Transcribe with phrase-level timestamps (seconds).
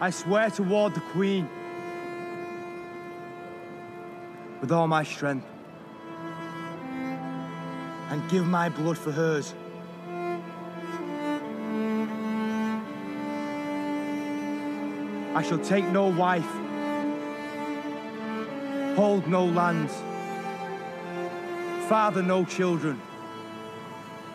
[0.00, 1.48] I swear to ward the Queen.
[4.60, 5.46] With all my strength.
[8.10, 9.54] And give my blood for hers.
[15.34, 16.48] I shall take no wife,
[18.94, 19.92] hold no lands,
[21.88, 23.02] father no children.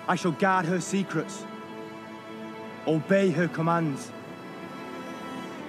[0.09, 1.45] I shall guard her secrets,
[2.85, 4.11] obey her commands,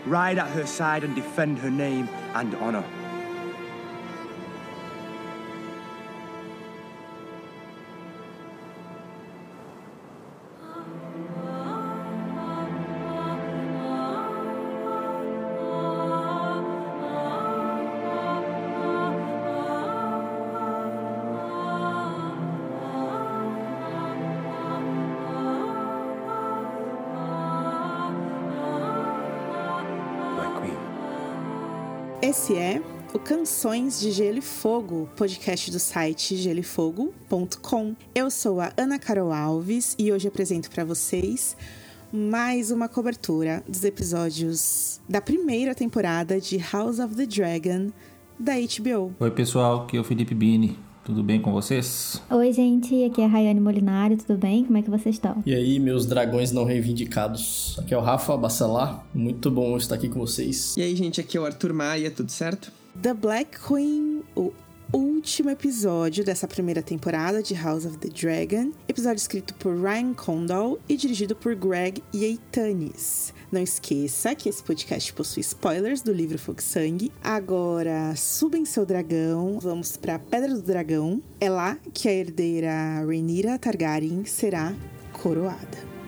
[0.07, 2.85] ride at her side and defend her name and honor.
[33.61, 37.95] O Canções de Gelo e Fogo, podcast do site geloefogo.com.
[38.15, 41.55] Eu sou a Ana Carol Alves e hoje apresento para vocês
[42.11, 47.91] mais uma cobertura dos episódios da primeira temporada de House of the Dragon
[48.39, 49.15] da HBO.
[49.21, 50.79] Oi, pessoal, aqui é o Felipe Bini.
[51.05, 52.23] Tudo bem com vocês?
[52.31, 54.65] Oi, gente, aqui é a Rayane Molinari, tudo bem?
[54.65, 55.43] Como é que vocês estão?
[55.45, 57.77] E aí, meus dragões não reivindicados.
[57.79, 59.05] Aqui é o Rafa Bacelar.
[59.15, 60.75] Muito bom estar aqui com vocês.
[60.79, 62.80] E aí, gente, aqui é o Arthur Maia, tudo certo?
[62.99, 64.53] The Black Queen, o
[64.93, 68.73] último episódio dessa primeira temporada de House of the Dragon.
[68.89, 73.33] Episódio escrito por Ryan Condal e dirigido por Greg Yaitanes.
[73.51, 77.13] Não esqueça que esse podcast possui spoilers do livro Fogo Sangue.
[77.23, 81.23] Agora, suba em seu dragão, vamos pra Pedra do Dragão.
[81.41, 84.75] É lá que a herdeira Rhaenyra Targaryen será
[85.13, 86.00] coroada.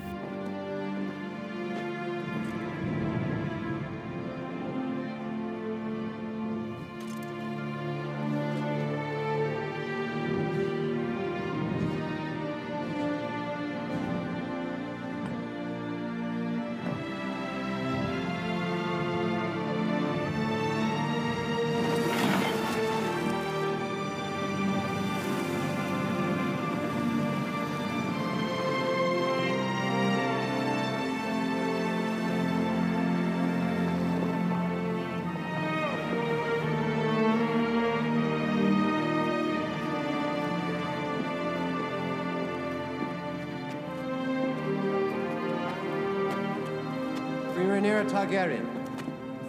[48.32, 48.66] Targaryen,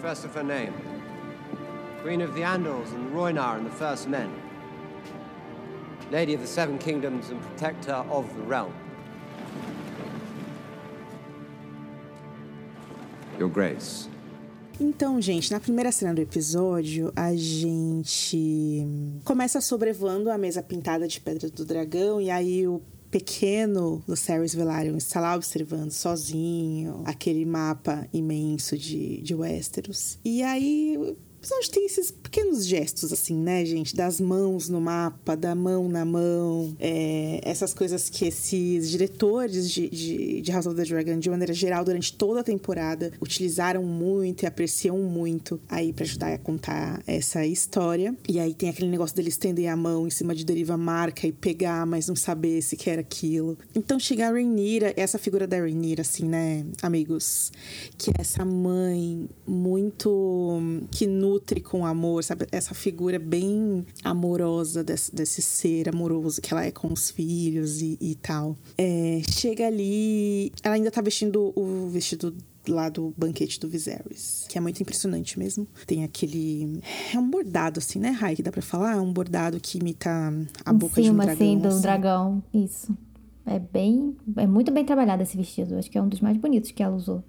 [0.01, 0.73] first of her name.
[2.01, 4.29] Queen of the Andals and Rhoynar and the First Men.
[6.11, 8.73] Lady of the Seven Kingdoms and protector of the realm.
[13.39, 14.09] Your Grace.
[14.81, 18.85] Então, gente, na primeira cena do episódio, a gente
[19.23, 22.81] começa sobrevoando a mesa pintada de pedra do dragão e aí o
[23.13, 30.17] pequeno Lucerys Velaryon está lá observando sozinho aquele mapa imenso de, de Westeros.
[30.25, 33.93] E aí episódio tem esses pequenos gestos, assim, né, gente?
[33.93, 36.73] Das mãos no mapa, da mão na mão.
[36.79, 41.53] é, essas coisas que esses diretores de, de, de House of the Dragon, de maneira
[41.53, 47.03] geral, durante toda a temporada, utilizaram muito e apreciam muito aí pra ajudar a contar
[47.05, 48.15] essa história.
[48.27, 51.31] E aí tem aquele negócio deles estender a mão em cima de deriva marca e
[51.33, 53.57] pegar, mas não saber se quer aquilo.
[53.75, 57.51] Então chega a Rhaenyra, essa figura da Rhaenyra, assim, né, amigos?
[57.97, 62.47] Que é essa mãe muito que nutre com amor, sabe?
[62.51, 67.97] Essa figura bem amorosa desse, desse ser amoroso que ela é com os filhos e,
[67.99, 68.55] e tal.
[68.77, 72.35] É, chega ali, ela ainda tá vestindo o vestido
[72.67, 75.67] lá do banquete do Viserys, que é muito impressionante mesmo.
[75.85, 76.81] Tem aquele
[77.13, 80.09] é um bordado assim, né, Rai, que dá pra falar, um bordado que imita
[80.63, 81.47] a em boca de um cima, dragão.
[81.47, 81.81] assim, do assim.
[81.81, 82.43] dragão.
[82.53, 82.97] Isso.
[83.45, 84.15] É bem.
[84.37, 85.75] É muito bem trabalhado esse vestido.
[85.75, 87.21] Acho que é um dos mais bonitos que ela usou.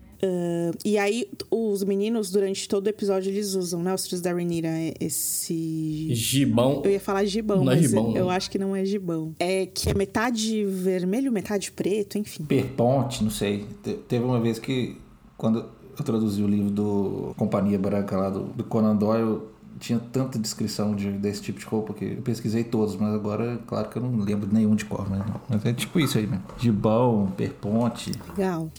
[0.84, 3.92] E aí, os meninos, durante todo o episódio, eles usam, né?
[3.94, 4.68] Os filhos da Rhaenyra,
[5.00, 6.14] esse...
[6.14, 6.82] Gibão.
[6.84, 8.30] Eu ia falar gibão, Não é mas gibão, eu não.
[8.30, 9.34] acho que não é gibão.
[9.38, 12.44] É que é metade vermelho, metade preto, enfim.
[12.44, 13.66] Perponte, não sei.
[13.82, 14.96] Te- teve uma vez que,
[15.36, 15.64] quando
[15.98, 19.40] eu traduzi o livro do Companhia Branca lá do, do Conan Doyle,
[19.78, 23.88] tinha tanta descrição de, desse tipo de roupa que eu pesquisei todos, mas agora, claro
[23.88, 26.44] que eu não lembro nenhum de cor, mas, mas é tipo isso aí mesmo.
[26.58, 28.12] Gibão, perponte.
[28.36, 28.70] Legal.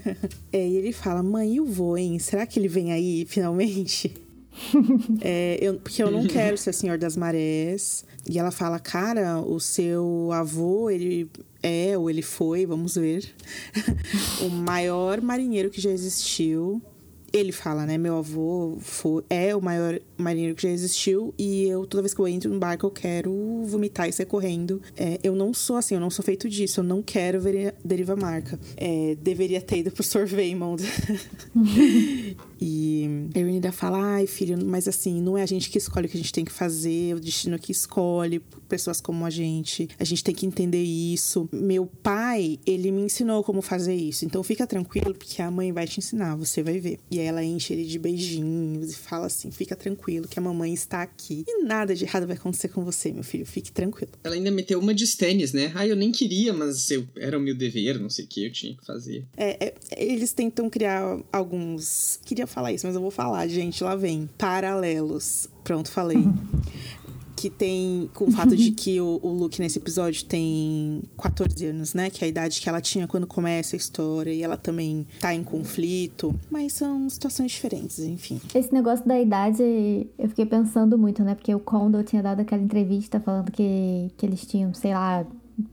[0.52, 2.18] é, e ele fala, mãe, e o vô, hein?
[2.18, 4.12] Será que ele vem aí, finalmente?
[5.22, 8.04] É, eu- porque eu não quero ser Senhor das Marés.
[8.28, 11.28] E ela fala, cara, o seu avô, ele
[11.62, 13.24] é, ou ele foi, vamos ver,
[14.44, 16.82] o maior marinheiro que já existiu.
[17.32, 17.96] Ele fala, né?
[17.96, 22.20] Meu avô foi, é o maior marinheiro que já existiu e eu, toda vez que
[22.20, 23.32] eu entro no barco, eu quero
[23.66, 24.80] vomitar e sair correndo.
[24.96, 28.14] É, eu não sou assim, eu não sou feito disso, eu não quero ver Deriva
[28.14, 28.58] Marca.
[28.76, 30.82] É, deveria ter ido pro Surveymond.
[32.60, 36.08] e a Renira fala, ai filho, mas assim, não é a gente que escolhe o
[36.08, 39.88] que a gente tem que fazer, é o destino que escolhe, pessoas como a gente.
[39.98, 41.48] A gente tem que entender isso.
[41.52, 45.86] Meu pai, ele me ensinou como fazer isso, então fica tranquilo, porque a mãe vai
[45.86, 46.98] te ensinar, você vai ver.
[47.10, 51.02] E ela enche ele de beijinhos e fala assim: fica tranquilo, que a mamãe está
[51.02, 51.44] aqui.
[51.46, 54.12] E nada de errado vai acontecer com você, meu filho, fique tranquilo.
[54.24, 55.72] Ela ainda meteu uma de tênis, né?
[55.74, 58.52] Ah, eu nem queria, mas eu, era o meu dever, não sei o que, eu
[58.52, 59.24] tinha que fazer.
[59.36, 62.20] É, é, eles tentam criar alguns.
[62.24, 64.28] Queria falar isso, mas eu vou falar, gente, lá vem.
[64.38, 65.48] Paralelos.
[65.64, 66.18] Pronto, falei.
[67.42, 71.92] que tem com o fato de que o, o Luke nesse episódio tem 14 anos,
[71.92, 72.08] né?
[72.08, 75.34] Que é a idade que ela tinha quando começa a história e ela também tá
[75.34, 78.40] em conflito, mas são situações diferentes, enfim.
[78.54, 79.60] Esse negócio da idade,
[80.16, 81.34] eu fiquei pensando muito, né?
[81.34, 85.26] Porque o Condor tinha dado aquela entrevista falando que, que eles tinham, sei lá,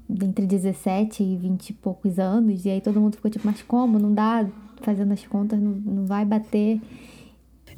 [0.09, 3.99] entre 17 e 20 e poucos anos, e aí todo mundo ficou tipo, mas como?
[3.99, 4.43] Não dá,
[4.81, 6.81] fazendo as contas, não, não vai bater.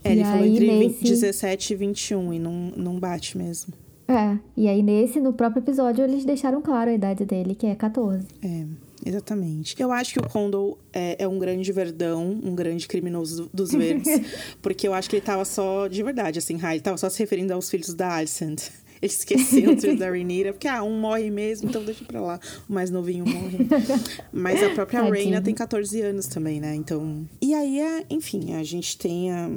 [0.03, 1.03] É, ele e falou entre nesse...
[1.03, 3.74] 17 e 21 e não, não bate mesmo.
[4.07, 7.75] É, e aí nesse, no próprio episódio, eles deixaram claro a idade dele, que é
[7.75, 8.27] 14.
[8.44, 8.65] É,
[9.06, 9.75] exatamente.
[9.80, 14.09] Eu acho que o Condor é, é um grande verdão, um grande criminoso dos verdes,
[14.62, 17.54] porque eu acho que ele tava só, de verdade, assim, ele tava só se referindo
[17.54, 18.63] aos filhos da Alicent.
[19.01, 22.39] Ele esqueceu os filhos da Rhaenyra, porque, ah, um morre mesmo, então deixa pra lá.
[22.69, 23.59] O mais novinho morre.
[24.31, 26.75] Mas a própria Raina tem 14 anos também, né?
[26.75, 27.27] Então...
[27.42, 29.50] E aí, enfim, a gente tem a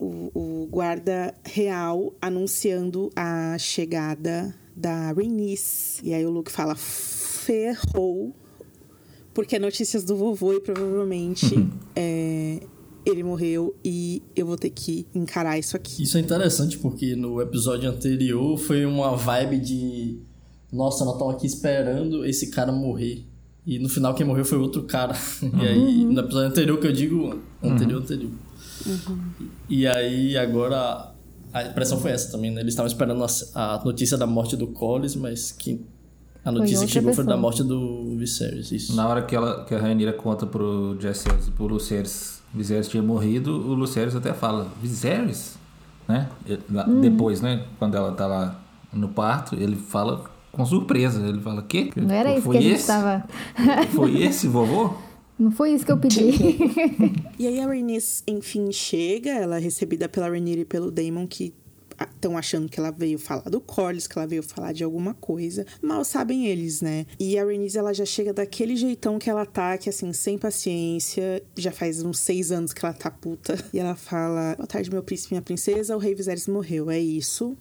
[0.00, 6.00] o, o guarda real anunciando a chegada da Rhaenys.
[6.02, 8.34] E aí o Luke fala: ferrou,
[9.34, 11.70] porque é notícias do vovô e provavelmente uhum.
[11.94, 12.60] é,
[13.04, 16.02] ele morreu e eu vou ter que encarar isso aqui.
[16.02, 20.18] Isso é interessante porque no episódio anterior foi uma vibe de
[20.72, 23.26] nossa, nós estamos aqui esperando esse cara morrer.
[23.66, 25.14] E no final quem morreu foi outro cara.
[25.42, 25.50] Uhum.
[25.60, 28.02] E aí, no episódio anterior que eu digo, anterior, uhum.
[28.02, 28.30] anterior.
[28.86, 29.18] Uhum.
[29.68, 31.12] E aí agora
[31.52, 32.60] a impressão foi essa também, né?
[32.60, 35.84] Eles estavam esperando a, a, notícia da morte do Collis, mas que
[36.44, 37.24] a notícia que chegou pessoa.
[37.24, 38.94] foi da morte do Viserys, isso.
[38.94, 43.02] Na hora que, ela, que a Rainira conta pro Jesse e pro Lucerys, Viserys tinha
[43.02, 45.56] morrido, o Lucerys até fala, Viserys?
[46.08, 46.28] Né?
[46.88, 47.00] Hum.
[47.00, 47.64] Depois, né?
[47.78, 48.60] Quando ela tá lá
[48.92, 51.20] no parto, ele fala com surpresa.
[51.26, 51.90] Ele fala, quê?
[51.94, 53.24] Não era isso foi que a gente estava...
[53.94, 54.94] foi esse vovô?
[55.40, 56.32] Não foi isso que eu pedi.
[57.38, 59.30] e aí a Rhaenys, enfim, chega.
[59.30, 61.54] Ela é recebida pela Rhaenyra e pelo Daemon, que
[61.98, 65.64] estão achando que ela veio falar do Corlys, que ela veio falar de alguma coisa.
[65.80, 67.06] Mal sabem eles, né?
[67.18, 71.42] E a Rhaenys, ela já chega daquele jeitão que ela tá, que assim, sem paciência.
[71.56, 73.56] Já faz uns seis anos que ela tá puta.
[73.72, 75.96] E ela fala, boa tarde, meu príncipe, minha princesa.
[75.96, 77.56] O rei Viserys morreu, é isso.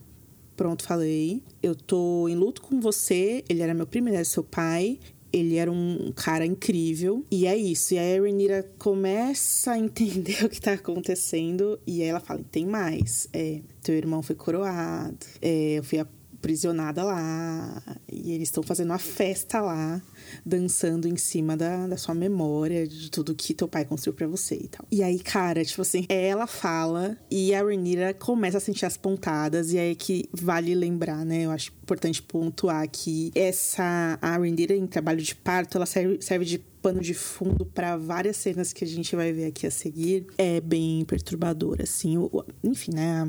[0.57, 1.41] Pronto, falei.
[1.63, 3.41] Eu tô em luto com você.
[3.47, 4.99] Ele era meu primo, ele era seu pai
[5.31, 7.25] ele era um cara incrível.
[7.31, 7.93] E é isso.
[7.93, 11.79] E aí a Renira começa a entender o que tá acontecendo.
[11.85, 13.27] E aí ela fala: tem mais.
[13.33, 15.25] É, teu irmão foi coroado.
[15.41, 17.81] É, eu fui aprisionada lá.
[18.11, 20.01] E eles estão fazendo uma festa lá
[20.45, 24.55] dançando em cima da, da sua memória, de tudo que teu pai construiu para você
[24.55, 24.85] e tal.
[24.91, 29.71] E aí, cara, tipo assim, ela fala e a Renira começa a sentir as pontadas,
[29.73, 31.45] e aí é que vale lembrar, né?
[31.45, 36.45] Eu acho importante pontuar que essa a Renira em trabalho de parto, ela serve, serve
[36.45, 40.25] de pano de fundo para várias cenas que a gente vai ver aqui a seguir.
[40.37, 43.23] É bem perturbador assim o, enfim né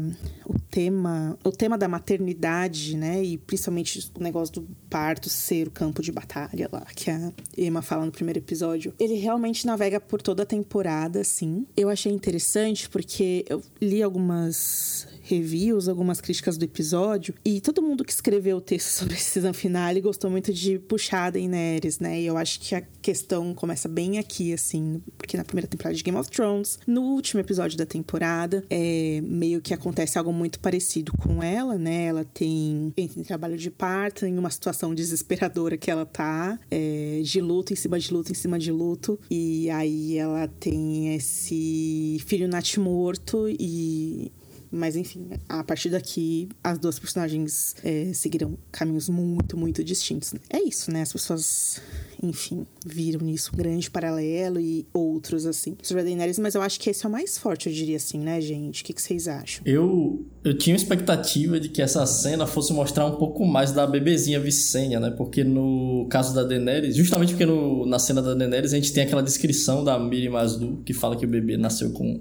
[0.46, 5.70] o tema o tema da maternidade né e principalmente o negócio do parto ser o
[5.70, 8.94] campo de batalha lá que a Emma fala no primeiro episódio.
[8.98, 11.66] Ele realmente navega por toda a temporada assim.
[11.76, 18.04] Eu achei interessante porque eu li algumas reviews, algumas críticas do episódio, e todo mundo
[18.04, 22.20] que escreveu o texto sobre esse season finale gostou muito de puxar a Daenerys, né?
[22.20, 26.02] E eu acho que a questão começa bem aqui, assim, porque na primeira temporada de
[26.02, 31.12] Game of Thrones, no último episódio da temporada, é meio que acontece algo muito parecido
[31.16, 32.06] com ela, né?
[32.06, 37.20] Ela tem entra em trabalho de parto, em uma situação desesperadora que ela tá, é,
[37.22, 42.18] de luto em cima de luto em cima de luto, e aí ela tem esse
[42.26, 44.32] filho natimorto e
[44.70, 50.34] mas enfim, a partir daqui, as duas personagens é, seguirão caminhos muito, muito distintos.
[50.48, 51.02] É isso, né?
[51.02, 51.80] As pessoas,
[52.22, 56.78] enfim, viram nisso um grande paralelo e outros, assim, sobre a Daenerys, mas eu acho
[56.78, 58.82] que esse é o mais forte, eu diria assim, né, gente?
[58.82, 59.62] O que, que vocês acham?
[59.66, 64.38] Eu, eu tinha expectativa de que essa cena fosse mostrar um pouco mais da bebezinha
[64.38, 65.10] Vicênia, né?
[65.10, 69.02] Porque no caso da Daenerys, justamente porque no, na cena da Daenerys a gente tem
[69.02, 72.20] aquela descrição da Miri Masdu que fala que o bebê nasceu com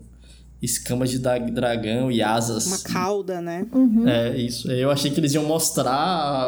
[0.62, 2.68] escamas de dragão e asas.
[2.68, 3.66] Uma cauda, né?
[4.08, 4.70] É, isso.
[4.72, 5.94] Eu achei que eles iam mostrar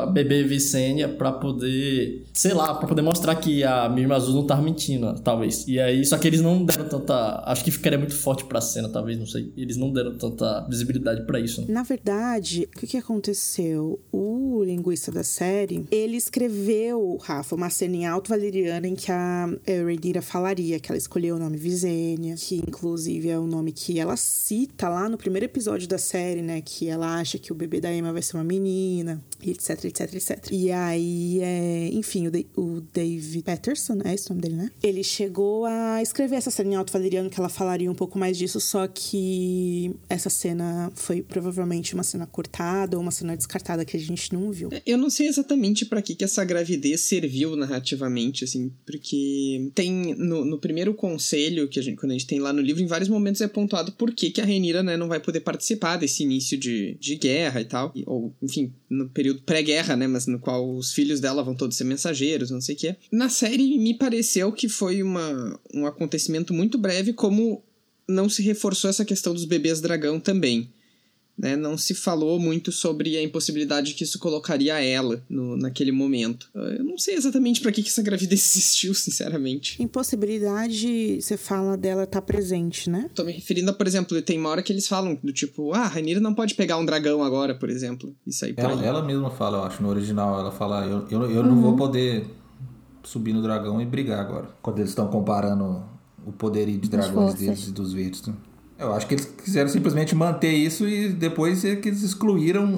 [0.04, 4.46] a bebê Vicênia pra poder, sei lá, pra poder mostrar que a Mirma Azul não
[4.46, 5.66] tava mentindo, talvez.
[5.68, 7.42] E aí, só que eles não deram tanta.
[7.46, 9.52] Acho que ficaria muito forte pra cena, talvez, não sei.
[9.56, 11.62] Eles não deram tanta visibilidade pra isso.
[11.62, 11.68] né?
[11.70, 14.00] Na verdade, o que, que aconteceu?
[14.12, 19.48] O linguista da série, ele escreveu, Rafa, uma cena em alto valeriana em que a
[19.66, 24.18] Rhaenyra falaria que ela escolheu o nome Visenya, que inclusive é o nome que ela
[24.18, 26.62] cita lá no primeiro episódio da série, né?
[26.62, 30.48] Que ela acha que o bebê da Emma vai ser uma menina, etc, etc, etc.
[30.52, 34.72] E aí, é, enfim, o, o Dave Patterson, é esse o nome dele, né?
[34.82, 38.38] Ele chegou a escrever essa cena em alto valeriano que ela falaria um pouco mais
[38.38, 43.96] disso, só que essa cena foi provavelmente uma cena cortada ou uma cena descartada que
[43.96, 44.70] a gente não viu.
[44.86, 50.46] Eu não sei exatamente pra que, que essa gravidez serviu narrativamente, assim, porque tem no,
[50.46, 53.10] no primeiro conselho que a gente, quando a gente tem lá no livro, em vários
[53.10, 56.58] momentos é pontuado por que, que a Renira, né, não vai poder participar desse início
[56.58, 60.70] de, de guerra e tal, e- ou, enfim, no período pré-guerra, né, mas no qual
[60.76, 62.96] os filhos dela vão todos ser mensageiros, não sei o que.
[63.12, 67.64] Na série, me pareceu que foi uma, um acontecimento muito breve, como
[68.08, 70.70] não se reforçou essa questão dos bebês dragão também
[71.38, 76.50] né, não se falou muito sobre a impossibilidade que isso colocaria ela no, naquele momento.
[76.54, 79.82] Eu não sei exatamente pra que, que essa gravidez existiu, sinceramente.
[79.82, 83.10] Impossibilidade, você fala dela estar presente, né?
[83.14, 85.80] Tô me referindo a, por exemplo, tem uma hora que eles falam do tipo, ah,
[85.80, 88.16] a Rainira não pode pegar um dragão agora, por exemplo.
[88.26, 88.86] Isso aí Ela, aí.
[88.86, 92.26] ela mesma fala, eu acho, no original, ela fala, eu, eu, eu não vou poder
[93.04, 94.50] subir no dragão e brigar agora.
[94.62, 95.84] Quando eles estão comparando
[96.26, 98.26] o poderio de dragões deles e dos verdes.
[98.28, 98.34] né?
[98.82, 102.76] Eu acho que eles quiseram simplesmente manter isso e depois é que eles excluíram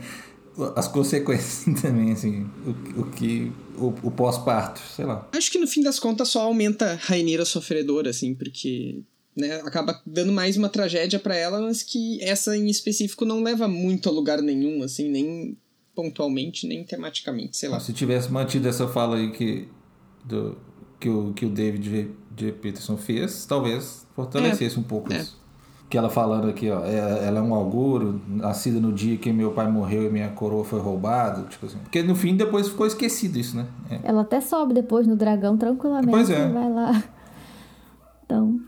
[0.76, 3.50] as consequências também, assim, o, o que.
[3.78, 5.26] o, o pós-parto, sei lá.
[5.32, 9.02] Acho que no fim das contas só aumenta a Rainira sofredora, assim, porque
[9.34, 13.66] né, acaba dando mais uma tragédia pra ela, mas que essa em específico não leva
[13.66, 15.56] muito a lugar nenhum, assim, nem
[15.94, 17.80] pontualmente, nem tematicamente, sei lá.
[17.80, 19.68] Se tivesse mantido essa fala aí que,
[20.24, 20.58] do,
[20.98, 22.46] que, o, que o David J.
[22.46, 22.52] J.
[22.52, 25.18] Peterson fez, talvez fortalecesse um pouco É.
[25.18, 25.38] isso.
[25.88, 29.50] Que ela falando aqui, ó, é- ela é um auguro, nascida no dia que meu
[29.50, 31.78] pai morreu e minha coroa foi roubada, tipo assim.
[31.78, 33.66] Porque no fim depois ficou esquecido isso, né?
[33.90, 33.98] É.
[34.04, 36.48] Ela até sobe depois no dragão tranquilamente Pois é.
[36.48, 37.02] e vai lá.
[38.24, 38.60] Então,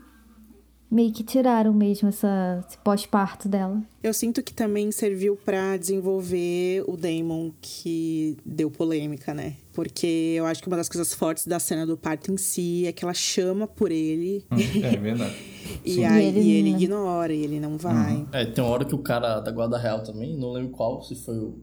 [0.91, 3.81] meio que tiraram mesmo essa, esse pós-parto dela.
[4.03, 9.55] Eu sinto que também serviu pra desenvolver o Damon que deu polêmica, né?
[9.73, 12.91] Porque eu acho que uma das coisas fortes da cena do parto em si é
[12.91, 15.35] que ela chama por ele É verdade.
[15.83, 16.05] e Sim.
[16.05, 18.25] aí E ele ignora e ele não vai.
[18.31, 21.15] É, tem uma hora que o cara da Guarda Real também, não lembro qual, se
[21.15, 21.59] foi o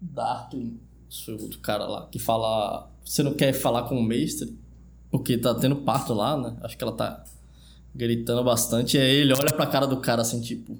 [0.00, 0.78] Dartley,
[1.08, 2.90] se foi o outro cara lá, que fala.
[3.04, 4.54] Você não quer falar com o mestre?
[5.10, 6.56] Porque tá tendo parto lá, né?
[6.62, 7.24] Acho que ela tá
[7.94, 8.98] gritando bastante.
[8.98, 10.76] E aí ele olha pra cara do cara assim, tipo.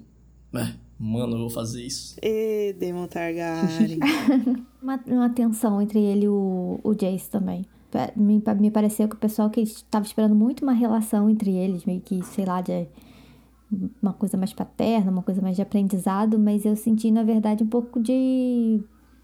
[0.53, 2.15] É, mano, eu vou fazer isso.
[2.21, 3.99] E Damon Targaryen.
[4.81, 7.65] Uma, uma tensão entre ele e o, o Jace também.
[8.15, 11.99] Me, me pareceu que o pessoal que estava esperando muito uma relação entre eles, meio
[11.99, 12.87] que, sei lá, de
[14.01, 17.67] uma coisa mais paterna, uma coisa mais de aprendizado, mas eu senti, na verdade, um
[17.67, 18.81] pouco de,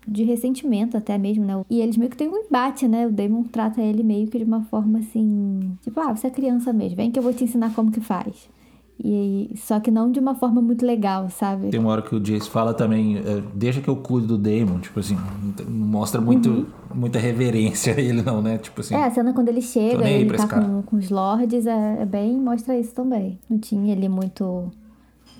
[0.07, 1.63] de ressentimento até mesmo, né?
[1.69, 3.07] E eles meio que têm um embate, né?
[3.07, 6.71] O Damon trata ele meio que de uma forma assim, tipo, ah, você é criança
[6.73, 8.49] mesmo, vem que eu vou te ensinar como que faz.
[9.03, 11.69] E só que não de uma forma muito legal, sabe?
[11.69, 14.79] Tem uma hora que o Jace fala também, é, deixa que eu cuido do Damon,
[14.79, 15.17] tipo assim,
[15.67, 18.57] não mostra muito, muita reverência a ele não, né?
[18.57, 21.97] Tipo assim, É, a cena quando ele chega, ele tá com, com os lords, é,
[22.01, 22.39] é bem.
[22.39, 23.37] mostra isso também.
[23.49, 24.71] Não tinha ali muito.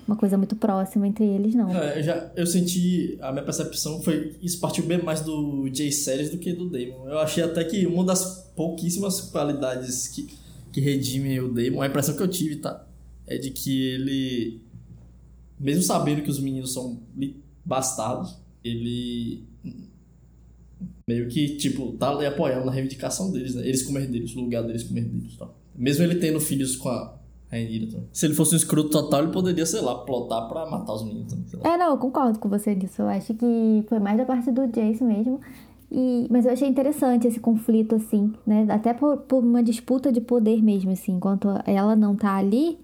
[0.06, 1.74] uma coisa muito próxima entre eles, não.
[1.74, 5.90] É, eu, já, eu senti, a minha percepção foi, isso partiu bem mais do Jay
[5.90, 7.08] Series do que do Damon.
[7.08, 10.28] Eu achei até que uma das pouquíssimas qualidades que,
[10.70, 12.84] que redimem o Damon, a impressão que eu tive, tá?
[13.26, 14.60] É de que ele,
[15.58, 17.00] mesmo sabendo que os meninos são
[17.64, 19.44] bastardos, ele
[21.08, 23.62] meio que, tipo, tá ali apoiando na reivindicação deles, né?
[23.62, 25.56] Eles como herdeiros, o lugar deles como herdeiros tal.
[25.74, 27.16] Mesmo ele tendo filhos com a
[27.50, 28.04] Rainira.
[28.12, 31.32] Se ele fosse um escroto total, ele poderia, sei lá, plotar pra matar os meninos
[31.32, 31.72] também.
[31.72, 33.02] É, não, eu concordo com você nisso.
[33.02, 35.40] Eu acho que foi mais da parte do Jace mesmo.
[35.90, 38.66] E, mas eu achei interessante esse conflito, assim, né?
[38.68, 41.12] Até por, por uma disputa de poder mesmo, assim.
[41.12, 42.78] Enquanto ela não tá ali,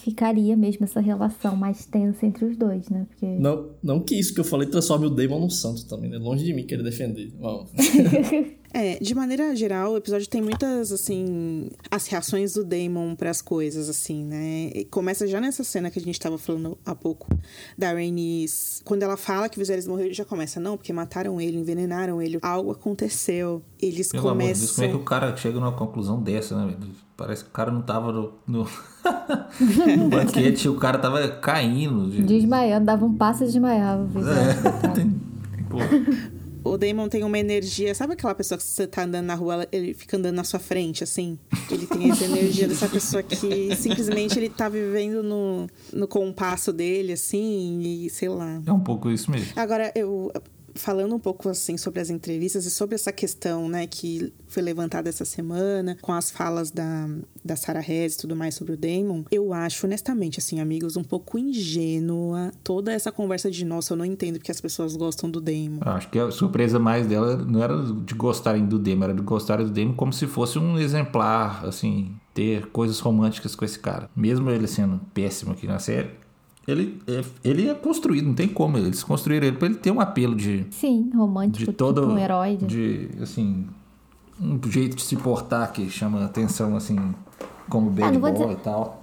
[0.00, 3.06] ficaria mesmo essa relação mais tensa entre os dois, né?
[3.08, 3.26] Porque...
[3.26, 6.18] Não, não que isso que eu falei transforme o Damon num santo também, né?
[6.18, 7.32] Longe de mim querer defender.
[7.38, 7.70] Vamos.
[8.76, 13.40] É, de maneira geral, o episódio tem muitas, assim, as reações do Damon para as
[13.40, 14.70] coisas, assim, né?
[14.74, 17.28] E começa já nessa cena que a gente tava falando há pouco
[17.78, 18.82] da Rhaenys.
[18.84, 22.20] Quando ela fala que o Viserys morreu, ele já começa, não, porque mataram ele, envenenaram
[22.20, 23.62] ele, algo aconteceu.
[23.80, 24.74] Eles Pelo amor de Deus, começam.
[24.74, 26.74] como é que o cara chega numa conclusão dessa, né?
[27.16, 28.66] Parece que o cara não tava no, no,
[29.98, 32.10] no banquete, o cara tava caindo.
[32.10, 34.08] de- Desmaiando, dava um passo e desmaiava.
[34.20, 35.20] É, tem-
[35.70, 35.78] pô,
[36.64, 37.94] O Damon tem uma energia.
[37.94, 41.04] Sabe aquela pessoa que você tá andando na rua, ele fica andando na sua frente,
[41.04, 41.38] assim?
[41.70, 47.12] Ele tem essa energia dessa pessoa que simplesmente ele tá vivendo no, no compasso dele,
[47.12, 48.62] assim, e sei lá.
[48.64, 49.52] é um pouco isso mesmo.
[49.54, 50.32] Agora, eu
[50.74, 55.08] falando um pouco assim sobre as entrevistas e sobre essa questão, né, que foi levantada
[55.08, 57.08] essa semana com as falas da,
[57.44, 61.04] da Sarah Hess e tudo mais sobre o Damon, eu acho honestamente, assim, amigos, um
[61.04, 65.40] pouco ingênua toda essa conversa de nossa, eu não entendo porque as pessoas gostam do
[65.40, 65.80] Damon.
[65.84, 69.22] Eu Acho que a surpresa mais dela não era de gostarem do Demo, era de
[69.22, 74.10] gostarem do Demo como se fosse um exemplar, assim, ter coisas românticas com esse cara.
[74.14, 76.10] Mesmo ele sendo péssimo aqui na série,
[76.66, 78.78] ele é, ele é construído, não tem como.
[78.78, 82.00] Eles construíram ele pra ele ter um apelo de, Sim, romântico, de todo.
[82.02, 82.56] tipo um herói.
[82.56, 83.66] de- assim,
[84.40, 86.98] um jeito de se portar que chama atenção, assim,
[87.68, 89.00] como bad Ah, não vou boy dizer- e tal.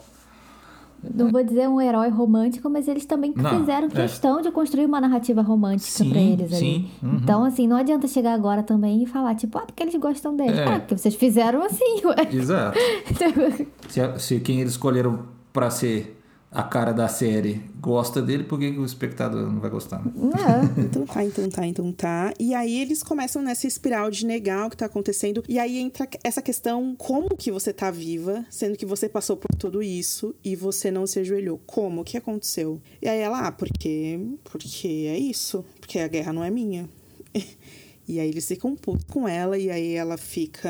[1.15, 3.89] Não vou dizer um herói romântico, mas eles também Não, fizeram é.
[3.89, 6.59] questão de construir uma narrativa romântica pra eles ali.
[6.59, 7.15] sim, uhum.
[7.15, 10.59] Então, assim, não adianta chegar agora também e falar, tipo, ah, porque eles gostam dele.
[10.59, 10.63] É.
[10.75, 12.29] Ah, porque vocês fizeram assim, ué.
[12.31, 12.77] Exato.
[13.89, 16.20] Se, a- se quem eles escolheram pra ser
[16.51, 20.03] a cara da série gosta dele, por que, o espectador não vai gostar?
[20.05, 20.69] né?
[20.77, 22.33] Então tá, então tá, então tá.
[22.37, 25.43] E aí eles começam nessa espiral de negar o que tá acontecendo.
[25.47, 29.55] E aí entra essa questão: como que você tá viva, sendo que você passou por
[29.57, 31.59] tudo isso e você não se ajoelhou?
[31.65, 32.01] Como?
[32.01, 32.81] O que aconteceu?
[33.01, 34.19] E aí ela, ah, porque.
[34.43, 35.63] Porque é isso.
[35.79, 36.89] Porque a guerra não é minha.
[38.11, 40.69] E aí eles ficam putos com ela, e aí ela fica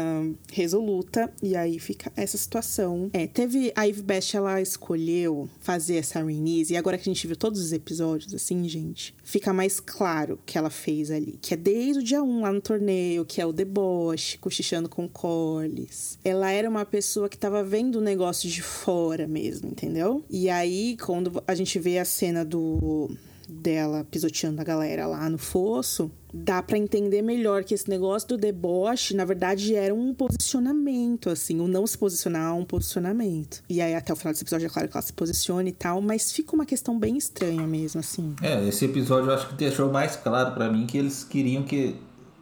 [0.51, 3.09] resoluta, e aí fica essa situação.
[3.13, 3.73] É, teve.
[3.75, 7.59] A Eve Best, ela escolheu fazer essa Rhaenys, e agora que a gente viu todos
[7.59, 11.39] os episódios, assim, gente, fica mais claro que ela fez ali.
[11.41, 15.09] Que é desde o dia 1 lá no torneio, que é o deboche, cochichando com
[15.09, 16.19] Corlys.
[16.23, 20.23] Ela era uma pessoa que tava vendo o negócio de fora mesmo, entendeu?
[20.29, 23.09] E aí, quando a gente vê a cena do
[23.51, 28.37] dela pisoteando a galera lá no fosso, dá pra entender melhor que esse negócio do
[28.37, 33.63] deboche, na verdade, era um posicionamento, assim, o não se posicionar é um posicionamento.
[33.69, 36.01] E aí, até o final desse episódio, é claro que ela se posiciona e tal,
[36.01, 38.35] mas fica uma questão bem estranha mesmo, assim.
[38.41, 41.95] É, esse episódio eu acho que deixou mais claro pra mim que eles queriam que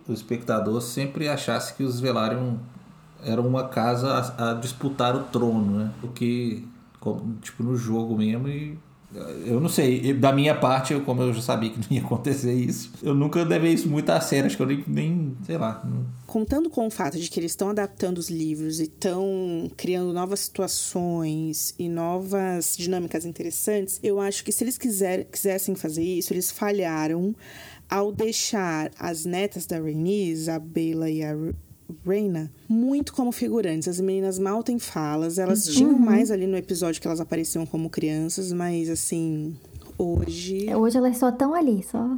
[0.07, 2.55] o espectador sempre achasse que os Velaryon
[3.23, 5.91] eram uma casa a, a disputar o trono, né?
[6.01, 6.67] O que,
[7.41, 8.77] tipo, no jogo mesmo e
[9.45, 12.53] eu não sei, da minha parte, eu, como eu já sabia que não ia acontecer
[12.53, 15.81] isso, eu nunca levei isso muito a sério, acho que eu nem, nem sei lá.
[15.83, 20.13] não- Contando com o fato de que eles estão adaptando os livros e estão criando
[20.13, 26.31] novas situações e novas dinâmicas interessantes, eu acho que se eles quiser, quisessem fazer isso,
[26.33, 27.35] eles falharam
[27.89, 31.35] ao deixar as netas da Rhaenys, a Bela e a
[32.05, 33.87] Reina, muito como figurantes.
[33.87, 37.89] As meninas mal têm falas, elas tinham mais ali no episódio que elas apareciam como
[37.89, 39.55] crianças, mas assim,
[39.97, 42.17] hoje Hoje elas só estão ali, só.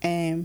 [0.00, 0.38] é.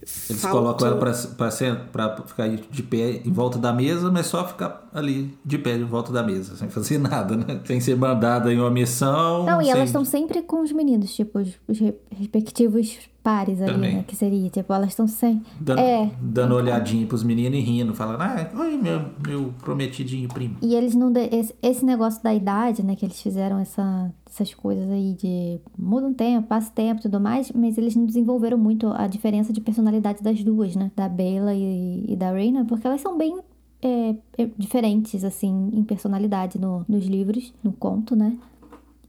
[0.00, 4.88] Eles faltou- colocam ela pra ficar de pé em volta da mesa, mas só ficar
[4.92, 7.60] ali de pé em volta da mesa, sem fazer nada, né?
[7.64, 9.44] Sem ser mandada em uma missão.
[9.44, 13.60] Não, e sem- elas estão sempre com os meninos, tipo, os, os re- respectivos pares
[13.60, 13.94] ali, Também.
[13.96, 14.04] né?
[14.06, 15.46] Que seria, tipo, elas estão sempre.
[15.60, 16.10] Dando, É.
[16.20, 20.56] dando olhadinha pros meninos e rindo, falando, ah, oi, meu, meu prometidinho primo.
[20.62, 21.12] E eles não.
[21.12, 22.96] de- Esse, esse negócio da idade, né?
[22.96, 27.20] Que eles fizeram essa, essas coisas aí de muda um tempo, passa tempo e tudo
[27.20, 30.90] mais, mas eles não desenvolveram muito a diferença de personalidade das duas, né?
[30.94, 33.38] Da Bella e, e da Reina, porque elas são bem
[33.82, 38.36] é, é, diferentes, assim, em personalidade no- nos livros, no conto, né?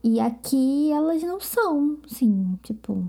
[0.02, 3.04] E aqui elas não são, assim, tipo.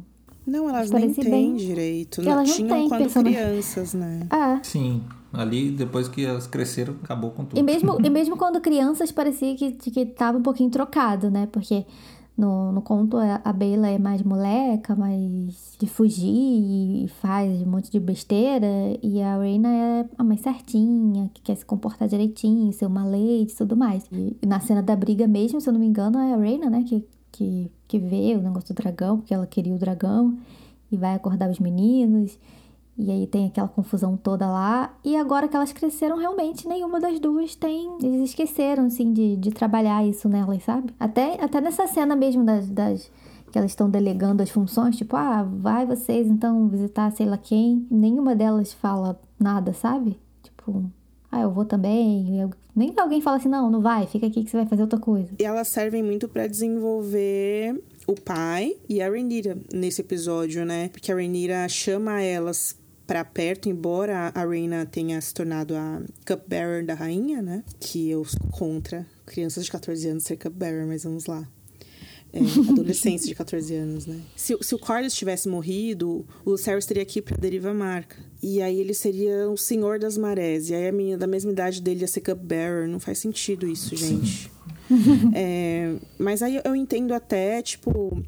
[0.46, 2.22] Não, elas nem têm bem- direito.
[2.22, 3.40] elas não tinham têm quando personagem.
[3.42, 4.28] crianças, né?
[4.30, 5.02] Ah, Sim,
[5.34, 7.60] ali depois que elas cresceram, acabou com tudo.
[7.60, 11.48] E mesmo, e mesmo quando crianças parecia que, que tava um pouquinho trocado, né?
[11.52, 11.86] Porque
[12.38, 16.26] no, no conto a Bela é mais moleca, mais de fugir
[17.04, 18.68] e faz um monte de besteira.
[19.02, 23.52] E a Reina é a mais certinha, que quer se comportar direitinho, ser uma lady
[23.52, 24.06] e tudo mais.
[24.12, 26.84] E na cena da briga mesmo, se eu não me engano, é a Reina, né?
[26.88, 30.38] Que, que, que vê o negócio do dragão, porque ela queria o dragão.
[30.92, 32.38] E vai acordar os meninos.
[32.98, 34.96] E aí tem aquela confusão toda lá.
[35.04, 37.98] E agora que elas cresceram, realmente nenhuma das duas tem.
[38.02, 40.94] Eles esqueceram, assim, de, de trabalhar isso nelas, sabe?
[41.00, 42.70] Até, até nessa cena mesmo das.
[42.70, 43.12] das
[43.52, 47.86] que elas estão delegando as funções, tipo, ah, vai vocês então visitar sei lá quem.
[47.90, 50.20] Nenhuma delas fala nada, sabe?
[50.42, 50.90] Tipo,
[51.32, 52.42] ah, eu vou também.
[52.42, 52.50] Eu...
[52.76, 55.30] Nem alguém fala assim, não, não vai, fica aqui que você vai fazer outra coisa.
[55.40, 60.90] E elas servem muito para desenvolver o pai e a Rhaenyra nesse episódio, né?
[60.90, 62.76] Porque a Rhaenyra chama elas
[63.14, 67.64] para perto, embora a Reina tenha se tornado a cupbearer da rainha, né?
[67.80, 71.48] Que eu sou contra crianças de 14 anos ser cupbearer, mas vamos lá.
[72.34, 72.40] É,
[72.72, 74.20] adolescentes de 14 anos, né?
[74.36, 78.16] Se, se o Corlys tivesse morrido, o Lucerys teria ir pra Deriva Marca.
[78.42, 80.72] E aí ele seria o senhor das marés.
[80.72, 82.90] E aí a menina da mesma idade dele ia ser cupbearer.
[82.90, 84.52] Não faz sentido isso, gente.
[85.34, 88.22] é, mas aí eu entendo até, tipo,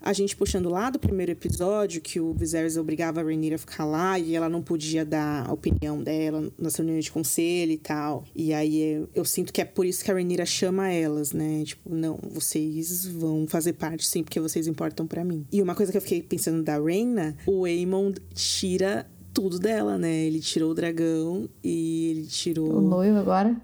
[0.00, 3.84] a gente puxando lá do primeiro episódio, que o Viserys obrigava a Rhaenyra a ficar
[3.84, 8.24] lá e ela não podia dar a opinião dela nas reuniões de conselho e tal.
[8.34, 11.62] E aí eu, eu sinto que é por isso que a Rhaenyra chama elas, né?
[11.64, 15.46] Tipo, não, vocês vão fazer parte sim, porque vocês importam para mim.
[15.52, 20.24] E uma coisa que eu fiquei pensando da Reina, o Aemon tira tudo dela, né?
[20.24, 22.78] Ele tirou o dragão e ele tirou.
[22.78, 23.56] O noivo agora?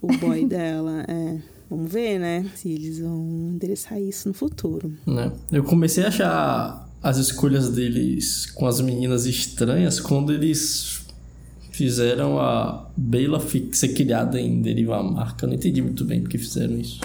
[0.00, 1.38] O boy dela, é.
[1.70, 2.46] Vamos ver, né?
[2.54, 4.92] Se eles vão endereçar isso no futuro.
[5.06, 5.30] Né?
[5.52, 11.06] Eu comecei a achar as escolhas deles com as meninas estranhas quando eles
[11.70, 13.40] fizeram a Bela
[13.72, 15.44] ser criada em Deriva Marca.
[15.44, 17.00] Eu não entendi muito bem porque fizeram isso.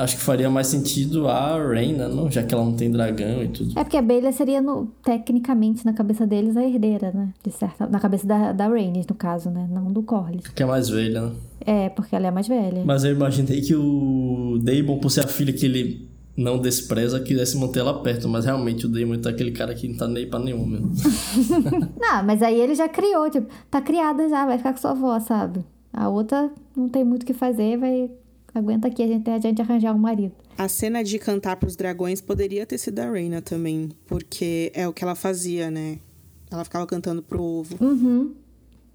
[0.00, 2.30] Acho que faria mais sentido a Reina, não?
[2.30, 3.78] Já que ela não tem dragão e tudo.
[3.78, 7.28] É porque a Bela seria, no, tecnicamente, na cabeça deles, a herdeira, né?
[7.44, 7.86] De certa...
[7.86, 9.68] Na cabeça da, da Rhaenys, no caso, né?
[9.70, 10.48] Não do Corlys.
[10.48, 11.32] Que é mais velha, né?
[11.60, 12.82] É, porque ela é mais velha.
[12.82, 17.58] Mas eu imaginei que o Daemon, por ser a filha que ele não despreza, quisesse
[17.58, 18.26] manter ela perto.
[18.26, 20.92] Mas realmente o Daemon tá aquele cara que não tá nem pra nenhum mesmo.
[22.00, 25.20] não, mas aí ele já criou, tipo, tá criada já, vai ficar com sua avó,
[25.20, 25.62] sabe?
[25.92, 28.10] A outra não tem muito o que fazer, vai
[28.54, 30.34] Aguenta aqui a gente, a gente arranjar um marido.
[30.58, 34.92] A cena de cantar pros dragões poderia ter sido a Reina também, porque é o
[34.92, 35.98] que ela fazia, né?
[36.50, 37.76] Ela ficava cantando pro ovo.
[37.80, 38.34] Uhum.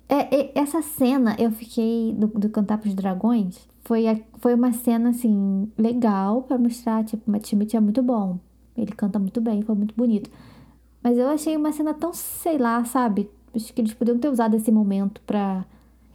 [0.08, 4.74] É, é, essa cena, eu fiquei do, do cantar pros dragões, foi, a, foi uma
[4.74, 8.38] cena, assim, legal para mostrar, tipo, Matt Smith é muito bom.
[8.78, 10.30] Ele canta muito bem, foi muito bonito.
[11.02, 13.30] Mas eu achei uma cena tão, sei lá, sabe?
[13.56, 15.66] Acho que eles poderiam ter usado esse momento pra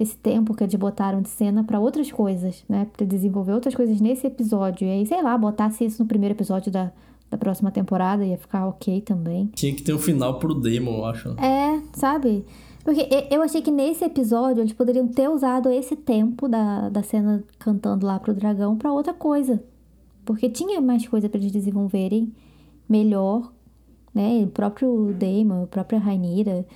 [0.00, 2.86] esse tempo que eles botaram de cena para outras coisas, né?
[2.96, 4.88] Pra desenvolver outras coisas nesse episódio.
[4.88, 6.90] E aí, sei lá, botasse isso no primeiro episódio da,
[7.30, 9.50] da próxima temporada, ia ficar ok também.
[9.54, 11.28] Tinha que ter um final pro Demon, eu acho.
[11.38, 12.46] É, sabe?
[12.82, 17.44] Porque eu achei que nesse episódio eles poderiam ter usado esse tempo da, da cena
[17.58, 19.62] cantando lá pro dragão para outra coisa.
[20.24, 22.32] Porque tinha mais coisa para eles desenvolverem
[22.88, 23.52] melhor,
[24.14, 24.42] né?
[24.44, 26.66] O próprio Damon, a própria Rainira.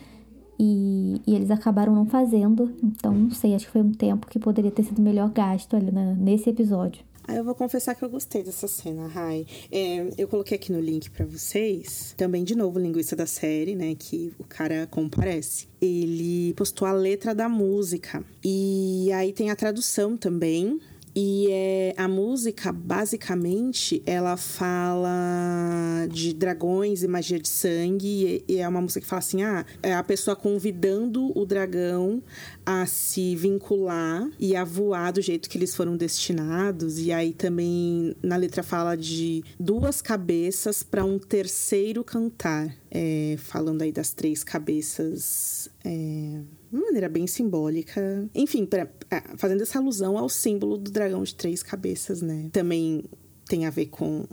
[0.58, 2.72] E, e, eles acabaram não fazendo.
[2.82, 5.90] Então, não sei, acho que foi um tempo que poderia ter sido melhor gasto ali
[5.90, 7.02] na, nesse episódio.
[7.26, 9.46] Ah, eu vou confessar que eu gostei dessa cena, Rai.
[9.72, 13.94] É, eu coloquei aqui no link para vocês, também de novo, linguista da série, né?
[13.98, 15.66] Que o cara comparece.
[15.80, 18.22] Ele postou a letra da música.
[18.44, 20.78] E aí tem a tradução também.
[21.16, 28.42] E é, a música, basicamente, ela fala de dragões e magia de sangue.
[28.48, 32.20] E, e é uma música que fala assim: ah, é a pessoa convidando o dragão
[32.66, 36.98] a se vincular e a voar do jeito que eles foram destinados.
[36.98, 42.74] E aí também na letra fala de duas cabeças para um terceiro cantar.
[42.90, 45.68] É, falando aí das três cabeças.
[45.84, 46.40] É,
[46.76, 48.28] uma maneira bem simbólica.
[48.34, 48.88] Enfim, pra,
[49.36, 52.48] fazendo essa alusão ao símbolo do dragão de três cabeças, né?
[52.52, 53.04] Também
[53.46, 54.26] tem a ver com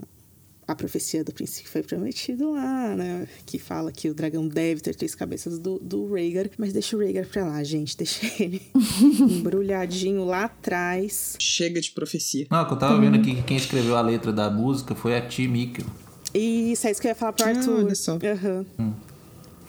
[0.68, 3.28] a profecia do príncipe que foi prometido lá, né?
[3.46, 6.50] Que fala que o dragão deve ter três cabeças do, do Rhaegar.
[6.58, 7.98] Mas deixa o Rhaegar pra lá, gente.
[7.98, 8.62] Deixa ele
[9.20, 11.36] embrulhadinho lá atrás.
[11.40, 12.48] Chega de profecia.
[12.50, 15.22] Não, que eu tava vendo aqui que quem escreveu a letra da música foi a
[15.22, 15.48] T.
[15.48, 15.86] Mikkel.
[16.34, 17.80] Isso, é isso que eu ia falar pro Arthur.
[17.80, 18.14] Ah, olha só.
[18.14, 18.66] Uhum.
[18.80, 18.94] Hum.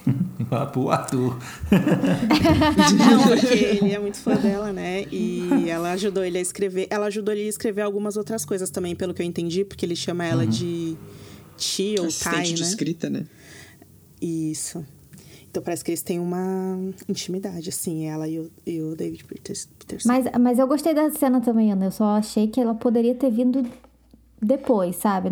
[0.72, 1.38] pro Arthur.
[1.70, 5.04] Não, porque ele é muito fã dela, né?
[5.10, 6.86] E ela ajudou ele a escrever.
[6.90, 9.96] Ela ajudou ele a escrever algumas outras coisas também, pelo que eu entendi, porque ele
[9.96, 10.50] chama ela uhum.
[10.50, 10.96] de
[11.56, 12.42] Ti ou Tai, né?
[12.42, 13.26] de escrita, né?
[14.20, 14.84] Isso.
[15.50, 19.68] Então parece que eles têm uma intimidade, assim, ela e o, e o David Peterson.
[20.06, 21.86] Mas, mas eu gostei da cena também, Ana.
[21.86, 23.62] Eu só achei que ela poderia ter vindo
[24.42, 25.30] depois, sabe?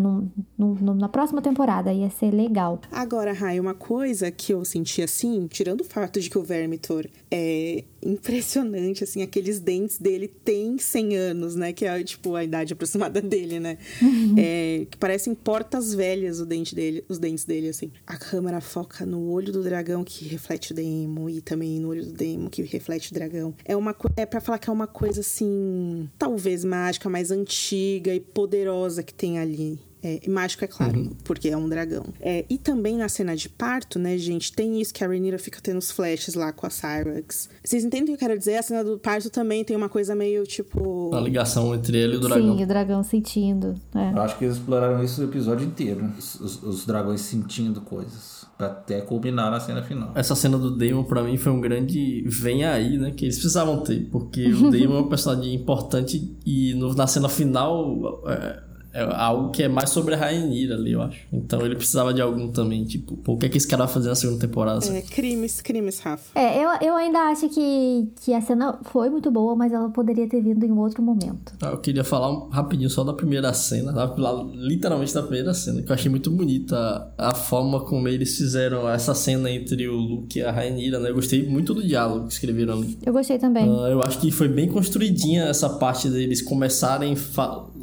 [0.57, 2.79] Na próxima temporada ia ser legal.
[2.89, 7.05] Agora, Rai, uma coisa que eu senti assim, tirando o fato de que o Vermitor
[7.29, 11.73] é impressionante, assim, aqueles dentes dele têm 100 anos, né?
[11.73, 13.77] Que é, tipo, a idade aproximada dele, né?
[14.01, 14.35] Uhum.
[14.37, 17.91] É, que parecem portas velhas o dente dele, os dentes dele, assim.
[18.05, 22.05] A câmera foca no olho do dragão que reflete o demo e também no olho
[22.05, 23.53] do demo que reflete o dragão.
[23.65, 28.19] É uma é para falar que é uma coisa assim, talvez mágica, mais antiga e
[28.19, 32.05] poderosa que tem ali É, e mágico é claro, porque é um dragão.
[32.19, 35.59] É, e também na cena de parto, né, gente, tem isso que a Rhaenyra fica
[35.61, 37.49] tendo os flashes lá com a Cyrax.
[37.63, 38.55] Vocês entendem o que eu quero dizer?
[38.57, 41.13] A cena do parto também tem uma coisa meio tipo.
[41.13, 42.57] A ligação entre ele e o dragão.
[42.57, 43.75] Sim, o dragão sentindo.
[43.95, 44.11] É.
[44.11, 46.01] Eu acho que eles exploraram isso o episódio inteiro.
[46.03, 46.13] né?
[46.17, 48.41] Os, os- os dragões sentindo coisas.
[48.57, 50.11] Pra até culminar na cena final.
[50.15, 53.11] Essa cena do Damon, pra mim, foi um grande vem aí, né?
[53.11, 54.07] Que eles precisavam ter.
[54.11, 59.51] Porque o Damon é um personagem importante e no- na cena final é, é algo
[59.51, 61.19] que é mais sobre a Rhaenyra ali, eu acho.
[61.31, 63.93] Então ele precisava de algum também, tipo, pô, o que é que esse cara vai
[63.93, 64.85] fazer na segunda temporada?
[64.85, 66.37] É, crimes, crimes, Rafa.
[66.39, 70.27] É, eu, eu ainda acho que, que a cena foi muito boa, mas ela poderia
[70.27, 71.53] ter vindo em outro momento.
[71.61, 75.53] Ah, Eu queria falar um- rapidinho só da primeira cena, da- lá, literalmente da primeira
[75.53, 76.75] cena, que eu achei muito bonita
[77.17, 81.09] a, a forma como eles fizeram essa cena entre o Luke e a Rhaenyra, né?
[81.09, 82.97] Eu gostei muito do diálogo que escreveram ali.
[83.05, 83.63] Eu gostei também.
[83.63, 87.15] Ah, eu acho que foi bem construidinha essa parte deles começarem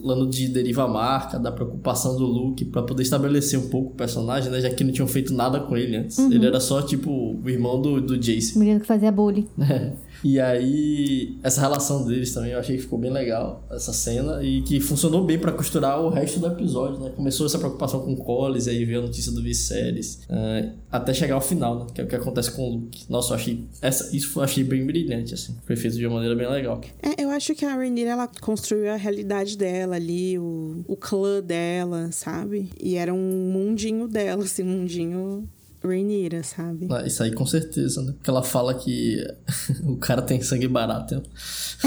[0.00, 4.50] falando de deriva marca, da preocupação do Luke pra poder estabelecer um pouco o personagem,
[4.50, 4.60] né?
[4.60, 6.18] Já que não tinham feito nada com ele antes.
[6.18, 8.56] Ele era só, tipo, o irmão do, do Jace.
[8.56, 9.46] O menino que fazia bullying.
[10.24, 14.62] E aí, essa relação deles também eu achei que ficou bem legal, essa cena, e
[14.62, 17.10] que funcionou bem pra costurar o resto do episódio, né?
[17.14, 21.34] Começou essa preocupação com o Collis, aí veio a notícia do Viserys, ah, até chegar
[21.34, 21.86] ao final, né?
[21.94, 23.04] Que é o que acontece com o Luke.
[23.08, 25.56] Nossa, eu achei, essa, isso eu achei bem brilhante, assim.
[25.64, 26.80] Foi feito de uma maneira bem legal.
[27.02, 31.40] É, eu acho que a Rhaenyra, ela construiu a realidade dela ali, o, o clã
[31.42, 32.70] dela, sabe?
[32.80, 35.48] E era um mundinho dela, assim, mundinho
[35.88, 36.88] Rhaenyra, sabe?
[36.90, 38.12] Ah, Isso aí com certeza, né?
[38.12, 39.24] Porque ela fala que
[39.84, 41.22] o cara tem sangue barato, né?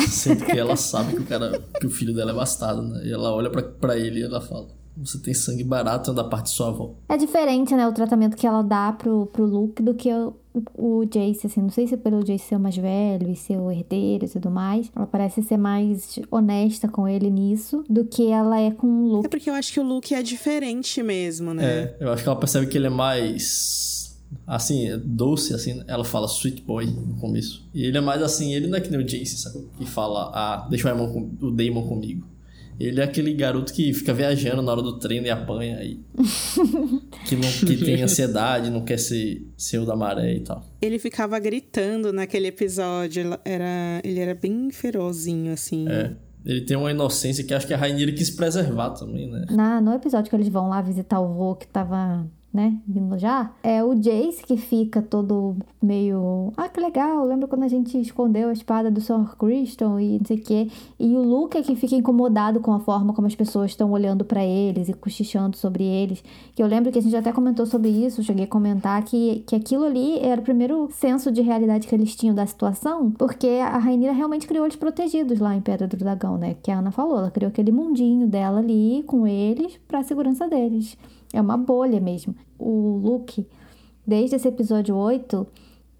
[0.08, 3.02] sendo que ela sabe que o cara, que o filho dela é bastardo, né?
[3.06, 6.46] E ela olha pra, pra ele e ela fala: Você tem sangue barato da parte
[6.46, 6.94] de sua avó.
[7.10, 10.34] É diferente, né, o tratamento que ela dá pro, pro Luke do que o,
[10.78, 11.62] o Jace, assim.
[11.62, 14.30] Não sei se é pelo Jace ser o mais velho e ser o herdeiro e
[14.30, 14.92] tudo mais.
[14.96, 19.12] Ela parece ser mais honesta com ele nisso do que ela é com o É
[19.14, 19.30] Luke.
[19.30, 21.64] porque eu acho que o Luke é diferente mesmo, né?
[21.66, 23.90] É, eu acho que ela percebe que ele é mais.
[24.46, 25.84] Assim, é doce, assim.
[25.88, 27.67] Ela fala sweet boy no começo.
[27.74, 29.67] E ele é mais assim, ele não é que nem o Jace, sabe?
[29.78, 32.28] Que fala, ah, deixa o, Damon com- o Damon comigo.
[32.80, 36.00] Ele é aquele garoto que fica viajando na hora do treino e apanha aí.
[37.28, 40.65] que, não, que tem ansiedade, não quer ser, ser o da maré e tal.
[40.82, 45.88] Ele ficava gritando naquele episódio, era, ele era bem ferozinho, assim.
[45.88, 46.15] É.
[46.44, 49.46] Ele tem uma inocência que acho que a Rainha quis preservar também, né?
[49.52, 53.52] Na, no episódio que eles vão lá visitar o vô que tava, né, vindo já,
[53.64, 56.52] é o Jace que fica todo meio.
[56.58, 59.36] Ah, que legal, lembra quando a gente escondeu a espada do Sr.
[59.38, 60.68] Criston e não sei o quê.
[61.00, 64.26] E o Luke é que fica incomodado com a forma como as pessoas estão olhando
[64.26, 66.24] pra eles e cochichando sobre eles.
[66.54, 69.56] Que eu lembro que a gente até comentou sobre isso, cheguei a comentar que, que
[69.56, 73.78] aquilo ali era o primeiro senso de realidade que eles tinham da situação, porque a
[73.78, 76.56] Rainira realmente criou eles protegidos lá em Pedra do Dragão, né?
[76.62, 80.98] Que a Ana falou, ela criou aquele mundinho dela ali com eles pra segurança deles.
[81.34, 82.36] É uma bolha mesmo.
[82.58, 83.46] O Luke,
[84.06, 85.48] desde esse episódio 8,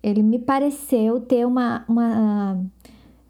[0.04, 1.86] ele me pareceu ter uma.
[1.88, 2.60] uma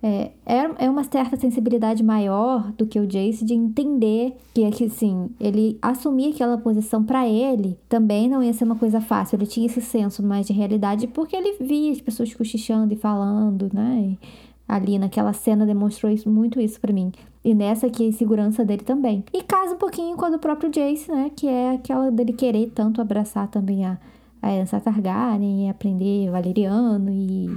[0.04, 5.30] é, é é uma certa sensibilidade maior do que o Jace de entender que, assim,
[5.40, 9.36] ele assumir aquela posição pra ele também não ia ser uma coisa fácil.
[9.36, 13.70] Ele tinha esse senso mais de realidade porque ele via as pessoas cochichando e falando,
[13.72, 14.18] né?
[14.20, 14.20] E
[14.68, 17.12] ali naquela cena demonstrou isso, muito isso pra mim.
[17.44, 19.24] E nessa aqui, a insegurança dele também.
[19.34, 21.32] E casa um pouquinho com a do próprio Jace, né?
[21.36, 23.98] Que é aquela dele querer tanto abraçar também a,
[24.42, 27.50] a herança Targaryen e aprender valeriano e,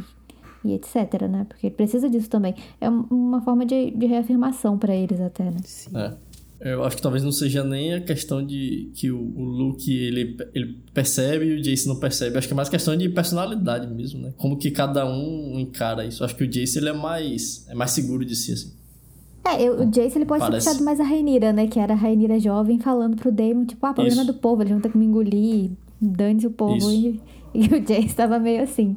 [0.64, 1.44] e etc, né?
[1.46, 2.54] Porque ele precisa disso também.
[2.80, 5.56] É um- uma forma de, de reafirmação pra eles até, né?
[5.94, 6.12] É.
[6.60, 10.34] Eu acho que talvez não seja nem a questão de que o, o Luke ele,
[10.54, 12.38] ele percebe e o Jace não percebe.
[12.38, 14.32] Acho que é mais questão de personalidade mesmo, né?
[14.38, 16.24] Como que cada um encara isso.
[16.24, 18.72] Acho que o Jace ele é mais, é mais seguro de si, assim.
[19.46, 20.64] É, eu- o Jace ele pode Parece.
[20.66, 21.66] ter puxado mais a Rainira, né?
[21.66, 24.32] Que era a Rainira jovem falando pro Damon, tipo, ah, problema Isso.
[24.32, 26.90] do povo, eles vão ter que me engolir, dane-se o povo.
[26.90, 27.20] E,
[27.54, 28.96] e o Jace tava meio assim.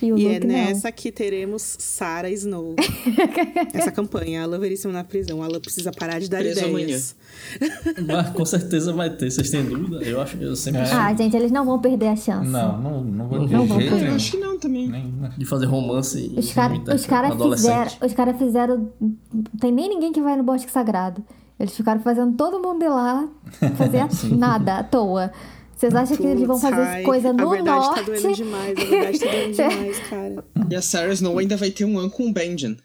[0.00, 0.54] E o E é Luke não.
[0.54, 2.74] nessa que teremos Sarah Snow.
[3.74, 5.42] Essa campanha, a Alan Veríssimo na prisão.
[5.42, 7.16] A Alan precisa parar de dar Preso ideias.
[8.06, 9.30] Mas com certeza vai ter.
[9.30, 10.02] Vocês têm dúvida?
[10.04, 12.48] Eu acho eu sempre sou Ah, gente, eles não vão perder a chance.
[12.48, 13.98] Não, não, não vou de Não jeito vou.
[13.98, 14.88] Eu acho que não também.
[14.88, 15.32] Nem- né?
[15.36, 17.68] de fazer romance e Os caras imitar os cara adolescente.
[17.90, 18.92] fizeram, os cara fizeram.
[19.00, 21.22] Não tem nem ninguém que vai no bosque sagrado.
[21.58, 23.28] Eles ficaram fazendo todo mundo ir lá
[23.76, 24.06] fazer
[24.36, 25.32] nada à toa.
[25.78, 27.94] Vocês acham que eles vão fazer ai, coisa no A verdade norte?
[27.94, 30.44] tá doendo demais, a verdade tá doendo demais, cara.
[30.70, 32.76] E a Sarah Snow ainda vai ter um an com o Benjen.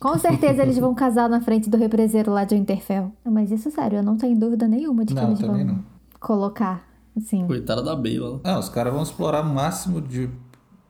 [0.00, 3.12] Com certeza eles vão casar na frente do represeiro lá de Winterfell.
[3.24, 5.84] Mas isso, sério, eu não tenho dúvida nenhuma de que Não, eles vão não.
[6.20, 6.88] colocar.
[7.16, 7.46] Assim.
[7.46, 8.34] Coitada da Bela.
[8.34, 8.40] né?
[8.44, 10.28] Não, os caras vão explorar o máximo de,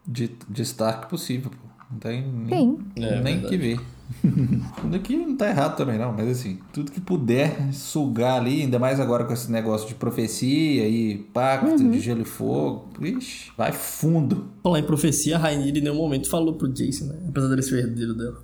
[0.07, 1.57] de, de Stark possível, pô.
[1.91, 2.79] Não tem nem, Sim.
[2.97, 3.49] É, nem verdade.
[3.49, 3.81] que ver.
[4.91, 8.99] Daqui não tá errado também, não, mas assim, tudo que puder sugar ali, ainda mais
[9.01, 14.47] agora com esse negócio de profecia e pacto de gelo e fogo, ixi, vai fundo.
[14.63, 17.17] Falar em profecia, a Rainha em nenhum momento falou pro Jason, né?
[17.29, 18.43] Apesar dele ser herdeiro dela.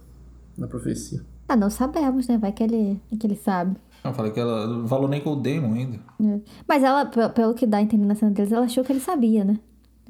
[0.58, 1.22] Na profecia.
[1.48, 2.36] Ah, não sabemos, né?
[2.36, 3.76] Vai que ele, que ele sabe.
[4.04, 5.98] Eu falei que ela não falou nem com o Damon ainda.
[6.22, 6.40] É.
[6.68, 9.00] Mas ela, pe- pelo que dá a entender na cena deles, ela achou que ele
[9.00, 9.58] sabia, né?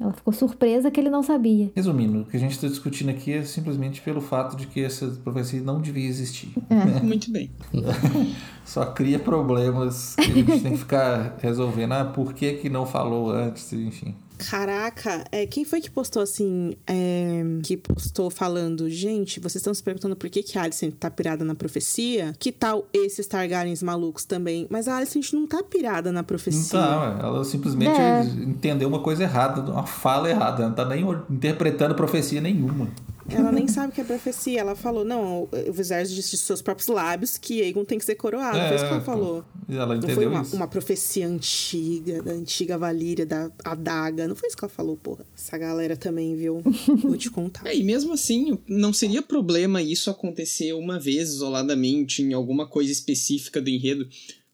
[0.01, 1.71] Ela ficou surpresa que ele não sabia.
[1.75, 5.05] Resumindo, o que a gente está discutindo aqui é simplesmente pelo fato de que essa
[5.23, 6.51] profecia não devia existir.
[7.03, 7.51] Muito bem.
[8.65, 11.91] Só cria problemas que a gente tem que ficar resolvendo.
[11.91, 13.71] Ah, por que, que não falou antes?
[13.73, 14.15] Enfim.
[14.49, 16.75] Caraca, é, quem foi que postou assim?
[16.87, 21.09] é, que postou falando, gente, vocês estão se perguntando por que, que a Alicent tá
[21.09, 22.33] pirada na profecia?
[22.39, 24.67] Que tal esses Targaryens malucos também?
[24.69, 26.79] Mas a Alicent não tá pirada na Não profecia.
[26.79, 27.19] tá, ué.
[27.21, 28.21] ela simplesmente É.
[28.23, 30.61] entendeu uma coisa errada, uma fala errada.
[30.63, 32.87] Ela não tá nem interpretando profecia nenhuma.
[33.33, 34.59] Ela nem sabe o que é profecia.
[34.59, 38.15] Ela falou, não, o Viserys disse de seus próprios lábios que Aegon tem que ser
[38.15, 38.57] coroado.
[38.57, 39.05] Foi isso que ela pô.
[39.05, 39.45] falou.
[39.67, 40.55] E Ela Não foi entendeu uma, isso.
[40.55, 44.27] uma profecia antiga, da antiga Valíria, da adaga.
[44.27, 45.25] Não foi isso que ela falou, porra.
[45.35, 46.61] Essa galera também, viu?
[47.01, 47.65] Vou te contar.
[47.65, 52.91] É, e mesmo assim, não seria problema isso acontecer uma vez isoladamente, em alguma coisa
[52.91, 54.07] específica do enredo.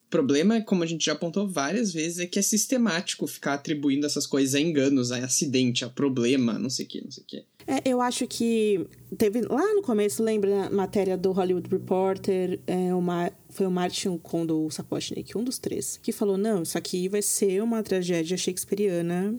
[0.06, 4.06] O problema, como a gente já apontou várias vezes, é que é sistemático ficar atribuindo
[4.06, 7.28] essas coisas a enganos, a acidente, a problema, não sei o que, não sei o
[7.28, 7.44] que.
[7.68, 12.96] É, eu acho que teve lá no começo, lembra a matéria do Hollywood Reporter, é,
[12.96, 17.22] uma, foi o Martin Kondo Sapochnik, um dos três, que falou: não, isso aqui vai
[17.22, 19.36] ser uma tragédia shakespeariana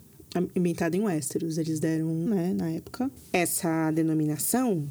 [0.55, 1.57] inventada em Westeros.
[1.57, 4.87] Eles deram, né, na época, essa denominação.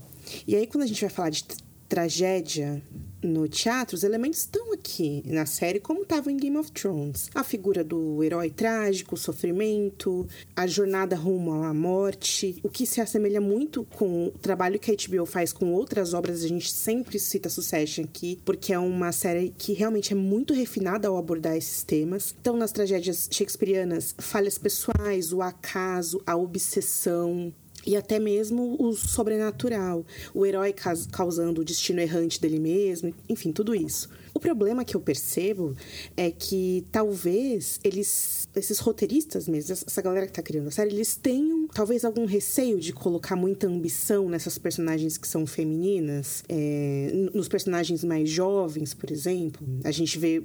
[0.47, 1.45] E aí, quando a gente vai falar de
[1.87, 2.81] tragédia
[3.27, 7.29] no teatro, os elementos estão aqui na série como estavam em Game of Thrones.
[7.35, 13.01] A figura do herói trágico, o sofrimento, a jornada rumo à morte, o que se
[13.01, 16.43] assemelha muito com o trabalho que a HBO faz com outras obras.
[16.43, 21.07] A gente sempre cita Succession aqui, porque é uma série que realmente é muito refinada
[21.07, 22.33] ao abordar esses temas.
[22.39, 27.53] Então, nas tragédias shakespearianas, falhas pessoais, o acaso, a obsessão,
[27.87, 30.75] e até mesmo o sobrenatural, o herói
[31.09, 34.09] causando o destino errante dele mesmo, enfim, tudo isso.
[34.33, 35.73] O problema que eu percebo
[36.15, 41.15] é que talvez eles, esses roteiristas mesmo, essa galera que tá criando a série, eles
[41.15, 47.47] tenham talvez algum receio de colocar muita ambição nessas personagens que são femininas, é, nos
[47.47, 49.65] personagens mais jovens, por exemplo.
[49.83, 50.43] A gente vê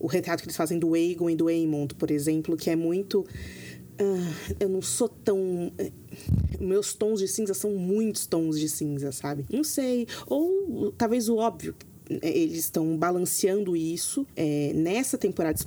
[0.00, 3.24] o retrato que eles fazem do Aegon e do Aemond, por exemplo, que é muito
[4.00, 5.70] ah, eu não sou tão.
[5.78, 5.92] eh,
[6.60, 9.46] Meus tons de cinza são muitos tons de cinza, sabe?
[9.50, 10.06] Não sei.
[10.26, 11.74] Ou talvez o óbvio.
[12.10, 15.58] eh, Eles estão balanceando isso eh, nessa temporada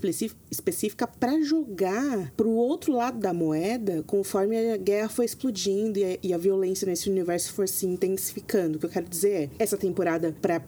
[0.51, 6.17] específica para jogar pro outro lado da moeda conforme a guerra foi explodindo e a,
[6.21, 8.77] e a violência nesse universo for se intensificando.
[8.77, 10.61] O que eu quero dizer é, essa temporada para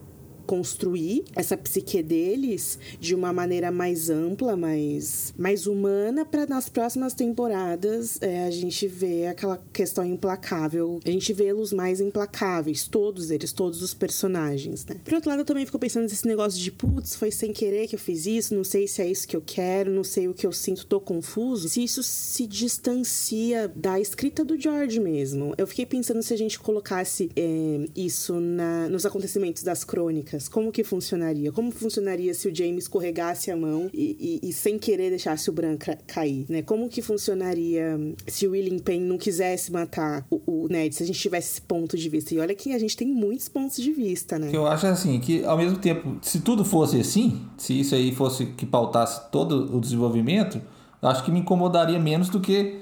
[0.45, 7.13] construir essa psique deles de uma maneira mais ampla, mais, mais humana, para nas próximas
[7.13, 13.51] temporadas é, a gente ver aquela questão implacável, a gente vê-los mais implacáveis, todos eles,
[13.51, 14.95] todos os personagens, né?
[15.03, 17.95] Por outro lado, eu também fico pensando nesse negócio de, putz, foi sem querer que
[17.95, 20.45] eu fiz isso, não sei se é isso que eu quero, não sei o que
[20.45, 21.69] eu sinto, tô confuso.
[21.69, 25.53] Se isso se distancia da escrita do George mesmo.
[25.58, 30.71] Eu fiquei pensando se a gente colocasse é, isso na, nos acontecimentos das crônicas, como
[30.71, 31.52] que funcionaria?
[31.52, 35.54] Como funcionaria se o James escorregasse a mão e, e- e sem querer deixasse o
[35.54, 36.62] Bran ca- cair, né?
[36.62, 41.06] Como que funcionaria se o William Payne não quisesse matar o, o Ned, se a
[41.06, 42.34] gente tivesse esse ponto de vista?
[42.34, 44.50] E olha que a gente tem muitos pontos de vista, né?
[44.54, 48.45] Eu acho assim, que ao mesmo tempo, se tudo fosse assim, se isso aí fosse
[48.48, 50.62] que pautasse todo o desenvolvimento,
[51.02, 52.80] acho que me incomodaria menos do que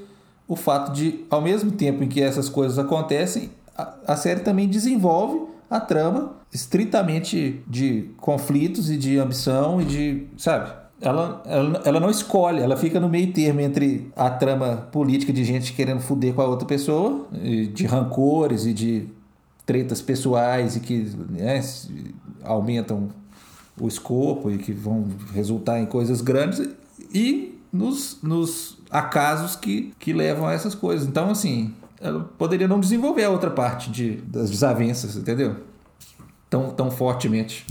[0.47, 4.67] o fato de, ao mesmo tempo em que essas coisas acontecem, a, a série também
[4.67, 10.71] desenvolve a trama estritamente de conflitos e de ambição e de, sabe?
[11.01, 15.43] Ela, ela, ela não escolhe, ela fica no meio termo entre a trama política de
[15.43, 17.27] gente querendo foder com a outra pessoa,
[17.73, 19.07] de rancores e de
[19.65, 21.61] tretas pessoais e que né,
[22.43, 23.09] aumentam
[23.79, 26.69] o escopo e que vão resultar em coisas grandes
[27.13, 31.07] e nos, nos acasos que, que levam a essas coisas.
[31.07, 35.55] Então, assim, ela poderia não desenvolver a outra parte de, das desavenças, entendeu?
[36.49, 37.65] Tão, tão fortemente.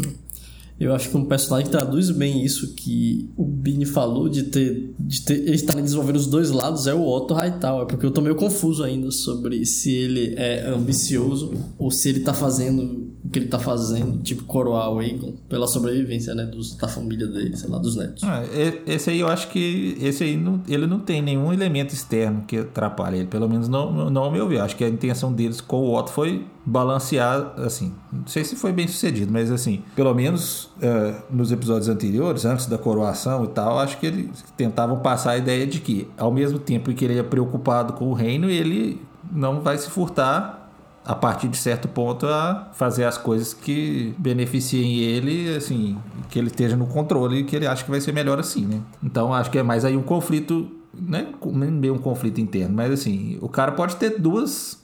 [0.83, 4.92] Eu acho que um personagem que traduz bem isso que o Bini falou de ter,
[4.99, 8.20] de ter eles estarem desenvolvendo os dois lados é o Otto Hightower, porque eu tô
[8.20, 13.47] meio confuso ainda sobre se ele é ambicioso ou se ele tá fazendo que ele
[13.47, 17.78] tá fazendo, tipo, coroar o Aegon pela sobrevivência, né, dos, da família dele, sei lá,
[17.78, 18.22] dos netos.
[18.24, 18.43] Ah,
[18.87, 22.59] esse aí eu acho que esse aí não, ele não tem nenhum elemento externo que
[22.59, 24.61] atrapalhe ele, pelo menos não, não ao meu ver.
[24.61, 28.73] Acho que a intenção deles com o Otto foi balancear, assim, não sei se foi
[28.73, 33.79] bem sucedido, mas assim, pelo menos eh, nos episódios anteriores, antes da coroação e tal,
[33.79, 37.23] acho que eles tentavam passar a ideia de que, ao mesmo tempo que ele é
[37.23, 39.01] preocupado com o reino, ele
[39.31, 40.71] não vai se furtar
[41.05, 45.99] a partir de certo ponto a fazer as coisas que beneficiem ele, assim,
[46.31, 48.81] que ele esteja no controle e que ele acha que vai ser melhor assim, né?
[49.03, 51.27] Então acho que é mais aí um conflito, né?
[51.81, 54.82] Bem um conflito interno, mas assim, o cara pode ter duas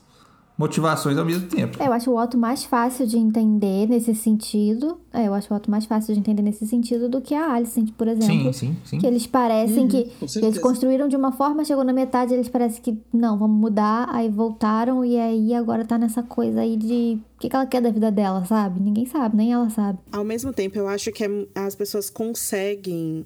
[0.58, 1.80] motivações ao mesmo tempo.
[1.80, 4.98] É, eu acho o Otto mais fácil de entender nesse sentido.
[5.12, 7.92] É, eu acho o Otto mais fácil de entender nesse sentido do que a Alicent,
[7.96, 8.52] por exemplo.
[8.52, 8.98] Sim, sim, sim.
[8.98, 12.48] Que eles parecem que, com que eles construíram de uma forma, chegou na metade, eles
[12.48, 17.18] parecem que não, vamos mudar, aí voltaram e aí agora tá nessa coisa aí de
[17.36, 18.80] o que, que ela quer da vida dela, sabe?
[18.80, 20.00] Ninguém sabe, nem ela sabe.
[20.10, 23.24] Ao mesmo tempo, eu acho que é- as pessoas conseguem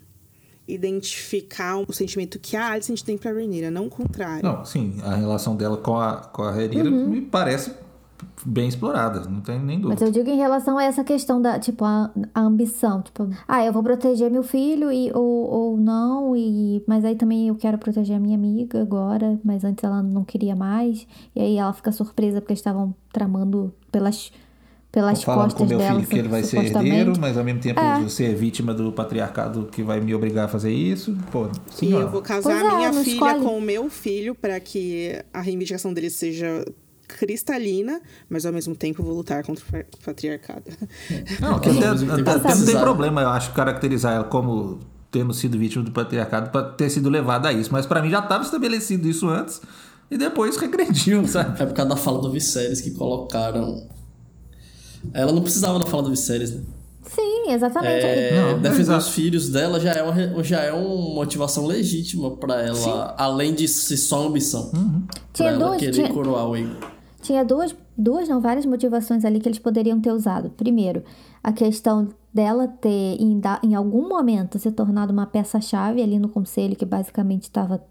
[0.67, 4.43] identificar o sentimento que a Alicent tem pra Rhaenyra, não o contrário.
[4.43, 7.73] Não, sim, a relação dela com a, com a Rhaenyra me parece
[8.45, 10.05] bem explorada, não tem nem Mas dúvida.
[10.05, 13.03] eu digo em relação a essa questão da, tipo, a, a ambição.
[13.03, 17.49] Tipo, ah, eu vou proteger meu filho e, ou, ou não, e, mas aí também
[17.49, 21.07] eu quero proteger a minha amiga agora, mas antes ela não queria mais.
[21.35, 24.33] E aí ela fica surpresa porque estavam tramando pelas,
[24.93, 25.95] pelas Tô falando com costas meu dela.
[25.97, 27.95] filho que ele vai ser herdeiro, mas ao mesmo tempo É.
[27.97, 31.16] eu vou ser vítima do patriarcado que vai me obrigar a fazer isso.
[31.32, 33.40] Pô, E sim, eu vou casar Pois é, minha não filha escolhe.
[33.40, 36.62] com o meu filho pra que a reivindicação dele seja
[37.09, 40.64] cristalina, mas ao mesmo tempo eu vou lutar contra o patriarcado.
[41.40, 44.78] Não, que até, até- não tem problema, eu acho, caracterizar ela como
[45.11, 47.70] tendo sido vítima do patriarcado para ter sido levada a isso.
[47.72, 49.61] Mas para mim já estava estabelecido isso antes
[50.11, 51.62] e depois regrediu, sabe?
[51.62, 53.88] É por causa da fala do Viserys que colocaram.
[55.13, 56.61] Ela não precisava da fala do Viserys, né?
[57.05, 58.05] Sim, exatamente.
[58.07, 62.63] É, Não, defender os filhos dela já é uma, já é uma motivação legítima pra
[62.63, 64.71] ela, além de ser só ambição.
[64.71, 64.81] Pra
[65.33, 66.77] Tinha ela duas- querer tinha- coroar o Aegon.
[67.21, 70.51] Tinha duas, duas, não, várias motivações ali que eles poderiam ter usado.
[70.51, 71.03] Primeiro,
[71.43, 72.89] a questão dela ter,
[73.21, 77.83] em, em algum momento, se tornado uma peça-chave ali no conselho, que basicamente estava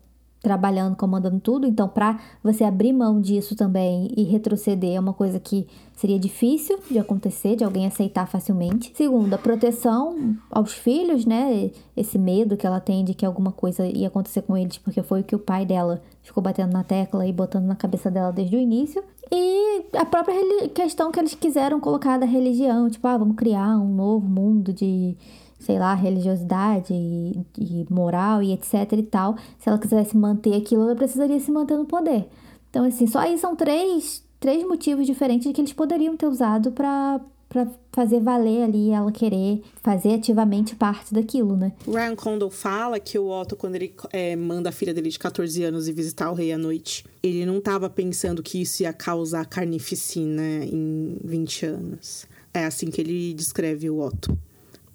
[0.42, 1.68] trabalhando, comandando tudo.
[1.68, 5.68] Então, para você abrir mão disso também e retroceder é uma coisa que
[6.02, 8.92] seria difícil de acontecer, de alguém aceitar facilmente.
[8.96, 11.70] Segundo, a proteção aos filhos, né?
[11.96, 15.22] Esse medo que ela tem de que alguma coisa ia acontecer com eles, porque foi
[15.22, 18.56] o que o pai dela ficou batendo na tecla e botando na cabeça dela desde
[18.56, 19.04] o início.
[19.32, 20.36] E a própria
[20.70, 25.16] questão que eles quiseram colocar da religião, tipo, ah, vamos criar um novo mundo de
[25.60, 29.36] sei lá, religiosidade e, e moral e etc e tal.
[29.60, 32.28] Se ela quisesse manter aquilo, ela precisaria se manter no poder.
[32.72, 37.22] Então, assim, só aí são três, três motivos diferentes que eles poderiam ter usado pra,
[37.48, 41.72] pra fazer valer ali ela querer fazer ativamente parte daquilo, né?
[41.88, 45.64] Ryan Condal fala que o Otto, quando ele é, manda a filha dele de 14
[45.64, 49.46] anos ir visitar o rei à noite, ele não estava pensando que isso ia causar
[49.46, 52.26] carnificina em 20 anos.
[52.52, 54.36] É assim que ele descreve o Otto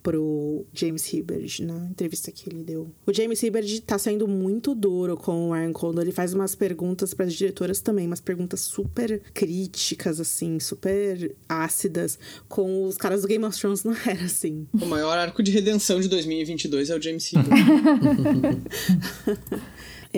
[0.06, 2.88] pro James Hibberd na entrevista que ele deu.
[3.04, 6.04] O James Hibberd tá sendo muito duro com o Ryan Condal.
[6.04, 12.20] Ele faz umas perguntas para as diretoras também, umas perguntas super críticas, assim, super ácidas.
[12.48, 14.68] Com os caras do Game of Thrones não era assim.
[14.80, 17.48] O maior arco de redenção de 2022 é o James Hibbert.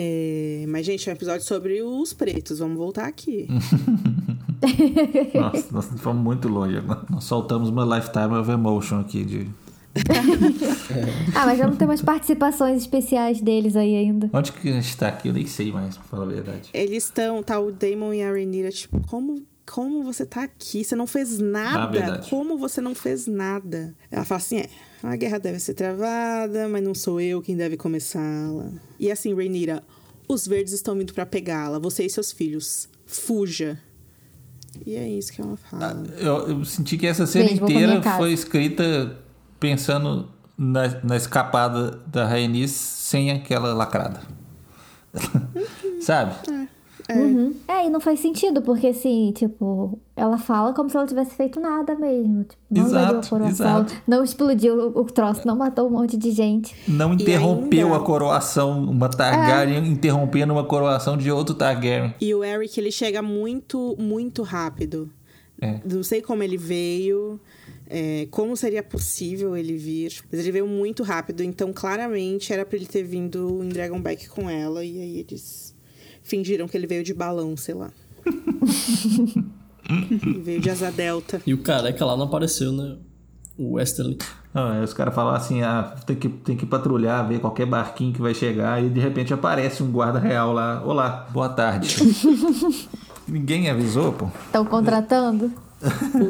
[0.01, 2.59] É, mas, gente, é um episódio sobre os pretos.
[2.59, 3.47] Vamos voltar aqui.
[5.35, 7.05] Nossa, nós fomos muito longe agora.
[7.09, 9.49] Nós soltamos uma Lifetime of Emotion aqui de.
[11.35, 14.29] Ah, mas vamos ter umas participações especiais deles aí ainda.
[14.33, 15.27] Onde que a gente tá aqui?
[15.29, 16.69] Eu nem sei mais, pra falar a verdade.
[16.73, 20.83] Eles estão, tá o Damon e a Rhaenyra, tipo, como, como você tá aqui?
[20.83, 21.91] Você não fez Ah, nada.
[21.91, 22.29] verdade.
[22.29, 23.93] como você não fez nada?
[24.11, 24.69] Ela fala assim, é,
[25.03, 28.71] a guerra deve ser travada, mas não sou eu quem deve começá-la.
[28.99, 29.83] E assim, Rhaenyra,
[30.27, 32.89] os verdes estão vindo pra pegá-la, você e seus filhos.
[33.05, 33.79] Fuja.
[34.85, 36.03] E é isso que ela fala.
[36.19, 39.17] Eu, eu senti que essa cena pra inteira foi escrita
[39.59, 44.21] pensando na, na escapada da Rhaenys sem aquela lacrada.
[46.01, 46.33] Sabe?
[47.11, 47.55] Uhum.
[47.67, 51.59] É, e não faz sentido, porque assim, tipo, ela fala como se ela tivesse feito
[51.59, 52.43] nada mesmo.
[52.43, 53.47] Tipo, não Exato, a coroação,
[53.81, 53.93] exato.
[54.07, 56.75] não explodiu o, o troço, não matou um monte de gente.
[56.87, 62.13] Não interrompeu ainda- a coroação, uma Targaryen interrompendo uma coroação de outro Targaryen.
[62.21, 65.09] E o Eric, ele chega muito, muito rápido.
[65.59, 65.79] É.
[65.91, 67.39] Não sei como ele veio,
[67.89, 70.21] é, como seria possível ele vir.
[70.31, 74.47] Mas ele veio muito rápido, então claramente era pra ele ter vindo em Dragonback com
[74.49, 74.85] ela.
[74.85, 75.75] E aí eles
[76.21, 77.91] fingiram que ele veio de balão, sei lá.
[80.43, 81.41] Veio de asa delta.
[81.47, 82.97] E o careca lá não apareceu, né?
[83.57, 84.19] O Westerly.
[84.53, 88.13] Não, aí os caras falam assim, ah, tem que, tem que patrulhar, ver qualquer barquinho
[88.13, 90.83] que vai chegar, e de repente aparece um guarda real lá.
[90.85, 91.97] Olá, boa tarde.
[93.27, 94.27] Ninguém avisou, pô.
[94.45, 95.51] Estão contratando?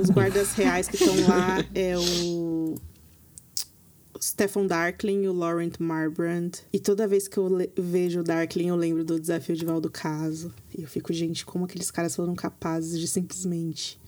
[0.01, 2.75] Os guardas reais que estão lá é o
[4.21, 6.51] Stefan Darkling e o Laurent Marbrand.
[6.73, 10.53] E toda vez que eu vejo o Darkling, eu lembro do desafio de Valdo Caso.
[10.77, 13.99] E eu fico, gente, como aqueles caras foram capazes de simplesmente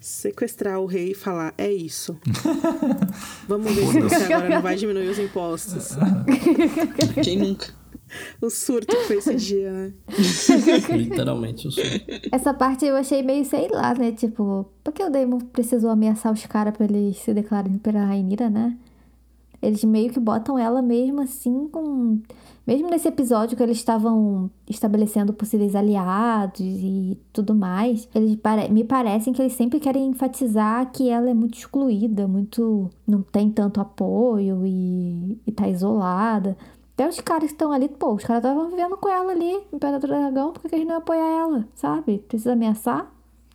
[0.00, 2.18] sequestrar o rei e falar: é isso.
[3.46, 5.90] Vamos ver se você agora não vai diminuir os impostos.
[7.22, 7.79] Quem nunca?
[8.40, 9.92] O surto que foi esse dia, né?
[10.96, 11.84] Literalmente, eu sou.
[12.32, 14.12] Essa parte eu achei meio, sei lá, né?
[14.12, 18.48] Tipo, por que o Daemon precisou ameaçar os caras pra eles se declararem pela Rainira,
[18.50, 18.76] né?
[19.62, 22.18] Eles meio que botam ela mesmo assim com.
[22.66, 28.72] Mesmo nesse episódio que eles estavam estabelecendo possíveis aliados e tudo mais, eles pare...
[28.72, 32.90] me parecem que eles sempre querem enfatizar que ela é muito excluída, muito.
[33.06, 36.56] não tem tanto apoio e, e tá isolada.
[37.00, 39.78] Até os caras que estão ali, pô, os caras estavam vivendo com ela ali, no
[39.78, 42.18] Pedra do Dragão, por que que eles não apoiam ela, sabe?
[42.28, 43.10] Precisa ameaçar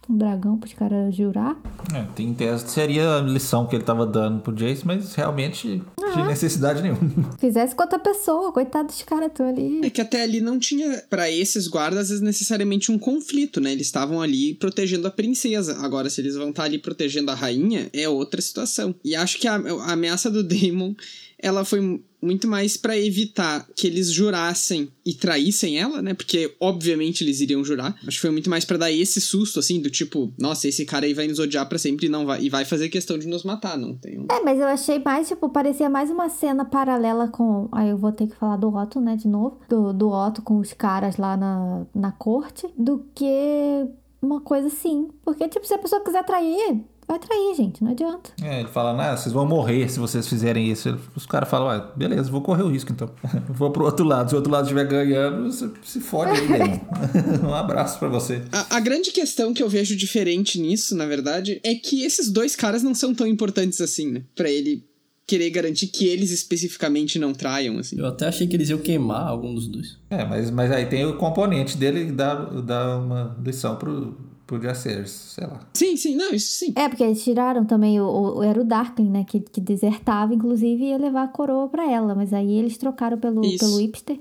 [0.09, 1.55] um dragão pros caras jurar.
[1.93, 5.83] É, tem tese, seria a lição que ele tava dando pro Jace, mas realmente
[6.13, 6.99] sem necessidade nenhuma.
[7.37, 9.81] Fizesse com outra pessoa, coitado dos caras estão ali.
[9.83, 13.71] É que até ali não tinha, pra esses guardas, necessariamente um conflito, né?
[13.71, 15.77] Eles estavam ali protegendo a princesa.
[15.81, 18.95] Agora, se eles vão estar ali protegendo a rainha, é outra situação.
[19.03, 20.93] E acho que a, a ameaça do Daemon,
[21.37, 26.13] ela foi muito mais pra evitar que eles jurassem e traíssem ela, né?
[26.13, 27.95] Porque, obviamente, eles iriam jurar.
[27.99, 31.05] Acho que foi muito mais pra dar esse susto, assim, do tipo, nossa, esse cara
[31.05, 33.43] aí vai nos odiar pra sempre e não vai, e vai fazer questão de nos
[33.43, 34.25] matar, não tem.
[34.31, 37.69] É, mas eu achei mais, tipo, parecia mais uma cena paralela com.
[37.71, 39.59] Aí eu vou ter que falar do Otto, né, de novo.
[39.69, 42.67] Do, do Otto com os caras lá na, na corte.
[42.77, 43.87] Do que
[44.21, 45.09] uma coisa assim.
[45.23, 47.83] Porque, tipo, se a pessoa quiser trair, vai trair, gente.
[47.83, 48.31] Não adianta.
[48.41, 50.97] É, ele fala, ah, vocês vão morrer se vocês fizerem isso.
[51.15, 53.09] Os caras falam, ah, beleza, vou correr o risco então.
[53.49, 54.29] vou pro outro lado.
[54.29, 56.79] Se o outro lado estiver ganhando, você se fode aí, Damon.
[57.49, 58.43] um abraço pra você.
[58.51, 62.55] A, a grande questão que eu vejo diferente nisso, na verdade, é que esses dois
[62.55, 64.23] caras não são tão importantes assim, né?
[64.35, 64.83] Pra ele
[65.27, 67.97] querer garantir que eles especificamente não traiam, assim.
[67.97, 69.97] Eu até achei que eles iam queimar algum dos dois.
[70.09, 74.15] É, mas, mas aí tem o componente dele que dá, dá uma lição pro,
[74.45, 75.59] pro Jaceres, sei lá.
[75.73, 76.73] Sim, sim, não, isso sim.
[76.75, 79.25] É, porque eles tiraram também o, o era o Darkling, né?
[79.27, 82.13] Que, que desertava, inclusive, e ia levar a coroa pra ela.
[82.13, 83.59] Mas aí eles trocaram pelo, Isso.
[83.59, 84.19] pelo Hipster,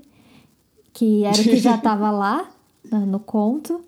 [0.93, 2.49] que era o que já tava lá
[2.91, 3.81] no conto.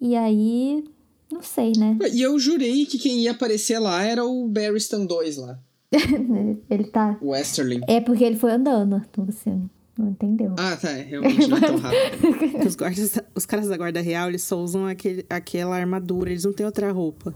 [0.00, 0.84] E aí,
[1.30, 1.96] não sei, né?
[2.12, 5.58] E eu jurei que quem ia aparecer lá era o Barristan 2 lá,
[6.68, 7.16] Ele tá.
[7.20, 7.82] o Westerling.
[7.86, 9.56] É porque ele foi andando, então você
[9.98, 10.54] não entendeu.
[10.58, 12.66] Ah, tá, é, realmente não é tão rápido.
[12.66, 16.52] Os, guardas, os caras da guarda real, eles só usam aquele, aquela armadura, eles não
[16.52, 17.34] têm outra roupa.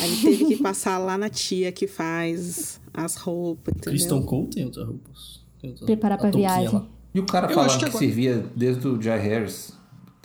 [0.00, 3.90] Aí ele teve que passar lá na tia que faz as roupas, entendeu?
[3.92, 5.40] Kristen Cole tem outras roupas.
[5.60, 6.72] Tem outra- Preparar a pra viagem.
[6.72, 6.88] lá.
[7.14, 9.74] E o cara falando que, que agora- servia desde o Jai Harris.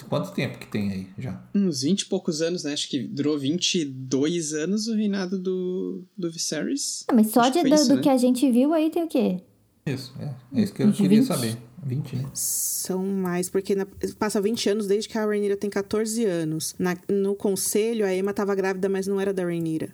[0.10, 1.42] Quanto tempo que tem aí já?
[1.56, 2.74] Uns 20 e poucos anos, né?
[2.74, 7.06] Acho que durou 22 anos o reinado do, do Viserys.
[7.08, 8.02] Ah, mas só de, do, isso, do né?
[8.02, 9.38] que a gente viu aí tem o quê?
[9.86, 10.30] Isso, é.
[10.60, 11.28] É isso que eu Uns queria 20?
[11.28, 11.58] saber.
[11.84, 12.26] 20, né?
[12.36, 13.88] São mais, porque na-
[14.20, 16.76] passa 20 anos desde que a Rainira tem 14 anos.
[16.78, 19.90] Na- no conselho, a Emma tava grávida, mas não era da Rainira.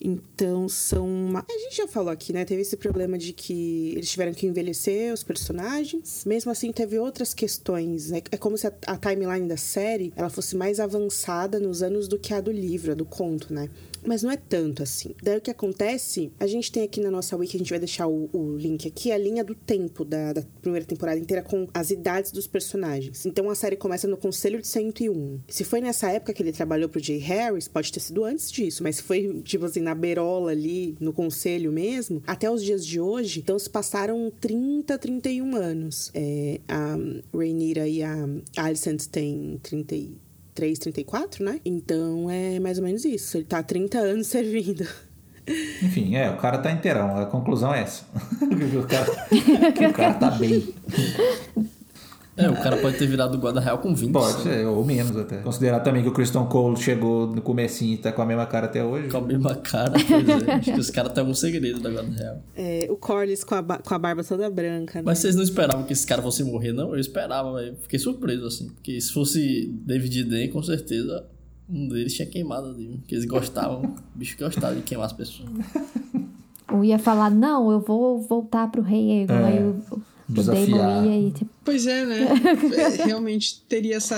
[0.00, 1.06] Então, são.
[1.06, 2.44] uma- A gente já falou aqui, né?
[2.44, 6.24] Teve esse problema de que eles tiveram que envelhecer os personagens.
[6.24, 8.10] Mesmo assim, teve outras questões.
[8.10, 8.22] né?
[8.30, 12.18] É como se a, a timeline da série ela fosse mais avançada nos anos do
[12.18, 13.68] que a do livro, a do conto, né?
[14.06, 15.14] Mas não é tanto assim.
[15.22, 18.06] Daí o que acontece, a gente tem aqui na nossa wiki, a gente vai deixar
[18.06, 21.90] o, o link aqui, a linha do tempo da, da primeira temporada inteira com as
[21.90, 23.26] idades dos personagens.
[23.26, 25.40] Então a série começa no Conselho de 101.
[25.48, 28.82] Se foi nessa época que ele trabalhou pro Jay Harris, pode ter sido antes disso,
[28.82, 33.40] mas foi, tipo assim, na berola ali, no conselho mesmo, até os dias de hoje,
[33.40, 36.10] então se passaram 30, 31 anos.
[36.14, 36.96] É, a
[37.34, 40.16] Rhaenyra e a Alicent têm 30 e
[40.54, 41.60] 33, 34, né?
[41.64, 43.36] Então é mais ou menos isso.
[43.36, 44.86] Ele tá há 30 anos servindo.
[45.82, 47.16] Enfim, é, o cara tá inteirão.
[47.16, 48.04] A conclusão é essa.
[48.44, 50.74] o cara, que o cara tá bem.
[52.40, 54.12] É, o cara pode ter virado guarda real com 20.
[54.12, 55.38] Pode ser, ou menos até.
[55.38, 58.66] Considerar também que o Christian Cole chegou no comecinho e tá com a mesma cara
[58.66, 59.08] até hoje.
[59.08, 60.52] Com a mesma cara, pois é.
[60.52, 62.42] Acho que os caras têm algum segredo da guarda real.
[62.56, 65.02] É, o Corlys com a, com a barba toda branca, né?
[65.04, 66.94] Mas vocês não esperavam que esse cara fosse morrer, não?
[66.94, 67.76] Eu esperava, velho.
[67.82, 68.68] Fiquei surpreso, assim.
[68.68, 71.26] Porque se fosse David Den, com certeza
[71.68, 72.98] um deles tinha queimado ali.
[72.98, 73.82] Porque eles gostavam.
[73.84, 75.48] o bicho gostava de queimar as pessoas.
[76.70, 79.34] Eu ia falar, não, eu vou voltar pro rei Aegon.
[79.34, 80.02] É, aí o, o
[80.34, 81.02] desafiar.
[81.34, 82.28] Tipo, Pois é, né?
[82.76, 84.16] É, Realmente teria essa.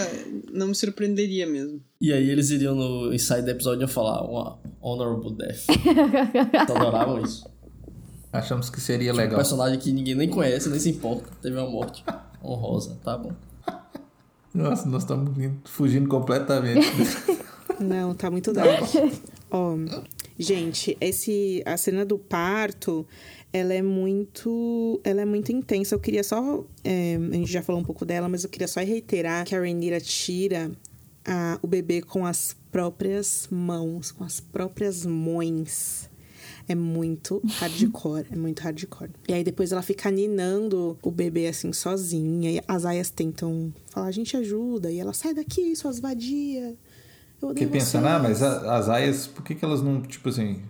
[0.53, 1.81] Não me surpreenderia mesmo.
[2.01, 5.65] E aí eles iriam no ensaio do episódio falar uma honorable death.
[6.63, 7.47] Então adoravam isso.
[8.33, 9.37] Achamos que seria Um legal.
[9.37, 11.29] personagem que ninguém nem conhece, nem se importa.
[11.43, 12.03] Teve uma morte
[12.43, 13.33] honrosa, tá bom.
[14.55, 15.31] Nossa, nós estamos
[15.65, 16.87] fugindo completamente.
[17.81, 18.83] Não, tá muito dark.
[19.51, 19.77] Ó,
[20.39, 23.07] gente, esse a cena do parto,
[23.53, 25.95] ela é muito, ela é muito intensa.
[25.95, 28.81] Eu queria só, é, a gente já falou um pouco dela, mas eu queria só
[28.81, 30.71] reiterar que a Rhaenyra tira
[31.25, 36.09] a- o bebê com as próprias mãos, com as próprias mãos.
[36.69, 39.11] É muito hardcore, é muito hardcore.
[39.29, 42.51] E aí depois ela fica ninando o bebê assim sozinha.
[42.53, 44.91] E as aias tentam falar, a gente ajuda.
[44.91, 46.75] E ela sai daqui, suas vadias.
[47.41, 50.63] Eu odeio pensando, vocês." ah, mas as aias, por que, que elas não, tipo assim,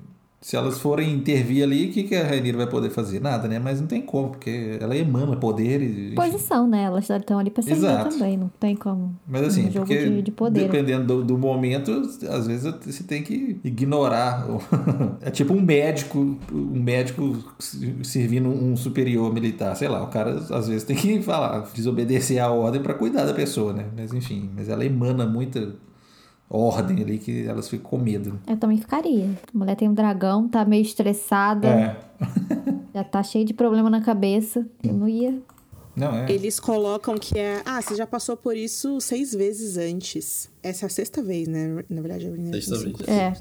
[0.42, 3.20] se elas forem intervir ali, o que, que a Rainira vai poder fazer?
[3.20, 3.60] Nada, né?
[3.60, 6.14] Mas não tem como, porque ela emana poder e.
[6.16, 6.82] Posição, né?
[6.82, 8.10] Elas estão ali pra servir Exato.
[8.10, 9.16] também, não tem como.
[9.24, 10.64] Mas assim, um jogo porque de, de poder.
[10.64, 11.92] dependendo do, do momento,
[12.28, 14.44] às vezes você tem que ignorar.
[15.22, 17.38] é tipo um médico, um médico
[18.02, 22.50] servindo um superior militar, sei lá, o cara às vezes tem que falar, desobedecer a
[22.50, 23.86] ordem pra cuidar da pessoa, né?
[23.96, 25.72] Mas enfim, mas ela emana muita
[26.56, 28.38] ordem ali que elas ficam com medo.
[28.46, 29.26] Eu também ficaria.
[29.54, 31.96] A mulher tem um dragão, tá meio estressada, É.
[32.94, 34.66] já tá cheio de problema na cabeça.
[34.82, 35.38] Eu não ia.
[35.94, 36.30] Não, é.
[36.32, 37.62] Eles colocam que é.
[37.64, 40.50] Ah, você já passou por isso seis vezes antes.
[40.62, 41.84] Essa é a sexta vez, né?
[41.88, 43.08] Na verdade, a Rhaenyra tem Sexta cinco vez.
[43.08, 43.32] É.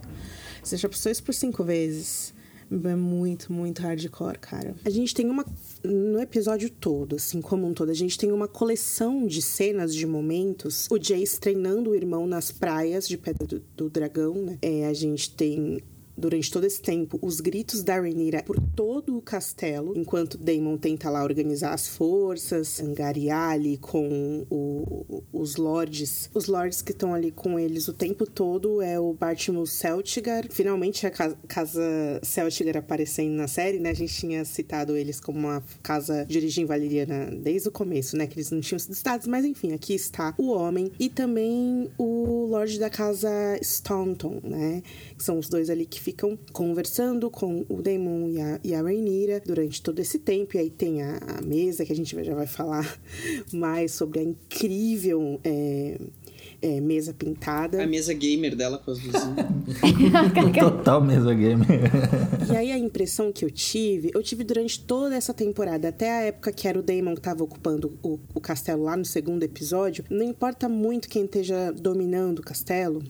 [0.64, 2.34] Você já passou isso por cinco vezes.
[2.72, 4.76] É muito, muito hardcore, cara.
[4.86, 5.45] A gente tem uma.
[5.84, 10.05] No episódio todo, assim, como um todo, a gente tem uma coleção de cenas, de
[10.05, 10.88] momentos.
[10.89, 14.57] O Jace treinando o irmão nas praias de Pedra do, do Dragão, né?
[14.61, 15.82] É, a gente tem.
[16.18, 21.09] Durante todo esse tempo, os gritos da Rhaenyra por todo o castelo, enquanto Daemon tenta
[21.09, 26.30] lá organizar as forças, angariar ali com o- os lords.
[26.34, 30.45] Os lords que estão ali com eles o tempo todo é o Bartimus Celtigar.
[30.49, 31.82] Finalmente a ca- casa
[32.24, 33.89] Celtigar aparecendo na série, né?
[33.89, 38.28] A gente tinha citado eles como uma casa de origem valeriana desde o começo, né?
[38.28, 42.45] Que eles não tinham sido citados, mas enfim, aqui está o homem e também o
[42.49, 43.30] Lorde da casa
[43.62, 44.84] Staunton, né?
[45.18, 48.82] Que são os dois ali que ficam conversando com o Daemon e a, e a
[48.82, 50.58] Rhaenyra durante todo esse tempo.
[50.58, 52.99] E aí tem a, a mesa que a gente já vai falar
[53.54, 55.99] mais sobre a incrível é,
[56.62, 57.84] é, mesa pintada.
[57.84, 59.45] A mesa gamer dela com as luzinhas.
[60.60, 61.66] Total mesa game.
[62.52, 66.22] E aí a impressão que eu tive, eu tive durante toda essa temporada, até a
[66.24, 70.04] época que era o Daemon que tava ocupando o, o castelo lá no segundo episódio,
[70.10, 73.02] não importa muito quem esteja dominando o castelo.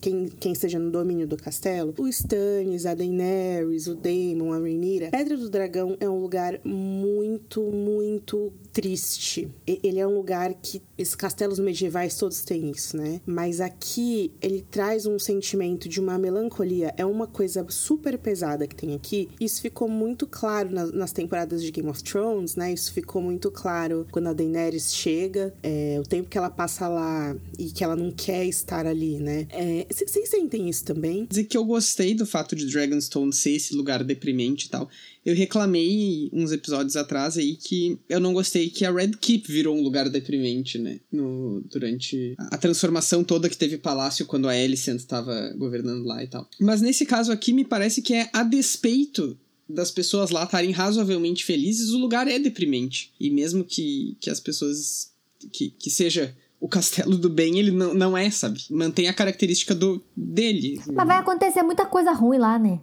[0.00, 5.10] Quem, quem esteja no domínio do castelo, o Stannis, a Daenerys, o Daemon, a Rhaenyra.
[5.10, 9.48] Pedra do Dragão é um lugar muito, muito triste.
[9.66, 13.20] Ele é um lugar que esses castelos medievais todos têm isso, né?
[13.26, 16.94] Mas aqui ele traz um sentimento de uma melancolia.
[16.96, 19.28] É uma coisa super pesada que tem aqui.
[19.40, 22.72] Isso ficou muito claro na- nas temporadas de Game of Thrones, né?
[22.72, 27.36] Isso ficou muito claro quando a Daenerys chega, é, o tempo que ela passa lá
[27.58, 29.46] e que ela não quer estar ali, né?
[29.50, 31.26] É, Vocês sentem isso também?
[31.28, 34.88] dizer que eu gostei do fato de Dragonstone ser esse lugar deprimente e tal.
[35.24, 39.76] Eu reclamei uns episódios atrás aí que eu não gostei que a Red Keep virou
[39.76, 40.98] um lugar deprimente, né?
[41.12, 46.26] No, durante a transformação toda que teve Palácio quando a Alicent estava governando lá e
[46.26, 46.48] tal.
[46.58, 49.36] Mas nesse caso aqui me parece que é a despeito
[49.68, 53.12] das pessoas lá estarem razoavelmente felizes, o lugar é deprimente.
[53.20, 55.12] E mesmo que, que as pessoas.
[55.52, 58.60] que, que seja o castelo do bem, ele não, não é, sabe?
[58.70, 60.78] Mantém a característica do dele.
[60.92, 62.80] Mas vai acontecer muita coisa ruim lá, né?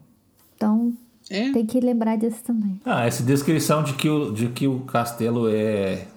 [0.56, 0.98] Então
[1.30, 1.52] É.
[1.52, 2.80] tem que lembrar disso também.
[2.86, 6.08] Ah, essa descrição de que o, de que o castelo é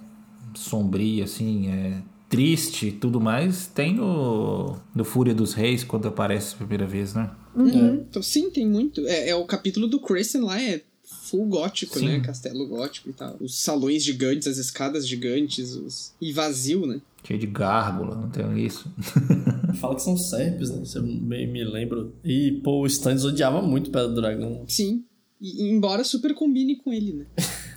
[0.55, 6.55] sombrio, assim, é triste e tudo mais, tem no, no Fúria dos Reis, quando aparece
[6.55, 7.31] a primeira vez, né?
[7.57, 9.07] Então, sim, tem muito.
[9.07, 10.81] É, é o capítulo do Kristen lá, é
[11.31, 12.07] full gótico, Sim.
[12.07, 12.21] né?
[12.21, 13.37] Castelo gótico e tal.
[13.41, 16.13] Os salões gigantes, as escadas gigantes, os...
[16.21, 17.01] e vazio, né?
[17.25, 18.91] Cheio de gárgula, não tem isso?
[19.75, 20.83] Fala que são serpes, né?
[20.83, 22.15] Isso eu me, me lembro.
[22.25, 24.65] E, pô, o Stannis odiava muito Pedra do Dragão.
[24.69, 25.05] Sim.
[25.41, 27.27] E, embora super combine com ele, né?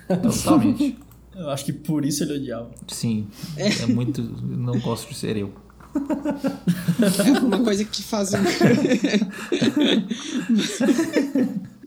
[0.22, 0.96] Totalmente.
[1.34, 2.70] Eu acho que por isso ele odiava.
[2.88, 3.26] Sim,
[3.56, 4.22] é muito.
[4.22, 5.52] Não gosto de ser eu.
[7.24, 8.32] É uma coisa que faz.
[8.34, 8.38] um-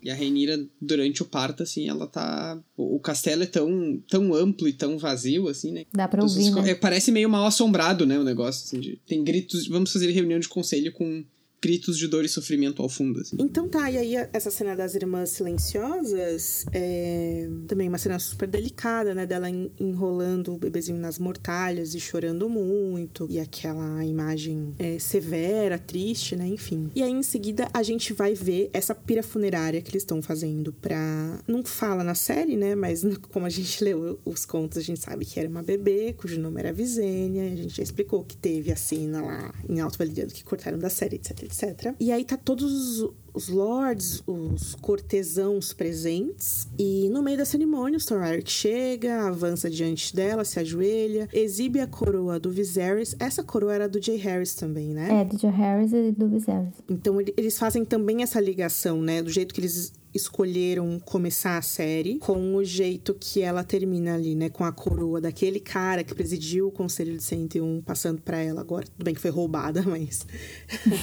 [0.04, 2.60] e a Reinira, durante o parto, assim, ela tá.
[2.76, 5.86] O castelo é tão, tão amplo e tão vazio, assim, né?
[5.94, 6.72] Dá pra Então, ouvir, né?
[6.72, 8.18] é, parece meio mal assombrado, né?
[8.20, 9.68] O negócio, assim, de- tem gritos.
[9.68, 11.24] Vamos fazer reunião de conselho com
[11.62, 13.20] gritos de dor e sofrimento ao fundo.
[13.20, 13.38] Assim.
[13.40, 19.14] Então tá, e aí essa cena das irmãs silenciosas é também uma cena super delicada,
[19.14, 19.26] né?
[19.26, 23.28] Dela enrolando o bebezinho nas mortalhas e chorando muito.
[23.30, 26.48] E aquela imagem é, severa, triste, né?
[26.48, 26.92] Enfim.
[26.96, 30.72] E aí em seguida a gente vai ver essa pira funerária que eles estão fazendo
[30.74, 31.42] pra.
[31.48, 32.76] Não fala na série, né?
[32.76, 36.40] Mas como a gente leu os contos, a gente sabe que era uma bebê, cujo
[36.40, 37.52] nome era Visênia.
[37.52, 40.90] A gente já explicou que teve a cena lá em Alto Validando que cortaram da
[40.90, 41.96] série, etc, etc.
[42.00, 46.68] E aí tá todos os lords, os cortesãos presentes.
[46.78, 51.88] E no meio da cerimônia, o Stormbright chega, avança diante dela, se ajoelha, exibe a
[51.88, 53.16] coroa do Viserys.
[53.20, 55.22] Essa coroa era do Jay Harris também, né?
[55.22, 56.74] É, do Jay Harris e do Viserys.
[56.90, 59.22] Então eles fazem também essa ligação, né?
[59.22, 64.36] Do jeito que eles escolheram começar a série com o jeito que ela termina ali,
[64.36, 64.50] né?
[64.50, 68.86] Com a coroa daquele cara que presidiu o Conselho de 101 passando para ela agora.
[68.86, 70.26] Tudo bem que foi roubada, mas.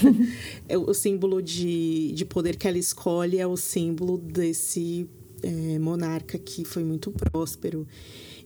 [0.69, 5.09] é o símbolo de, de poder que ela escolhe é o símbolo desse
[5.43, 7.87] é, monarca que foi muito próspero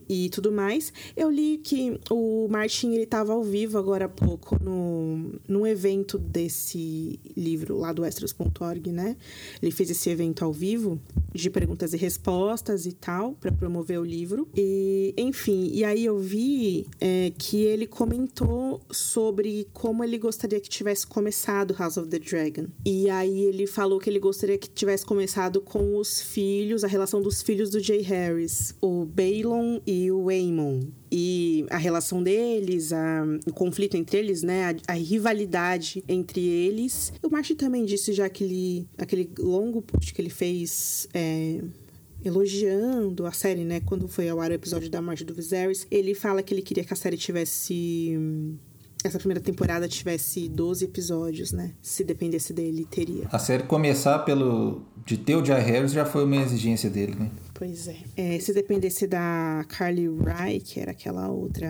[0.09, 0.91] e tudo mais.
[1.15, 6.17] Eu li que o Martin ele estava ao vivo agora há pouco no, num evento
[6.17, 9.15] desse livro lá do Extras.org, né?
[9.61, 10.99] Ele fez esse evento ao vivo
[11.33, 14.47] de perguntas e respostas e tal para promover o livro.
[14.55, 20.69] E enfim, e aí eu vi é, que ele comentou sobre como ele gostaria que
[20.69, 22.67] tivesse começado House of the Dragon.
[22.83, 27.21] E aí ele falou que ele gostaria que tivesse começado com os filhos, a relação
[27.21, 30.81] dos filhos do Jay Harris, o Balon e o Aemon.
[31.11, 34.75] E a relação deles, a, o conflito entre eles, né?
[34.87, 37.11] A, a rivalidade entre eles.
[37.23, 41.07] O Martin também disse já aquele, aquele longo post que ele fez.
[41.13, 41.61] É,
[42.23, 43.79] elogiando a série, né?
[43.79, 46.83] Quando foi ao ar o episódio da morte do Viserys, ele fala que ele queria
[46.83, 48.19] que a série tivesse
[49.03, 51.71] essa primeira temporada tivesse 12 episódios, né?
[51.81, 53.27] Se dependesse dele, teria.
[53.31, 57.31] A série começar pelo de ter o Jay Harris já foi uma exigência dele, né?
[57.59, 57.97] Pois é.
[58.15, 58.39] é.
[58.39, 61.67] Se dependesse da Carly Wright, que era aquela outra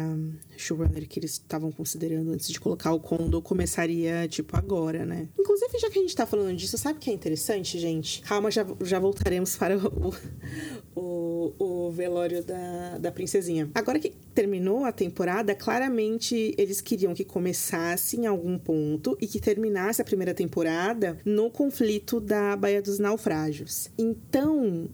[0.56, 5.28] showrunner que eles estavam considerando antes de colocar o Kondo, começaria, tipo, agora, né?
[5.40, 8.22] Inclusive, já que a gente tá falando disso, sabe o que é interessante, gente?
[8.22, 10.14] Calma, já, já voltaremos para o,
[10.96, 13.72] o, o velório da, da princesinha.
[13.74, 19.40] Agora que terminou a temporada, claramente eles queriam que começasse em algum ponto e que
[19.40, 23.90] terminasse a primeira temporada no conflito da Baía dos Naufrágios.
[23.98, 24.88] Então,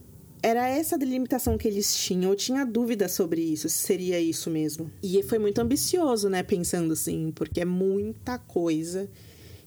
[0.46, 2.30] era essa delimitação que eles tinham.
[2.30, 4.91] Eu tinha dúvida sobre isso, se seria isso mesmo.
[5.02, 6.43] E foi muito ambicioso, né?
[6.43, 9.10] Pensando assim, porque é muita coisa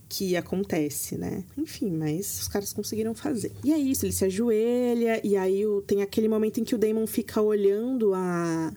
[0.09, 1.43] que acontece, né?
[1.57, 3.51] Enfim, mas os caras conseguiram fazer.
[3.65, 7.09] E é isso, ele se ajoelha, e aí tem aquele momento em que o Damon
[7.09, 8.73] fica olhando a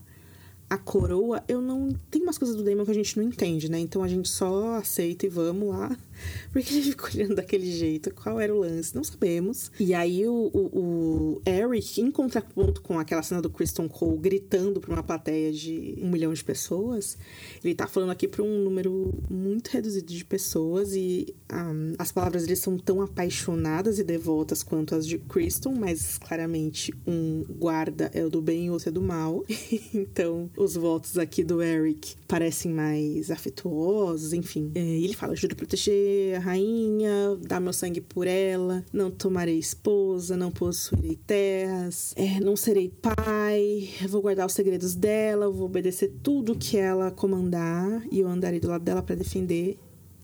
[0.72, 1.90] a coroa, eu não.
[2.10, 3.78] Tem umas coisas do Damon que a gente não entende, né?
[3.78, 5.96] Então a gente só aceita e vamos lá.
[6.52, 8.14] Porque ele fica olhando daquele jeito.
[8.14, 8.96] Qual era o lance?
[8.96, 9.72] Não sabemos.
[9.80, 14.80] E aí o, o, o Eric, em contraponto com aquela cena do Kristen Cole gritando
[14.80, 17.18] pra uma plateia de um milhão de pessoas,
[17.64, 22.44] ele tá falando aqui pra um número muito reduzido de pessoas e um, as palavras
[22.44, 28.24] dele são tão apaixonadas e devotas quanto as de Kristen, mas claramente um guarda é
[28.24, 29.44] o do bem e outro é do mal.
[29.94, 34.72] então os votos aqui do Eric parecem mais afetuosos, enfim.
[34.76, 35.94] É, ele fala: juro proteger
[36.36, 42.56] a rainha, dar meu sangue por ela, não tomarei esposa, não possuirei terras, é, não
[42.56, 48.28] serei pai, vou guardar os segredos dela, vou obedecer tudo que ela comandar e eu
[48.28, 49.78] andarei do lado dela para defender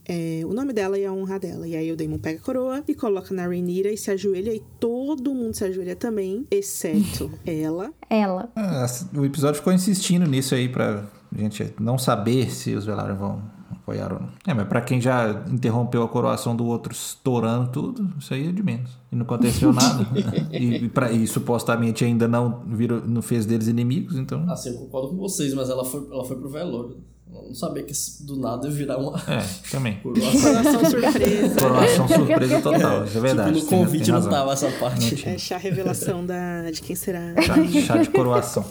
[0.08, 1.68] é, o nome dela e a honra dela.
[1.68, 4.62] E aí o Daemon pega a coroa e coloca na Rhaenyra e se ajoelha e
[4.80, 7.92] todo mundo se ajoelha também, exceto ela.
[8.08, 8.50] Ela.
[8.56, 11.04] Ah, o episódio ficou insistindo nisso aí pra
[11.36, 13.57] gente não saber se os Velaryon vão
[13.88, 14.28] apoiaram.
[14.46, 18.52] É, mas pra quem já interrompeu a coroação do outro estourando tudo, isso aí é
[18.52, 18.90] de menos.
[19.10, 20.06] E não aconteceu nada.
[20.52, 24.44] e, e, pra, e, supostamente ainda não, virou, não fez deles inimigos, então.
[24.50, 26.98] Assim, eu concordo com vocês, mas ela foi, ela foi pro velório.
[27.30, 29.18] Eu não sabia que do nada ia virar uma.
[29.28, 30.00] É, também.
[30.00, 31.60] Coroação surpresa.
[31.60, 33.60] Coroação surpresa total, isso é verdade.
[33.60, 35.28] Tipo, no convite tem, tem não tava essa parte.
[35.28, 37.34] É chá revelação da, de quem será.
[37.42, 38.64] Chá, chá de coroação.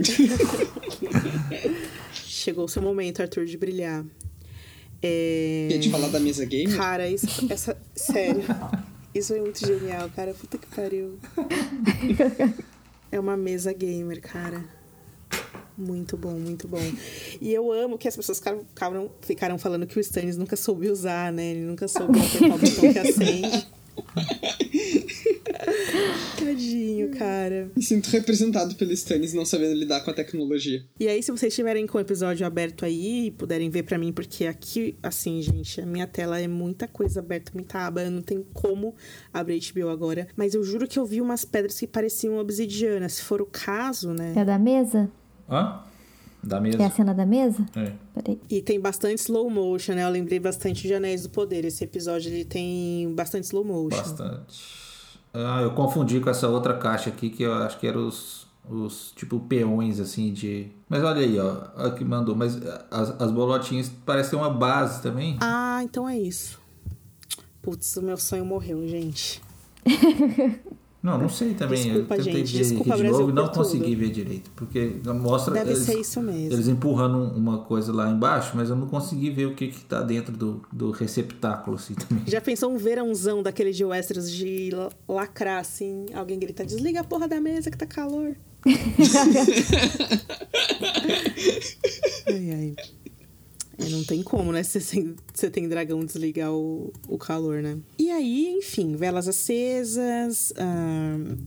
[2.40, 4.04] chegou o seu momento, Arthur, de brilhar.
[5.02, 5.68] É...
[5.70, 6.76] Quer te falar da mesa game?
[6.76, 7.76] Cara, isso, essa.
[7.94, 8.42] Sério.
[9.14, 10.34] Isso é muito genial, cara.
[10.34, 11.18] Puta que pariu.
[13.12, 14.64] É uma mesa gamer, cara.
[15.76, 16.78] Muito bom, muito bom.
[17.40, 21.32] E eu amo que as pessoas ficaram, ficaram falando que o Stannis nunca soube usar,
[21.32, 21.52] né?
[21.52, 23.66] Ele nunca soube apertar o botão que acende.
[26.38, 27.70] Tadinho, cara.
[27.76, 30.84] Me sinto representado pelo Stannis não sabendo lidar com a tecnologia.
[30.98, 34.12] E aí, se vocês estiverem com o episódio aberto aí e puderem ver pra mim,
[34.12, 38.22] porque aqui, assim, gente, a minha tela é muita coisa aberta, muita aba, eu não
[38.22, 38.94] tenho como
[39.32, 40.28] abrir HBO agora.
[40.36, 43.08] Mas eu juro que eu vi umas pedras que pareciam obsidiana.
[43.08, 44.32] Se for o caso, né?
[44.36, 45.10] É da mesa?
[45.48, 45.84] Hã?
[46.42, 46.90] Da É a mesa.
[46.90, 47.66] cena da mesa?
[47.76, 47.92] É.
[48.14, 48.40] Peraí.
[48.48, 50.04] E tem bastante slow motion, né?
[50.04, 51.66] Eu lembrei bastante de Anéis do Poder.
[51.66, 53.98] Esse episódio ele tem bastante slow motion.
[53.98, 54.79] Bastante.
[55.32, 59.12] Ah, eu confundi com essa outra caixa aqui que eu acho que eram os, os
[59.14, 60.70] tipo peões assim de.
[60.88, 61.68] Mas olha aí, ó.
[61.76, 62.34] A que mandou.
[62.34, 62.56] Mas
[62.90, 65.36] as, as bolotinhas parecem uma base também.
[65.40, 66.60] Ah, então é isso.
[67.62, 69.40] Putz, o meu sonho morreu, gente.
[71.02, 71.82] Não, não sei também.
[71.82, 72.52] Desculpa, eu tentei gente.
[72.52, 73.62] ver Desculpa, aqui de Brasil, novo e não por tudo.
[73.64, 74.50] consegui ver direito.
[74.54, 76.52] Porque mostra Deve eles, ser isso mesmo.
[76.52, 80.02] eles empurrando uma coisa lá embaixo, mas eu não consegui ver o que, que tá
[80.02, 82.22] dentro do, do receptáculo assim também.
[82.26, 86.04] Já pensou um verãozão daquele de Westeros de la- lacrar assim?
[86.12, 88.36] Alguém grita: desliga a porra da mesa que tá calor.
[92.28, 92.74] ai, ai.
[93.80, 94.62] É, não tem como, né?
[94.64, 97.78] Você você tem dragão desligar o, o calor, né?
[97.98, 100.52] E aí, enfim, velas acesas,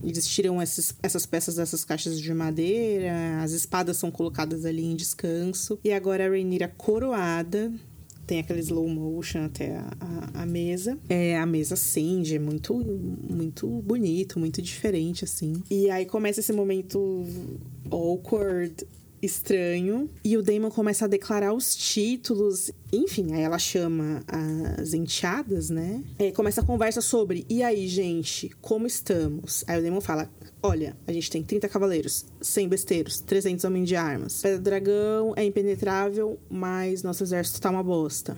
[0.02, 4.96] eles tiram esses, essas peças dessas caixas de madeira, as espadas são colocadas ali em
[4.96, 5.78] descanso.
[5.84, 7.72] E agora a Rhaenyra coroada,
[8.26, 10.98] tem aquele slow motion até a, a, a mesa.
[11.08, 15.62] É, a mesa acende, é muito, muito bonito, muito diferente, assim.
[15.70, 17.24] E aí começa esse momento
[17.90, 18.86] awkward,
[19.24, 20.08] estranho.
[20.24, 22.70] E o Damon começa a declarar os títulos.
[22.92, 24.22] Enfim, aí ela chama
[24.78, 26.02] as enteadas, né?
[26.18, 29.64] É, começa a conversa sobre, e aí, gente, como estamos?
[29.66, 30.30] Aí o Damon fala,
[30.62, 34.42] olha, a gente tem 30 cavaleiros, 100 besteiros, 300 homens de armas.
[34.42, 38.36] Pedra Dragão é impenetrável, mas nosso exército tá uma bosta.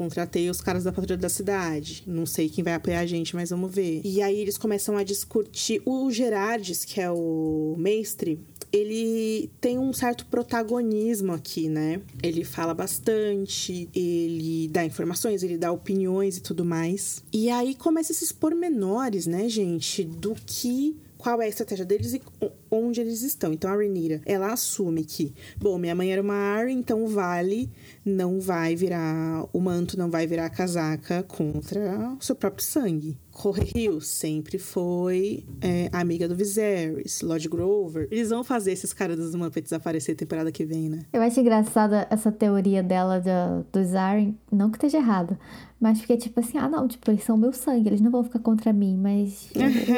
[0.00, 2.02] Contratei os caras da patrulha da cidade.
[2.06, 4.00] Não sei quem vai apoiar a gente, mas vamos ver.
[4.02, 5.82] E aí eles começam a discutir.
[5.84, 8.40] O Gerardes, que é o mestre,
[8.72, 12.00] ele tem um certo protagonismo aqui, né?
[12.22, 17.22] Ele fala bastante, ele dá informações, ele dá opiniões e tudo mais.
[17.32, 22.22] E aí começa esses pormenores, né, gente, do que qual é a estratégia deles e
[22.70, 23.52] onde eles estão.
[23.52, 27.68] Então a Rhaenyra, ela assume que, bom, minha mãe era uma Arryn, então Vale
[28.04, 33.18] não vai virar, o manto não vai virar a casaca contra o seu próprio sangue.
[33.30, 38.08] Correio sempre foi é, amiga do Viserys, Lord Grover.
[38.10, 41.04] Eles vão fazer esses caras dos Muppets aparecer temporada que vem, né?
[41.12, 45.38] Eu acho engraçada essa teoria dela da, dos Arryn, não que esteja errada,
[45.80, 48.40] mas porque tipo assim, ah não, tipo, eles são meu sangue, eles não vão ficar
[48.40, 49.48] contra mim, mas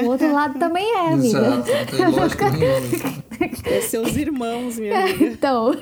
[0.04, 1.38] o, outro lado também é, amiga.
[1.38, 1.74] Exato, não tem.
[3.72, 5.24] É seus irmãos, minha amiga.
[5.32, 5.72] Então,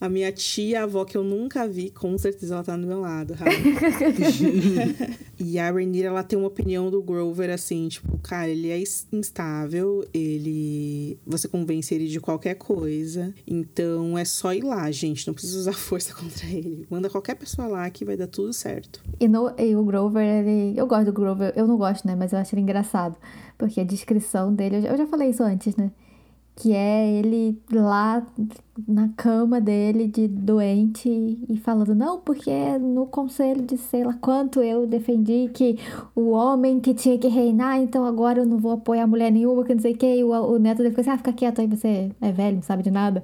[0.00, 3.00] A minha tia, a avó que eu nunca vi, com certeza ela tá do meu
[3.00, 3.34] lado,
[5.38, 8.80] e a Rhaenyra, ela tem uma opinião do Grover, assim, tipo, cara, ele é
[9.12, 11.18] instável, ele...
[11.26, 15.74] Você convence ele de qualquer coisa, então é só ir lá, gente, não precisa usar
[15.74, 16.86] força contra ele.
[16.88, 19.02] Manda qualquer pessoa lá que vai dar tudo certo.
[19.18, 20.78] e, no, e o Grover, ele.
[20.78, 22.14] Eu gosto do Grover, eu não gosto, né?
[22.14, 23.16] Mas eu acho ele engraçado.
[23.56, 25.90] Porque a descrição dele, eu já, eu já falei isso antes, né?
[26.60, 28.26] Que é ele lá
[28.86, 31.08] na cama dele de doente
[31.48, 35.78] e falando, não, porque no conselho de sei lá quanto eu defendi que
[36.16, 39.72] o homem que tinha que reinar, então agora eu não vou apoiar mulher nenhuma, que
[39.72, 40.16] não sei o que.
[40.16, 42.62] E o, o neto dele ficou assim, ah, fica quieto aí, você é velho, não
[42.62, 43.22] sabe de nada.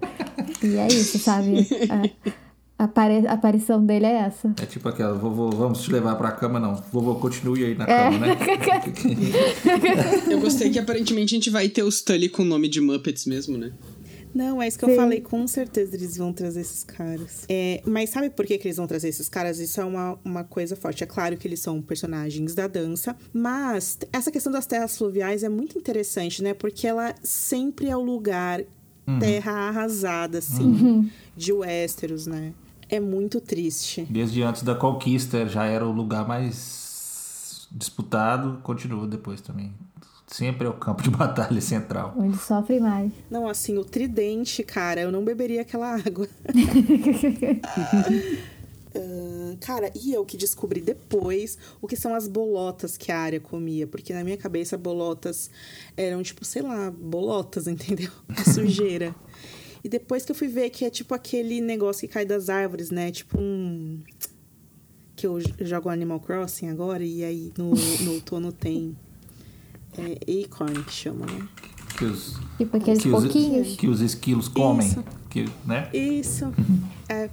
[0.62, 1.66] e é isso, sabe?
[1.90, 2.34] A,
[2.78, 4.52] a apari- a aparição dele é essa.
[4.60, 6.74] É tipo aquela, vovô, vamos te levar pra cama, não.
[6.92, 8.10] Vovô, continue aí na É.
[8.10, 8.36] cama, né?
[10.30, 13.26] Eu gostei que aparentemente a gente vai ter os Tully com o nome de Muppets
[13.26, 13.72] mesmo, né?
[14.34, 14.96] Não, é isso que eu Sim.
[14.96, 17.44] falei, com certeza eles vão trazer esses caras.
[17.48, 19.60] É, mas sabe por que, que eles vão trazer esses caras?
[19.60, 21.04] Isso é uma, uma coisa forte.
[21.04, 25.48] É claro que eles são personagens da dança, mas essa questão das terras fluviais é
[25.48, 26.52] muito interessante, né?
[26.52, 28.60] Porque ela sempre é o lugar
[29.20, 32.52] terra arrasada, assim, de Westeros, né?
[32.88, 34.06] É muito triste.
[34.08, 39.72] Desde antes da conquista já era o lugar mais disputado, continua depois também.
[40.26, 42.14] Sempre é o campo de batalha central.
[42.16, 43.12] Onde sofre mais.
[43.30, 46.28] Não, assim, o tridente, cara, eu não beberia aquela água.
[48.96, 53.40] Ah, cara, e eu que descobri depois o que são as bolotas que a área
[53.40, 53.86] comia.
[53.86, 55.50] Porque na minha cabeça, bolotas
[55.96, 58.10] eram tipo, sei lá, bolotas, entendeu?
[58.36, 59.14] Que sujeira.
[59.84, 62.90] E depois que eu fui ver que é tipo aquele negócio que cai das árvores,
[62.90, 63.12] né?
[63.12, 64.00] Tipo um.
[65.14, 67.70] Que eu jogo Animal Crossing agora e aí no,
[68.00, 68.96] no outono tem.
[69.96, 71.46] É acorn que chama, né?
[71.96, 73.76] Que os, Tipo aqueles que os, pouquinhos.
[73.76, 74.88] que os esquilos comem.
[74.88, 75.04] Isso.
[75.30, 75.88] Que, né?
[75.92, 76.52] Isso.
[77.08, 77.30] é.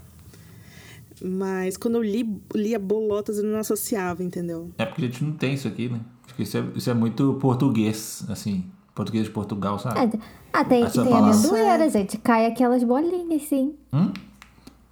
[1.24, 4.72] Mas quando eu li, lia bolotas, eu não associava, entendeu?
[4.78, 6.02] É porque a gente não tem isso aqui, né?
[6.26, 8.66] Acho que isso é, isso é muito português, assim.
[8.93, 10.18] Português de Portugal, sabe?
[10.18, 10.20] É,
[10.54, 11.36] ah, tem, Essa tem palavra.
[11.36, 12.18] amendoeira, gente.
[12.18, 13.76] Cai aquelas bolinhas, sim.
[13.93, 14.12] Hum?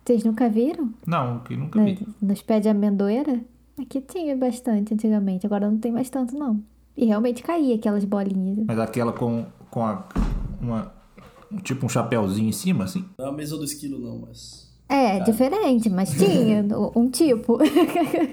[0.06, 0.90] Vocês nunca viram?
[1.06, 2.00] Não, que nunca vi.
[2.22, 3.42] Nos pés de amendoeira?
[3.80, 6.62] Aqui tinha bastante antigamente, agora não tem mais tanto, não.
[6.98, 8.66] E realmente caía aquelas bolinhas.
[8.68, 10.04] Mas aquela com, com a,
[10.62, 10.92] uma,
[11.64, 13.06] tipo um chapéuzinho em cima, assim.
[13.18, 14.68] Não é a mesa do esquilo, não, mas.
[14.90, 17.60] É, diferente, mas tinha um tipo.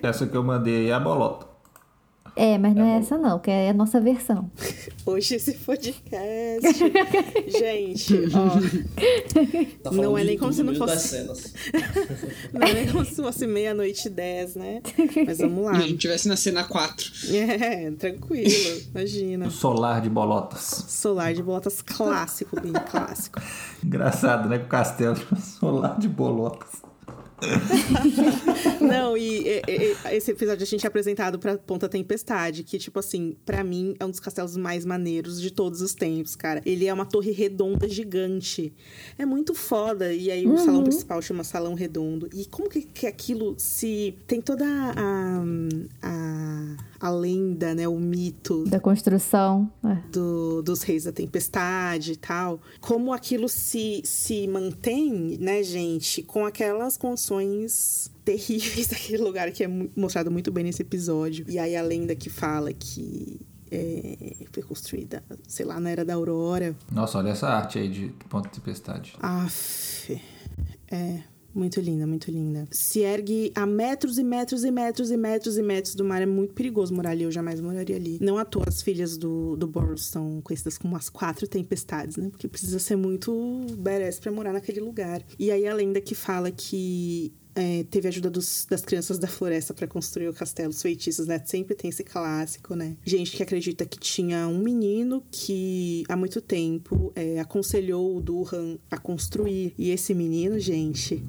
[0.03, 1.47] Essa que eu mandei aí é a bolota.
[2.39, 4.51] É, mas não é essa não, que é a nossa versão.
[5.07, 6.79] Hoje esse podcast.
[7.49, 8.51] Gente, ó.
[9.83, 11.55] Tá falando Não é nem como se não fosse- cenas.
[12.53, 14.83] Não é nem como se fosse meia-noite e dez, né?
[15.27, 15.71] Mas vamos E lá.
[15.73, 17.07] a gente tivesse na cena 4.
[17.35, 19.47] É, tranquilo, imagina.
[19.47, 20.85] O solar de bolotas.
[20.89, 23.41] Solar de botas clássico, bem clássico.
[23.85, 24.59] Engraçado, né?
[24.59, 26.69] Com o castelo solar de bolotas.
[28.81, 32.99] Não, e, e- e- esse episódio a gente é apresentado pra Ponta Tempestade, que, tipo
[32.99, 36.63] assim, pra mim é um dos castelos mais maneiros de todos os tempos, cara.
[36.65, 38.73] Ele é uma torre redonda gigante.
[39.19, 40.13] É muito foda.
[40.13, 42.29] E aí o salão principal chama Salão Redondo.
[42.33, 44.15] E como que, que aquilo se.
[44.27, 45.43] Tem toda a,
[46.03, 47.87] a, a lenda, né?
[47.87, 49.71] O mito Da construção.
[49.85, 49.95] É.
[50.11, 52.61] do- dos reis da tempestade e tal.
[52.81, 59.69] Como aquilo se, se mantém, né, gente, com aquelas condições terríveis daquele lugar que é
[59.97, 61.45] mostrado muito bem nesse episódio.
[61.49, 63.41] E aí a lenda que fala que
[63.71, 66.75] é, foi construída, sei lá, na Era da Aurora.
[66.91, 69.15] Nossa, olha essa arte aí de Ponto de Tempestade.
[69.21, 70.21] Aff,
[70.91, 71.21] é.
[71.57, 72.69] Muito linda, muito linda.
[72.71, 76.21] Se ergue a metros e metros e metros e metros e metros do mar.
[76.21, 77.23] É muito perigoso morar ali.
[77.23, 78.19] Eu jamais moraria ali.
[78.21, 82.29] Não à toa as filhas do, do Boros são conhecidas como as quatro tempestades, né?
[82.29, 83.33] Porque precisa ser muito
[83.79, 85.23] badass pra morar naquele lugar.
[85.39, 89.27] E aí a lenda que fala que é, teve a ajuda dos- das crianças da
[89.27, 91.41] floresta pra construir o castelo, os feitiços, né?
[91.47, 92.99] Sempre tem esse clássico, né?
[93.03, 98.77] Gente que acredita que tinha um menino que há muito tempo é, aconselhou o Durhan
[98.91, 99.73] a construir.
[99.79, 101.25] E esse menino, gente,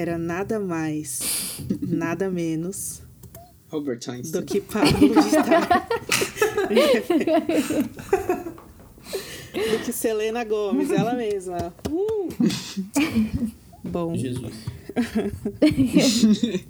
[0.00, 3.02] era nada mais, nada menos
[3.70, 4.40] Albert Einstein.
[4.40, 5.88] do que Pablo Vittar.
[9.52, 11.72] do que Selena Gomes, ela mesma.
[11.88, 12.28] Uh!
[13.84, 14.54] Bom, Jesus.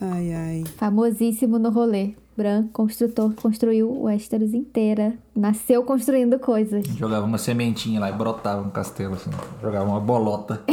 [0.00, 0.64] ai, ai.
[0.76, 2.14] Famosíssimo no rolê.
[2.36, 5.16] Bran, construtor, construiu Westeros inteira.
[5.34, 6.84] Nasceu construindo coisas.
[6.96, 9.30] Jogava uma sementinha lá e brotava um castelo, assim.
[9.62, 10.62] Jogava uma bolota.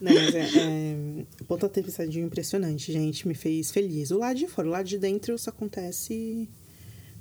[0.00, 1.24] Não, mas é, é...
[1.48, 3.26] Ponta Tempestade impressionante, gente.
[3.26, 4.10] Me fez feliz.
[4.10, 6.48] O lado de fora, o lado de dentro só acontece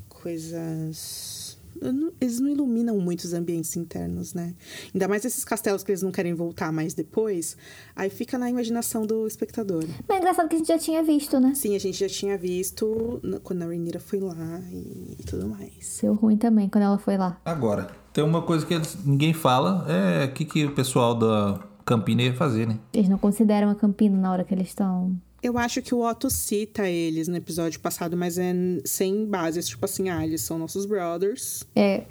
[0.10, 1.45] coisas.
[1.82, 4.54] Não- Eles não iluminam muito os ambientes internos, né?
[4.94, 7.58] Ainda mais esses castelos que eles não querem voltar mais depois.
[7.96, 9.84] Aí fica na imaginação do espectador.
[10.08, 11.54] Mas é engraçado que a gente já tinha visto, né?
[11.56, 14.36] Sim, a gente já tinha visto quando a Rhaenyra foi lá
[14.72, 16.00] e, e tudo mais.
[16.02, 17.40] Deu ruim também quando ela foi lá.
[17.46, 21.60] Agora, tem uma coisa que eles- ninguém fala, é o que, que o pessoal da
[21.86, 22.80] Campina ia fazer, né?
[22.94, 25.16] Eles não consideram a Campina na hora que eles estão.
[25.46, 28.52] Eu acho que o Otto cita eles no episódio passado, mas é
[28.84, 29.62] sem base.
[29.62, 31.64] Tipo assim, ah, eles são nossos brothers.
[31.76, 32.06] É,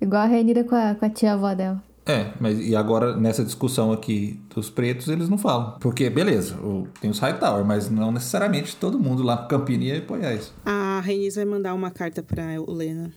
[0.00, 1.80] igual a Renira com a, com a tia avó dela.
[2.04, 5.78] É, mas e agora nessa discussão aqui dos pretos, eles não falam.
[5.78, 10.34] Porque, beleza, o- tem os Hightower, mas não necessariamente todo mundo lá Campina ia apoiar
[10.34, 10.52] isso.
[10.64, 13.12] A Rhaenys vai mandar uma carta pra Helena,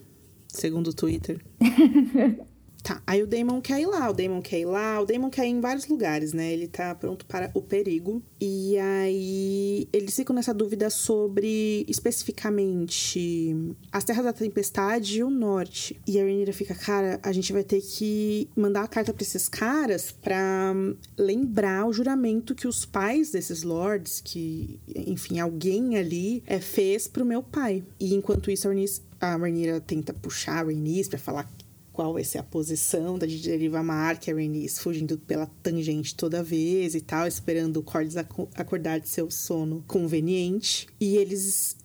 [0.47, 1.41] segundo o Twitter.
[2.83, 5.45] Tá, aí o Damon quer ir lá, o Damon quer ir lá, o Damon quer
[5.45, 6.51] ir em vários lugares, né?
[6.51, 8.21] Ele tá pronto para o perigo.
[8.41, 13.55] E aí eles ficam nessa dúvida sobre especificamente
[13.89, 15.97] as Terras da Tempestade e o Norte.
[16.05, 19.47] E a Rhaenyra fica, cara, a gente vai ter que mandar a carta pra esses
[19.47, 20.73] caras pra
[21.17, 24.77] lembrar o juramento que os pais desses lords, que,
[25.07, 27.81] enfim, alguém ali é, fez pro meu pai.
[27.97, 31.49] E enquanto isso, a Rhaenys- a Rhaenyra tenta puxar a Rhaenys pra falar
[31.93, 36.43] qual vai ser a posição da Deriva Mar, que a Rhaenys fugindo pela tangente toda
[36.43, 37.83] vez e tal, esperando o
[38.17, 40.87] aco- acordar de seu sono conveniente.
[40.99, 41.77] E eles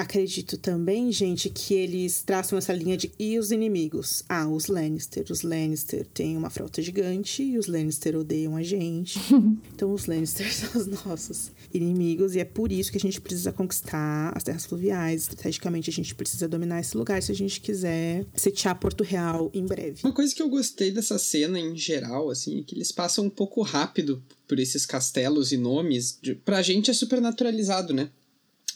[0.00, 4.24] acredito também, gente, que eles traçam essa linha de e os inimigos.
[4.28, 5.24] Ah, os Lannister.
[5.30, 9.18] Os Lannister têm uma frota gigante e os Lannister odeiam a gente.
[9.74, 13.52] então os Lannister são os nossos inimigos e é por isso que a gente precisa
[13.52, 15.22] conquistar as terras fluviais.
[15.22, 19.64] Estrategicamente a gente precisa dominar esse lugar se a gente quiser sitiar Porto Real em
[19.64, 20.00] breve.
[20.02, 23.30] Uma coisa que eu gostei dessa cena em geral, assim, é que eles passam um
[23.30, 26.18] pouco rápido por esses castelos e nomes.
[26.20, 28.10] De, pra gente é super naturalizado, né?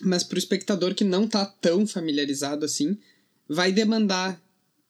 [0.04, 2.96] Mas pro espectador que não tá tão familiarizado assim,
[3.48, 4.40] vai demandar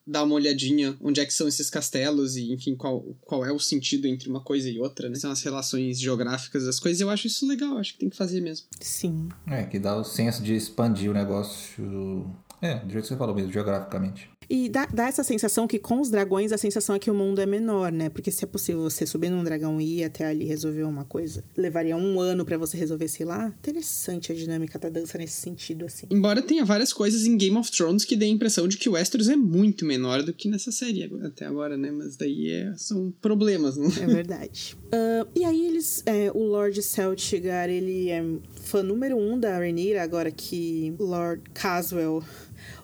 [0.07, 3.59] dar uma olhadinha onde é que são esses castelos e, enfim, qual, qual é o
[3.59, 5.15] sentido entre uma coisa e outra, né?
[5.15, 7.01] São as relações geográficas das coisas.
[7.01, 8.67] Eu acho isso legal, acho que tem que fazer mesmo.
[8.79, 9.29] Sim.
[9.47, 12.29] É, que dá o senso de expandir o negócio.
[12.65, 14.29] É, do jeito que você falou mesmo, geograficamente.
[14.49, 17.41] E dá, dá, essa sensação que com os dragões a sensação é que o mundo
[17.41, 18.09] é menor, né?
[18.09, 21.43] Porque se é possível você subir num dragão e ir até ali resolver uma coisa,
[21.57, 23.47] levaria um ano para você resolver, sei lá.
[23.59, 26.07] Interessante a dinâmica da dança nesse sentido, assim.
[26.11, 28.93] Embora tenha várias coisas em Game of Thrones que dê a impressão de que o
[28.93, 31.91] Westeros é muito menor do que nessa série até agora, né?
[31.91, 34.05] Mas daí é, são problemas, não é?
[34.05, 34.77] verdade.
[34.87, 36.03] uh, e aí eles.
[36.05, 38.23] É, o Lord Celtigar, ele é
[38.61, 42.23] fã número um da Rhaenyra, agora que Lord Caswell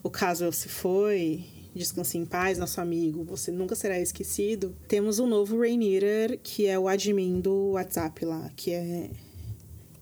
[0.03, 4.75] o Caswell se foi, descanse em paz, nosso amigo, você nunca será esquecido.
[4.88, 9.09] Temos um novo Rainier, que é o admin do WhatsApp lá, que é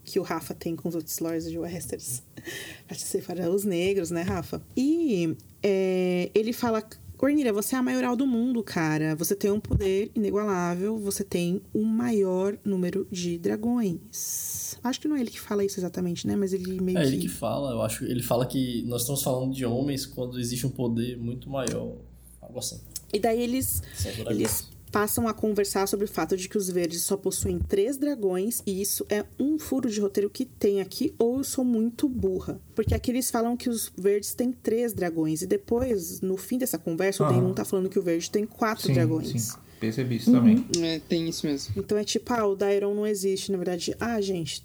[0.04, 2.22] que o Rafa tem com os outros lords de Westeros.
[2.88, 4.60] Que você para os negros, né, Rafa?
[4.76, 6.82] E é, ele fala
[7.20, 9.14] Cornira, você é a maioral do mundo, cara.
[9.14, 14.59] Você tem um poder inigualável, você tem o maior número de dragões.
[14.82, 16.36] Acho que não é ele que fala isso exatamente, né?
[16.36, 17.06] Mas ele meio é que.
[17.06, 18.04] É ele que fala, eu acho.
[18.04, 21.96] Ele fala que nós estamos falando de homens quando existe um poder muito maior.
[22.40, 22.80] Algo assim.
[23.12, 23.82] E daí eles.
[24.28, 28.62] Eles passam a conversar sobre o fato de que os verdes só possuem três dragões
[28.66, 32.60] e isso é um furo de roteiro que tem aqui ou eu sou muito burra.
[32.74, 36.78] Porque aqui eles falam que os verdes têm três dragões e depois, no fim dessa
[36.78, 37.30] conversa, uhum.
[37.30, 39.28] o Damon tá falando que o verde tem quatro sim, dragões.
[39.28, 39.58] Sim.
[39.78, 40.36] Percebi isso uhum.
[40.36, 40.66] também.
[40.82, 41.72] É, tem isso mesmo.
[41.76, 43.50] Então é tipo, ah, o Dairon não existe.
[43.50, 44.62] Na verdade, ah, gente,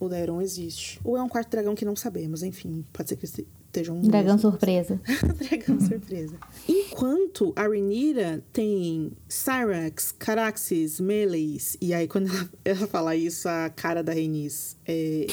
[0.00, 1.00] o Dairon existe.
[1.04, 2.84] Ou é um quarto dragão que não sabemos, enfim.
[2.92, 4.00] Pode ser que estejam.
[4.00, 5.00] Dragão surpresa.
[5.38, 6.36] dragão surpresa.
[6.68, 13.70] Enquanto a Rhaenyra tem Cyrax, Caraxes, Meleis, e aí quando ela, ela fala isso, a
[13.70, 15.26] cara da Rhaenys é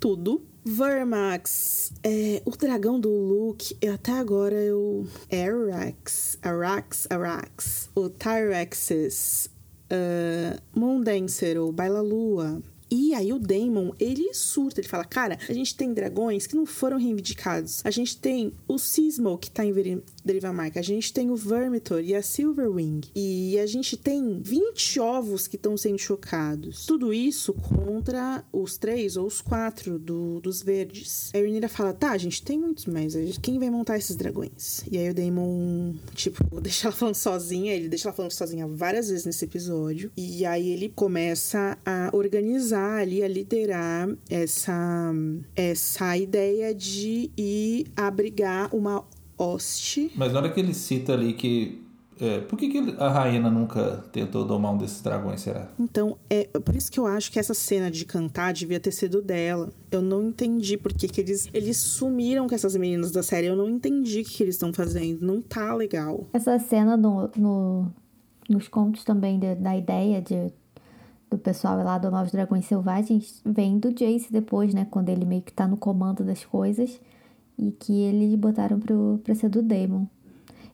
[0.00, 0.42] tudo.
[0.64, 5.06] Vermax, é, o dragão do Luke, até agora eu.
[5.32, 7.88] Arax, Arax, Arax.
[7.94, 9.48] O Tyrexes,
[9.90, 12.60] uh, Moondancer, o Baila Lua,
[12.90, 16.64] e aí o Daemon, ele surta, ele fala: "Cara, a gente tem dragões que não
[16.64, 17.84] foram reivindicados.
[17.84, 19.72] A gente tem o Sismo que tá em
[20.24, 25.46] Derivamark, a gente tem o Vermitor e a Silverwing, e a gente tem 20 ovos
[25.46, 26.86] que estão sendo chocados.
[26.86, 31.30] Tudo isso contra os três ou os quatro do, dos verdes.
[31.34, 34.96] A Rhaenyra fala: "Tá, a gente tem muitos, mas quem vai montar esses dragões?" E
[34.96, 39.26] aí o Daemon, tipo, deixa ela falando sozinha, ele deixa ela falando sozinha várias vezes
[39.26, 45.12] nesse episódio, e aí ele começa a organizar ajudar ali a liderar essa,
[45.54, 49.04] essa ideia de ir abrigar uma
[49.36, 50.12] hoste.
[50.14, 51.84] Mas na hora que ele cita ali que
[52.20, 55.68] é, por que, que a rainha nunca tentou domar um desses dragões, será?
[55.78, 59.22] Então, é por isso que eu acho que essa cena de cantar devia ter sido
[59.22, 59.70] dela.
[59.88, 63.46] Eu não entendi por que, que eles, eles sumiram com essas meninas da série.
[63.46, 65.24] Eu não entendi o que, que eles estão fazendo.
[65.24, 66.26] Não tá legal.
[66.32, 67.92] Essa cena no, no
[68.48, 70.50] nos contos também de, da ideia de
[71.30, 74.86] do pessoal lá do Maus Dragões Selvagens vem do Jace depois, né?
[74.90, 77.00] Quando ele meio que tá no comando das coisas
[77.58, 80.06] e que eles botaram pro, pra ser do Daemon.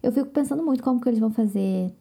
[0.03, 1.93] Eu fico pensando muito como que eles vão fazer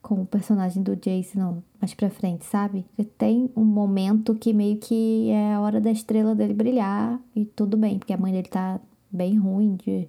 [0.00, 2.84] com o personagem do Jace não, mais pra frente, sabe?
[3.16, 7.76] Tem um momento que meio que é a hora da estrela dele brilhar e tudo
[7.76, 8.80] bem, porque a mãe dele tá
[9.10, 10.08] bem ruim de,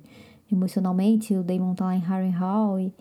[0.51, 2.93] emocionalmente, o Daemon tá lá em Harrenhal e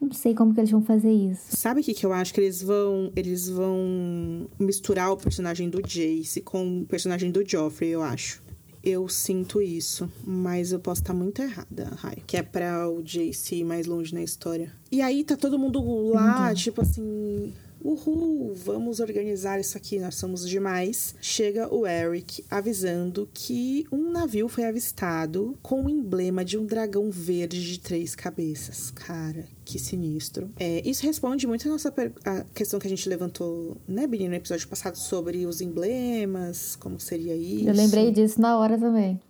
[0.00, 1.56] não sei como que eles vão fazer isso.
[1.56, 2.32] Sabe o que, que eu acho?
[2.34, 3.12] Que eles vão.
[3.16, 8.42] Eles vão misturar o personagem do Jace com o personagem do Joffrey, eu acho.
[8.82, 12.18] Eu sinto isso, mas eu posso estar muito errada, Rai.
[12.26, 14.70] Que é pra o Jace ir mais longe na história.
[14.92, 16.64] E aí tá todo mundo lá, Entendi.
[16.64, 17.54] tipo assim
[17.84, 21.14] uhul, vamos organizar isso aqui, nós somos demais.
[21.20, 27.10] Chega o Eric avisando que um navio foi avistado com o emblema de um dragão
[27.10, 28.90] verde de três cabeças.
[28.90, 30.50] Cara, que sinistro.
[30.58, 31.92] É, isso responde muito a nossa
[32.24, 36.98] a questão que a gente levantou, né, Bini, no episódio passado sobre os emblemas, como
[36.98, 37.68] seria isso.
[37.68, 39.20] Eu lembrei disso na hora também.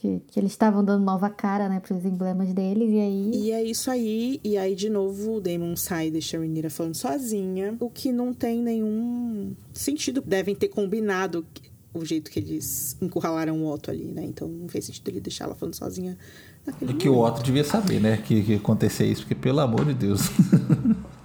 [0.00, 3.30] Que, que eles estavam dando nova cara, né, pros emblemas deles, e aí...
[3.34, 6.70] E é isso aí, e aí de novo o Damon sai e deixa a Rhaenyra
[6.70, 10.22] falando sozinha, o que não tem nenhum sentido.
[10.26, 11.44] Devem ter combinado
[11.92, 15.44] o jeito que eles encurralaram o Otto ali, né, então não fez sentido ele deixar
[15.44, 16.16] ela falando sozinha
[16.64, 19.60] naquele É que o Otto devia saber, né, que, que ia acontecer isso, porque pelo
[19.60, 20.30] amor de Deus...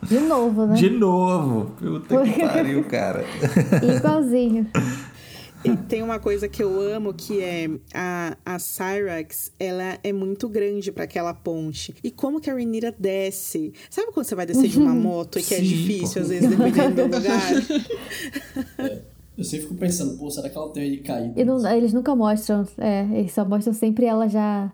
[0.03, 0.75] De novo, né?
[0.75, 1.71] De novo!
[1.77, 3.25] Puta que pariu, cara.
[3.81, 4.67] Igualzinho.
[5.65, 10.47] E tem uma coisa que eu amo que é a, a Cyrax, ela é muito
[10.47, 11.95] grande para aquela ponte.
[12.03, 13.73] E como que a Rhaenyra desce?
[13.89, 15.01] Sabe quando você vai descer de uma uhum.
[15.01, 17.51] moto e que é Sim, é difícil, às vezes, dependendo do lugar?
[18.77, 19.01] É.
[19.37, 21.33] Eu sempre fico pensando, pô, será que ela tem cair?
[21.45, 24.71] Não, eles nunca mostram, é, eles só mostram sempre ela já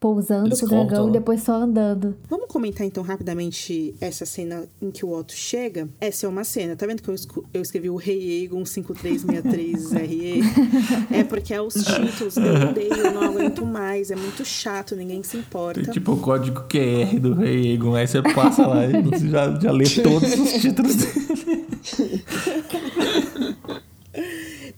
[0.00, 2.16] pousando Eles com o dragão cortam, e depois só andando.
[2.28, 5.90] Vamos comentar então rapidamente essa cena em que o Otto chega?
[6.00, 7.14] Essa é uma cena, tá vendo que eu,
[7.52, 10.42] eu escrevi o Rei Egon 5363RE?
[11.12, 15.22] é porque é os títulos, eu odeio, eu não aguento mais, é muito chato, ninguém
[15.22, 15.92] se importa.
[15.92, 19.70] Tipo o código QR do Rei Egon, aí você passa lá e você já, já
[19.70, 21.60] lê todos os títulos dele.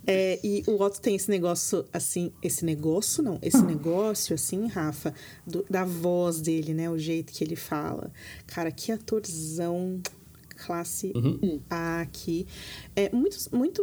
[0.06, 5.14] É, e o Otto tem esse negócio, assim, esse negócio não, esse negócio, assim, Rafa,
[5.46, 6.90] do- da voz dele, né?
[6.90, 8.10] O jeito que ele fala.
[8.46, 10.00] Cara, que atorzão
[10.66, 11.12] classe
[11.68, 12.46] A aqui.
[12.94, 13.82] É, muito, muito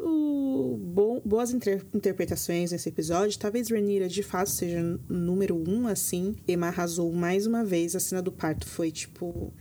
[0.82, 3.38] bom, boas inter- interpretações nesse episódio.
[3.38, 6.36] Talvez Renira, de fato, seja número um, assim.
[6.48, 7.96] Emma arrasou mais uma vez.
[7.96, 9.54] A cena do parto foi, tipo...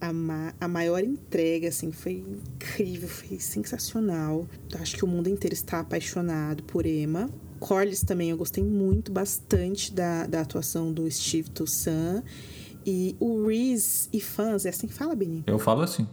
[0.00, 4.46] A, ma a maior entrega, assim, foi incrível, foi sensacional.
[4.78, 7.30] Acho que o mundo inteiro está apaixonado por Emma.
[7.58, 12.22] Corlys também, eu gostei muito, bastante da, da atuação do Steve Toussaint.
[12.86, 15.42] E o Reese e fãs, é assim que fala, Beni?
[15.46, 16.06] Eu falo assim.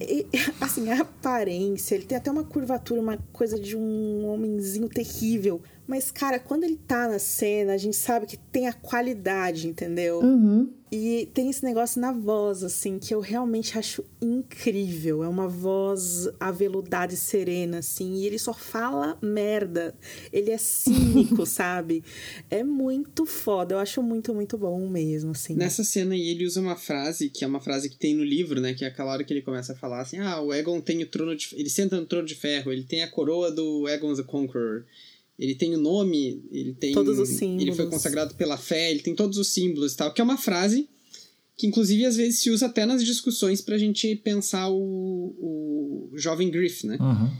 [0.00, 0.26] E,
[0.60, 5.62] assim, a aparência, ele tem até uma curvatura, uma coisa de um homenzinho terrível.
[5.88, 10.20] Mas, cara, quando ele tá na cena, a gente sabe que tem a qualidade, entendeu?
[10.20, 10.70] Uhum.
[10.92, 15.24] E tem esse negócio na voz, assim, que eu realmente acho incrível.
[15.24, 19.94] É uma voz aveludada e serena, assim, e ele só fala merda.
[20.30, 22.04] Ele é cínico, sabe?
[22.50, 23.74] É muito foda.
[23.74, 25.54] Eu acho muito, muito bom mesmo, assim.
[25.54, 28.60] Nessa cena aí, ele usa uma frase, que é uma frase que tem no livro,
[28.60, 28.74] né?
[28.74, 31.06] Que é aquela hora que ele começa a falar assim: ah, o Egon tem o
[31.06, 31.48] trono de.
[31.54, 34.84] Ele senta no trono de ferro, ele tem a coroa do Egon the Conqueror.
[35.38, 36.92] Ele tem o nome, ele tem.
[36.92, 37.90] Todos os Ele foi símbolos.
[37.90, 40.12] consagrado pela fé, ele tem todos os símbolos e tal.
[40.12, 40.88] Que é uma frase
[41.56, 44.76] que, inclusive, às vezes se usa até nas discussões pra gente pensar o,
[45.38, 46.96] o jovem Griff, né?
[47.00, 47.30] Uhum.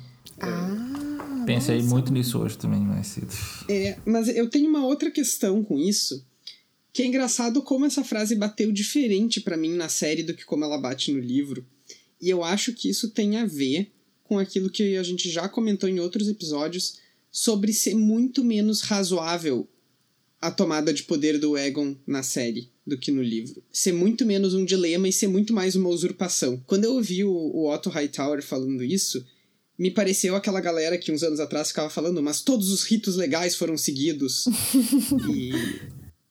[0.40, 1.88] Ah, Pensei nossa.
[1.88, 3.32] muito nisso hoje também, mais cedo.
[3.68, 6.24] É, mas eu tenho uma outra questão com isso,
[6.92, 10.64] que é engraçado como essa frase bateu diferente pra mim na série do que como
[10.64, 11.64] ela bate no livro.
[12.20, 13.90] E eu acho que isso tem a ver
[14.24, 16.98] com aquilo que a gente já comentou em outros episódios
[17.30, 19.68] sobre ser muito menos razoável
[20.40, 23.62] a tomada de poder do Egon na série do que no livro.
[23.72, 26.62] Ser muito menos um dilema e ser muito mais uma usurpação.
[26.66, 29.24] Quando eu ouvi o, o Otto Hightower falando isso,
[29.78, 33.54] me pareceu aquela galera que uns anos atrás ficava falando, mas todos os ritos legais
[33.54, 34.46] foram seguidos.
[35.32, 35.52] e...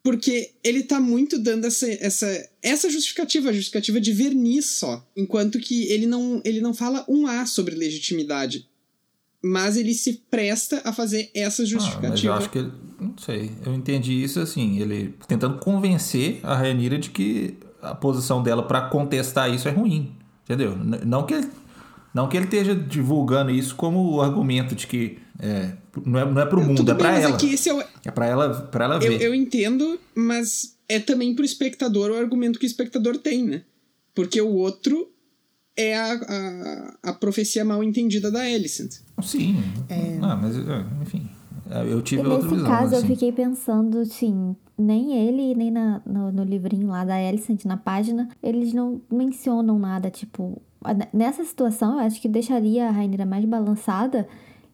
[0.01, 5.05] Porque ele tá muito dando essa, essa, essa justificativa, a justificativa de verniz só.
[5.15, 8.69] Enquanto que ele não, ele não fala um A sobre legitimidade.
[9.47, 12.35] Mas ele se presta a fazer essa Ah, mas eu justificativa.
[12.35, 12.71] acho que ele.
[12.99, 13.51] Não sei.
[13.65, 18.81] Eu entendi isso assim, ele tentando convencer a Rhaenyra de que a posição dela pra
[18.89, 20.11] contestar isso é ruim.
[20.43, 20.75] Entendeu?
[21.05, 21.47] Não que ele,
[22.13, 25.73] não que ele esteja divulgando isso como argumento de que é,
[26.05, 27.37] não, é, não é pro mundo, Tudo é pra mas ela.
[27.37, 29.21] é é o, É pra ela, pra ela Eu, ver.
[29.21, 33.61] eu entendo, mas é também pro espectador o argumento que o espectador tem, né?
[34.15, 35.11] Porque o outro
[35.77, 36.13] é a,
[37.03, 38.95] a, a profecia mal entendida da Alicent.
[39.21, 39.55] Sim.
[40.21, 41.29] Ah, mas é, enfim.
[41.89, 42.69] Eu tive E outra nesse visão.
[42.69, 43.07] caso eu assim.
[43.07, 48.29] fiquei pensando, assim, nem ele, nem na, no, no livrinho lá da Alicent, na página,
[48.41, 50.61] eles não mencionam nada, tipo...
[51.11, 54.25] Nessa situação, eu acho que deixaria a Rainha mais balançada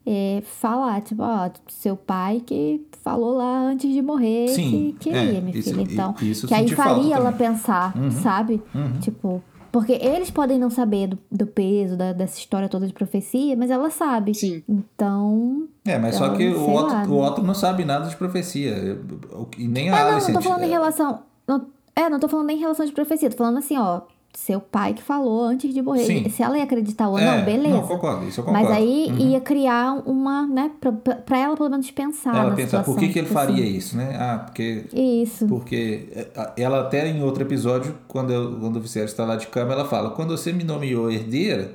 [0.05, 5.37] é, falar, tipo, ó, seu pai que falou lá antes de morrer Sim, que queria,
[5.37, 5.81] é, minha isso- filha.
[5.81, 7.47] Então, isso eu que aí faria ela também.
[7.51, 8.11] pensar, Uhum.
[8.11, 8.61] sabe?
[8.75, 8.99] Uhum.
[8.99, 9.41] Tipo...
[9.73, 13.71] Porque eles podem não saber do, do peso da- dessa história toda de profecia, mas
[13.71, 14.35] ela sabe.
[14.35, 14.61] Sim.
[14.69, 17.05] Então, É, mas só Então, que o sei lá, Otto, né?
[17.07, 19.01] o Otto não sabe nada de profecia.
[19.31, 20.35] O- E nem a Ah, não, não Alicent.
[20.35, 21.19] tô falando em é, relação.
[21.47, 24.01] não- é, não tô falando nem em relação de profecia, tô falando assim, ó.
[24.35, 26.05] Seu pai que falou antes de morrer.
[26.05, 26.27] Sim.
[26.29, 27.75] Se ela ia acreditar ou é, não, beleza.
[27.77, 28.67] Não, concordo, isso eu concordo.
[28.67, 29.29] Mas aí Uhum.
[29.29, 32.35] ia criar uma, né, pra, pra- ela pelo menos pensar.
[32.35, 33.75] Ela pensar, por que, que ele tipo faria assim.
[33.77, 34.17] isso, né?
[34.19, 35.47] Ah, porque Isso.
[35.47, 36.27] Porque é,
[36.57, 39.85] ela até em outro episódio, quando, eu, quando o Viserys está lá de cama, ela
[39.85, 41.73] fala: quando você me nomeou herdeira,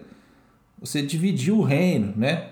[0.81, 2.47] você dividiu o reino, né?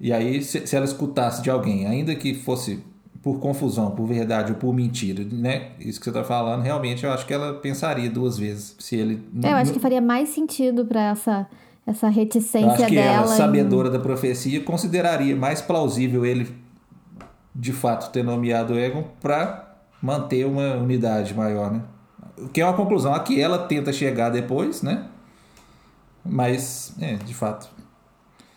[0.00, 2.82] E aí, se, se ela escutasse de alguém, ainda que fosse
[3.22, 5.70] por confusão, por verdade ou por mentira, né?
[5.78, 9.22] Isso que você está falando, realmente eu acho que ela pensaria duas vezes se ele.
[9.42, 11.46] É, eu acho que faria mais sentido pra essa,
[11.86, 13.24] essa eu reticência acho que dela.
[13.24, 16.52] ela, em- sabedora da profecia, consideraria mais plausível ele
[17.54, 21.82] de fato ter nomeado Egon para manter uma unidade maior, né?
[22.38, 25.04] O que é uma conclusão a que ela tenta chegar depois, né?
[26.24, 27.68] Mas, é, de fato.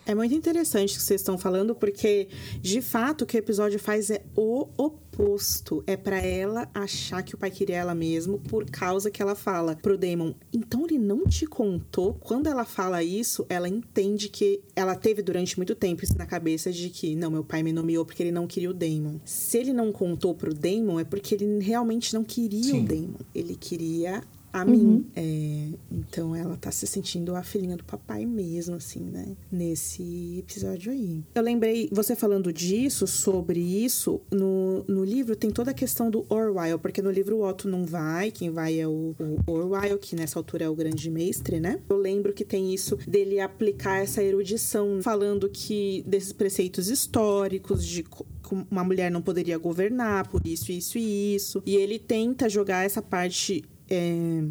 [0.06, 2.28] É muito interessante o que vocês estão falando, porque
[2.60, 5.82] de fato o que o episódio faz é o oposto.
[5.84, 9.74] É para ela achar que o pai queria ela mesmo por causa que ela fala
[9.74, 10.32] pro Damon.
[10.52, 12.14] Então ele não te contou.
[12.14, 16.70] Quando ela fala isso, ela entende que ela teve durante muito tempo isso na cabeça
[16.70, 19.18] de que não, meu pai me nomeou porque ele não queria o Damon.
[19.24, 22.84] Se ele não contou pro Damon, é porque ele realmente não queria Sim.
[22.84, 23.18] o Damon.
[23.34, 24.22] Ele queria
[24.60, 25.06] a mim.
[25.14, 29.36] É, então ela tá se sentindo a filhinha do papai mesmo, assim, né?
[29.50, 31.22] Nesse episódio aí.
[31.34, 36.24] Eu lembrei, você falando disso, sobre isso, no, no livro tem toda a questão do
[36.28, 39.14] Orwell, porque no livro o Otto não vai, quem vai é o,
[39.46, 41.80] o Orwell, que nessa altura é o grande mestre, né?
[41.88, 48.04] Eu lembro que tem isso dele aplicar essa erudição, falando que desses preceitos históricos, de
[48.70, 51.62] uma mulher não poderia governar por isso, isso e isso.
[51.66, 54.42] E ele tenta jogar essa parte é,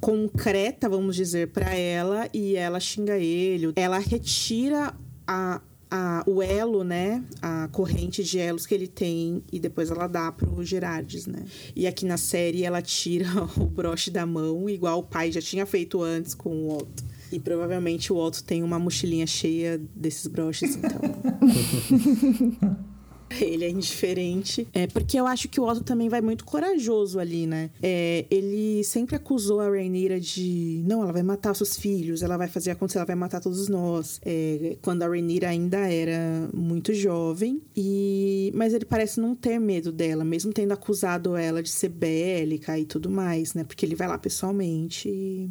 [0.00, 3.72] concreta, vamos dizer, pra ela e ela xinga ele.
[3.76, 4.94] Ela retira
[5.26, 5.60] a,
[5.90, 7.24] a, o elo, né?
[7.40, 11.44] A corrente de elos que ele tem e depois ela dá pro Gerardes, né?
[11.74, 15.64] E aqui na série ela tira o broche da mão, igual o pai já tinha
[15.66, 17.04] feito antes com o Otto.
[17.32, 21.00] E provavelmente o Otto tem uma mochilinha cheia desses broches, então.
[23.40, 24.66] Ele é indiferente.
[24.72, 27.70] É, porque eu acho que o Otto também vai muito corajoso ali, né?
[27.82, 30.82] É, ele sempre acusou a Rainira de.
[30.86, 34.20] Não, ela vai matar seus filhos, ela vai fazer acontecer, ela vai matar todos nós.
[34.24, 37.60] É, quando a Rainira ainda era muito jovem.
[37.76, 42.78] E Mas ele parece não ter medo dela, mesmo tendo acusado ela de ser bélica
[42.78, 43.64] e tudo mais, né?
[43.64, 45.50] Porque ele vai lá pessoalmente e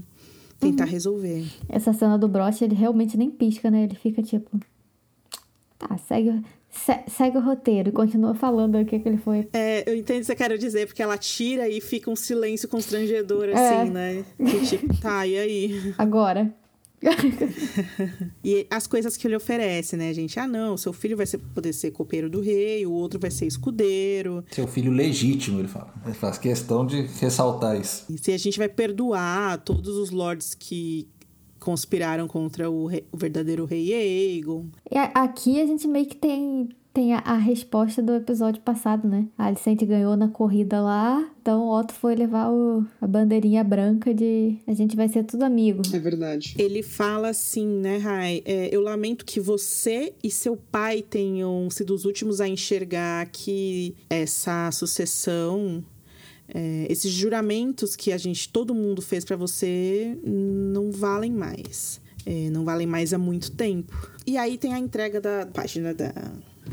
[0.59, 1.45] tentar resolver.
[1.67, 3.83] Essa cena do broche, ele realmente nem pisca, né?
[3.83, 4.59] Ele fica tipo.
[5.77, 6.41] Tá, segue,
[6.73, 9.47] se- segue o roteiro e continua falando o que, que ele foi.
[9.53, 12.67] É, eu entendo o que você quer dizer, porque ela tira e fica um silêncio
[12.67, 13.53] constrangedor, É.
[13.53, 14.25] assim, né?
[14.37, 15.93] Que tipo, tá, e aí?
[15.97, 16.53] Agora.
[18.43, 20.39] E as coisas que ele oferece, né, gente?
[20.39, 23.45] Ah, não, seu filho vai ser, poder ser copeiro do rei, o outro vai ser
[23.45, 24.43] escudeiro.
[24.51, 25.93] Seu filho legítimo, ele fala.
[26.05, 28.05] Ele faz questão de ressaltar isso.
[28.09, 31.07] E se a gente vai perdoar todos os lords que
[31.63, 34.65] conspiraram contra o, rei- o verdadeiro rei Aegon.
[34.91, 39.25] E aqui a gente meio que tem, tem a, a resposta do episódio passado, né?
[39.37, 44.13] A Alicente ganhou na corrida lá, então o Otto foi levar o- a bandeirinha branca
[44.13, 45.81] de a gente vai ser tudo amigo.
[45.93, 46.55] É verdade.
[46.57, 48.41] Ele fala assim, né, Rai?
[48.45, 53.95] É, eu lamento que você e seu pai tenham sido os últimos a enxergar que
[54.09, 55.83] essa sucessão,
[56.47, 62.01] é, esses juramentos que a gente, todo mundo fez pra você, não valem mais.
[62.25, 63.93] É, não valem mais há muito tempo.
[64.25, 66.13] E aí tem a entrega da página da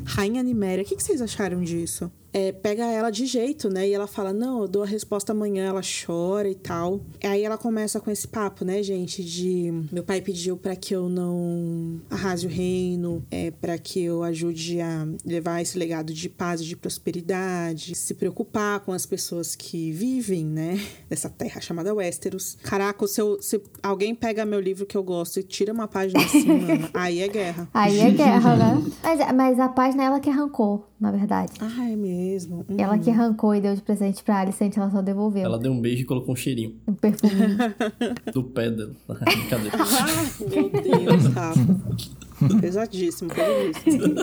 [0.05, 0.85] Rainha Niméria.
[0.85, 2.11] O que que vocês acharam disso?
[2.32, 3.89] É, pega ela de jeito, né?
[3.89, 5.66] E ela fala: Não, eu dou a resposta amanhã.
[5.66, 7.01] Ela chora e tal.
[7.24, 9.23] Aí ela começa com esse papo, né, gente?
[9.24, 14.23] De meu pai pediu pra que eu não arrase o reino, é, para que eu
[14.23, 19.55] ajude a levar esse legado de paz e de prosperidade, se preocupar com as pessoas
[19.55, 20.81] que vivem, né?
[21.09, 22.57] Nessa terra chamada Westeros.
[22.62, 26.20] Caraca, se, eu- se alguém pega meu livro que eu gosto e tira uma página
[26.23, 27.69] assim, mano, aí é guerra.
[27.74, 28.85] Aí é guerra, né?
[29.02, 31.52] Mas, mas a página é ela que arrancou, na verdade.
[31.61, 32.65] Ah, é mesmo.
[32.69, 32.77] Uhum.
[32.79, 35.43] Ela que arrancou e deu de presente pra Alicente, ela só devolveu.
[35.45, 37.33] Ela deu um beijo e colocou um cheirinho Um perfume.
[38.33, 38.93] do pé dela.
[39.09, 39.77] Brincadeira.
[39.79, 42.59] Ah, meu Deus, Rafa.
[42.61, 44.15] Pesadíssimo, pesadíssimo.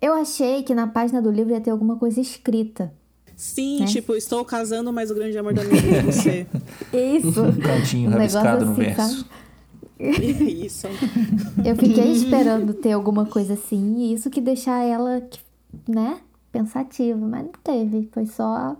[0.00, 2.92] Eu achei que na página do livro ia ter alguma coisa escrita.
[3.36, 3.86] Sim, Né?
[3.86, 6.46] tipo, estou casando, mas o grande amor da minha vida é você.
[6.92, 7.42] Isso.
[7.60, 9.16] Cantinho Um rabiscado no assim, verso.
[9.18, 9.24] sabe?
[10.66, 10.86] Isso.
[11.64, 15.40] Eu fiquei esperando ter alguma coisa assim, e isso que deixar ela, que-
[15.88, 16.18] né,
[16.52, 18.76] pensativa, mas não teve, foi só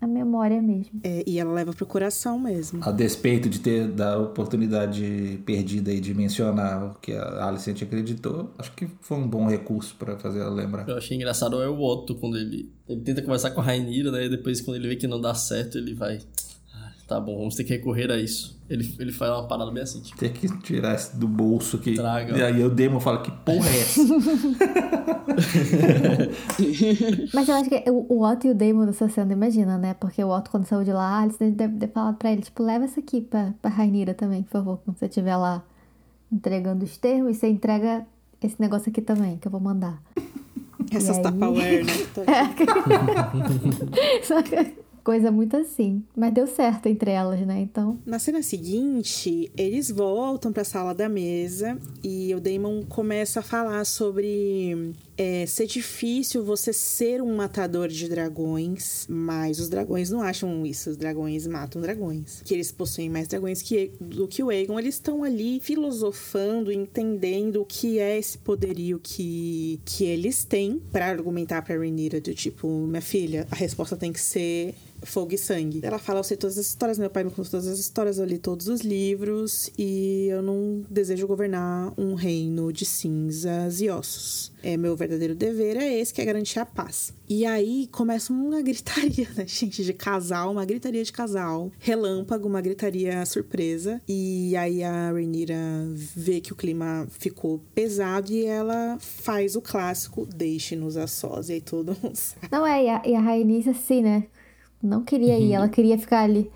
[0.00, 1.00] a memória mesmo.
[1.02, 2.80] É, e ela leva pro coração mesmo.
[2.82, 8.50] A despeito de ter da oportunidade perdida aí de mencionar o que a Alicente acreditou,
[8.58, 10.88] acho que foi um bom recurso pra fazer ela lembrar.
[10.88, 12.70] Eu achei engraçado é o Otto quando ele.
[12.88, 14.26] Ele tenta conversar com a Rainira, né?
[14.26, 16.18] E depois, quando ele vê que não dá certo, ele vai.
[17.06, 18.60] "Ah, Tá bom, vamos ter que recorrer a isso.
[18.68, 20.18] Ele, ele faz uma parada bem assim, tipo.
[20.18, 21.94] Ter que tirar isso do bolso aqui.
[21.94, 22.36] Traga.
[22.36, 24.00] E aí o Demo fala que porra é essa?
[27.32, 29.94] Mas eu acho que o, Otto e o Damon nessa cena, imagina, né?
[29.94, 32.84] Porque o Otto, quando saiu de lá, eles devem ter falado pra ele, tipo, leva
[32.84, 35.62] essa aqui pra, pra Rainira também, por favor, quando você estiver lá
[36.32, 38.04] entregando os termos, você entrega
[38.42, 40.02] esse negócio aqui também, que eu vou mandar.
[40.90, 41.22] Essas aí?
[41.22, 41.92] Tupperware, né?
[44.42, 46.02] que Coisa muito assim.
[46.16, 47.60] Mas deu certo entre elas, né?
[47.60, 47.96] Então.
[48.04, 53.84] Na cena seguinte, eles voltam pra sala da mesa e o Damon começa a falar
[53.84, 60.66] sobre é, ser difícil você ser um matador de dragões, mas os dragões não acham
[60.66, 60.90] isso.
[60.90, 62.42] Os dragões matam dragões.
[62.44, 64.78] Que eles possuem mais dragões que, do que o Aegon.
[64.78, 71.06] Eles estão ali filosofando, entendendo o que é esse poderio que, que eles têm para
[71.06, 75.80] argumentar pra Rhaenyra do tipo, minha filha, a resposta tem que ser fogo e sangue.
[75.82, 78.24] Ela fala, eu sei todas as histórias, meu pai me contou todas as histórias, eu
[78.24, 84.52] li todos os livros e eu não desejo governar um reino de cinzas e ossos.
[84.66, 87.14] É, meu verdadeiro dever é esse, que é garantir a paz.
[87.28, 92.60] E aí começa uma gritaria, né, gente, de casal, uma gritaria de casal, relâmpago, uma
[92.60, 94.02] gritaria surpresa.
[94.08, 95.54] E aí a Rhaenyra
[95.94, 101.48] vê que o clima ficou pesado e ela faz o clássico, deixe-nos a sós.
[101.48, 102.48] E aí todo mundo sabe.
[102.50, 104.24] Não é, e a, e a assim, né?
[104.82, 106.50] Não queria ir, ela queria ficar ali.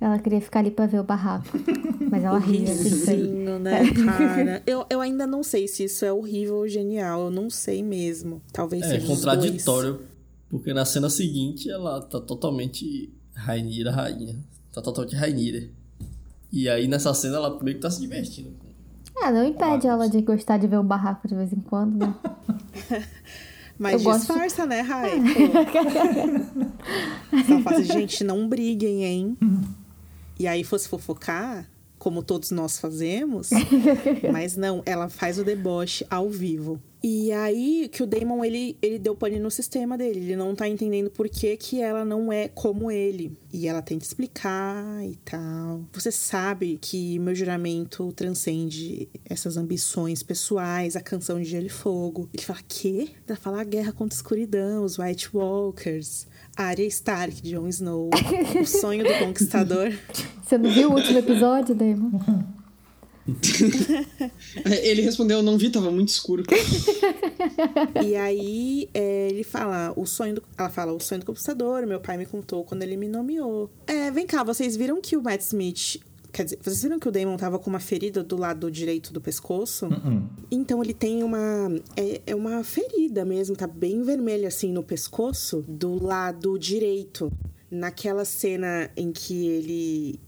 [0.00, 1.48] Ela queria ficar ali pra ver o barraco.
[2.10, 2.64] Mas ela assim.
[2.66, 4.62] foi- Risinho, né, cara?
[4.66, 7.22] Eu, eu ainda não sei se isso é horrível ou genial.
[7.26, 8.40] Eu não sei mesmo.
[8.52, 9.18] Talvez É seja dois.
[9.18, 10.00] contraditório,
[10.48, 14.36] porque na cena seguinte ela tá totalmente Rainira, rainha.
[14.72, 15.68] Tá totalmente Rainira.
[16.52, 18.52] E aí nessa cena ela meio que tá se divertindo.
[19.20, 22.14] Ah, não impede ela de gostar de ver um barraco de vez em quando, né?
[23.78, 25.20] Mas Eu gosto- disfarça, né, Rai?
[25.20, 25.28] Pô.
[27.46, 29.36] Só fala assim, gente, não briguem, hein?
[30.38, 33.50] E aí fosse fofocar, como todos nós fazemos.
[34.32, 36.80] mas não, ela faz o deboche ao vivo.
[37.02, 40.20] E aí que o Damon, ele, ele deu pane no sistema dele.
[40.20, 43.36] Ele não tá entendendo por que, que ela não é como ele.
[43.52, 45.84] E ela tenta explicar e tal.
[45.92, 52.28] Você sabe que meu juramento transcende essas ambições pessoais, a canção de Gelo e Fogo.
[52.34, 53.10] Ele fala, quê?
[53.26, 56.26] Ela fala a guerra contra a escuridão, os White Walkers,
[56.58, 58.10] Arya Stark, Jon Snow,
[58.60, 59.92] o sonho do conquistador.
[60.42, 62.18] Você não viu o último episódio, Damon?
[64.82, 66.42] Ele respondeu, não vi, tava muito escuro.
[68.02, 70.42] E aí é, ele fala, o sonho do.
[70.56, 73.70] Ela fala, o sonho do conquistador, meu pai me contou quando ele me nomeou.
[73.86, 76.00] É, vem cá, vocês viram que o Matt Smith.
[76.32, 79.20] Quer dizer, vocês viram que o Damon tava com uma ferida do lado direito do
[79.20, 79.88] pescoço?
[80.50, 81.70] Então ele tem uma.
[81.96, 87.32] É, é uma ferida mesmo, tá bem vermelha assim no pescoço, do lado direito.
[87.70, 90.20] Naquela cena em que ele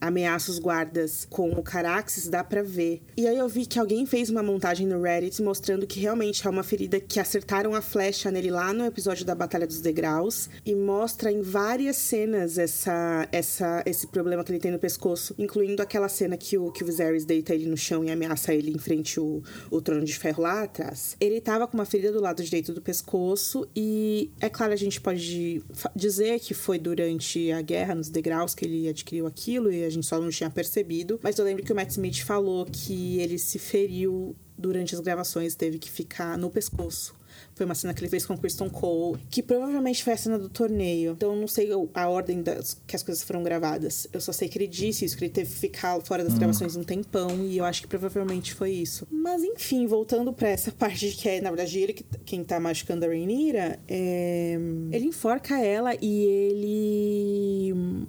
[0.00, 3.02] ameaça os guardas com o Caraxes, dá pra ver.
[3.16, 6.50] E aí eu vi que alguém fez uma montagem no Reddit mostrando que realmente é
[6.50, 10.74] uma ferida que acertaram a flecha nele lá no episódio da Batalha dos Degraus e
[10.74, 16.08] mostra em várias cenas essa, essa, esse problema que ele tem no pescoço, incluindo aquela
[16.08, 19.18] cena que o, que o Viserys deita ele no chão e ameaça ele em frente
[19.18, 21.16] ao, o trono de ferro lá atrás.
[21.20, 25.00] Ele tava com uma ferida do lado direito do pescoço e é claro a gente
[25.00, 25.62] pode
[25.94, 30.06] dizer que foi durante a guerra nos degraus que ele adquiriu aquilo e a gente
[30.06, 33.58] só não tinha percebido, mas eu lembro que o Matt Smith falou que ele se
[33.58, 37.14] feriu durante as gravações, teve que ficar no pescoço.
[37.54, 40.38] Foi uma cena que ele fez com o Kristen Cole, que provavelmente foi a cena
[40.38, 41.12] do torneio.
[41.12, 44.06] Então eu não sei a ordem das, que as coisas foram gravadas.
[44.12, 46.76] Eu só sei que ele disse isso, que ele teve que ficar fora das gravações
[46.76, 49.06] um tempão, e eu acho que provavelmente foi isso.
[49.10, 52.60] Mas enfim, voltando pra essa parte de que é, na verdade, ele que, quem tá
[52.60, 54.58] machucando a Rhaenyra, é,
[54.92, 58.06] ele enforca ela e ele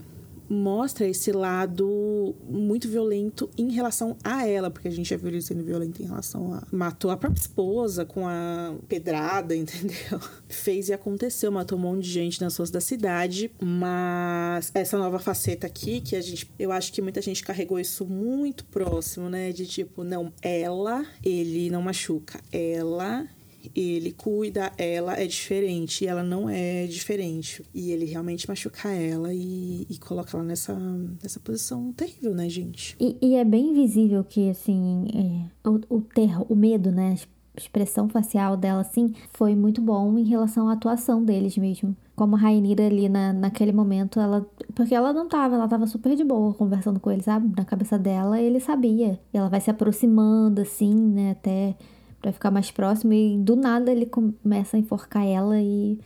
[0.49, 5.41] mostra esse lado muito violento em relação a ela, porque a gente já viu ele
[5.41, 6.63] sendo violento em relação a.
[6.71, 10.19] Matou a própria esposa com a pedrada, entendeu?
[10.47, 15.19] Fez e aconteceu, matou um monte de gente nas ruas da cidade, mas essa nova
[15.19, 16.49] faceta aqui, que a gente.
[16.57, 19.51] Eu acho que muita gente carregou isso muito próximo, né?
[19.51, 22.39] De tipo, não, ela, ele não machuca.
[22.51, 23.27] Ela
[23.75, 27.63] ele cuida, ela é diferente e ela não é diferente.
[27.73, 30.73] E ele realmente machuca ela e, e coloca ela nessa,
[31.21, 32.95] nessa posição terrível, né, gente?
[32.99, 37.15] E, e é bem visível que, assim, é, o, o terror, o medo, né?
[37.55, 41.95] A expressão facial dela, assim, foi muito bom em relação à atuação deles mesmo.
[42.15, 44.45] Como a Rainira ali na, naquele momento, ela.
[44.73, 47.51] Porque ela não tava, ela tava super de boa conversando com ele, sabe?
[47.55, 49.19] Na cabeça dela, ele sabia.
[49.33, 51.31] E ela vai se aproximando, assim, né?
[51.31, 51.75] Até
[52.21, 53.13] pra ficar mais próximo.
[53.13, 55.99] E do nada ele começa a enforcar ela e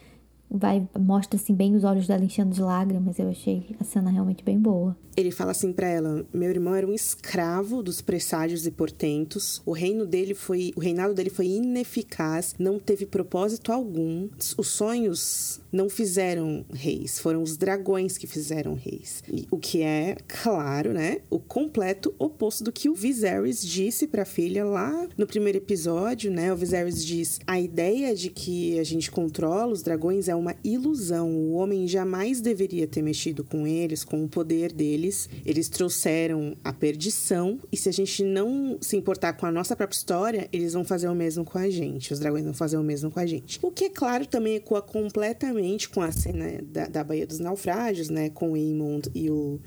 [0.52, 3.18] vai mostra assim bem os olhos dela enchendo de lágrimas.
[3.18, 4.95] Eu achei a cena realmente bem boa.
[5.15, 9.61] Ele fala assim pra ela: "Meu irmão era um escravo dos presságios e portentos.
[9.65, 14.30] O reino dele foi, o reinado dele foi ineficaz, não teve propósito algum.
[14.57, 19.23] Os sonhos não fizeram reis, foram os dragões que fizeram reis.
[19.49, 24.65] O que é, claro, né, o completo oposto do que o Viserys disse pra filha
[24.65, 26.52] lá no primeiro episódio, né?
[26.52, 31.30] O Viserys diz: "A ideia de que a gente controla os dragões é uma ilusão.
[31.30, 35.30] O homem jamais deveria ter mexido com eles, com o poder deles.
[35.45, 39.97] Eles trouxeram a perdição e se a gente não se importar com a nossa própria
[39.97, 42.11] história, eles vão fazer o mesmo com a gente.
[42.11, 43.59] Os dragões vão fazer o mesmo com a gente.
[43.61, 48.09] O que, é claro, também ecoa completamente com a cena da, da Baía dos Naufrágios,
[48.09, 48.30] né?
[48.30, 49.59] Com o Aemond e o,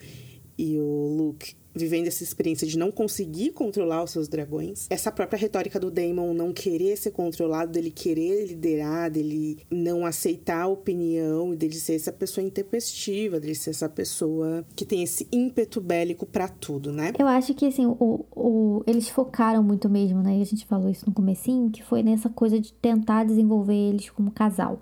[0.59, 4.87] e o Luke vivendo essa experiência de não conseguir controlar os seus dragões.
[4.89, 10.63] Essa própria retórica do Daemon não querer ser controlado, dele querer liderar, dele não aceitar
[10.63, 15.81] a opinião, dele ser essa pessoa intempestiva, dele ser essa pessoa que tem esse ímpeto
[15.81, 17.13] bélico para tudo, né?
[17.19, 20.39] Eu acho que, assim, o, o, eles focaram muito mesmo, né?
[20.39, 24.11] E a gente falou isso no comecinho, que foi nessa coisa de tentar desenvolver eles
[24.11, 24.79] como casal.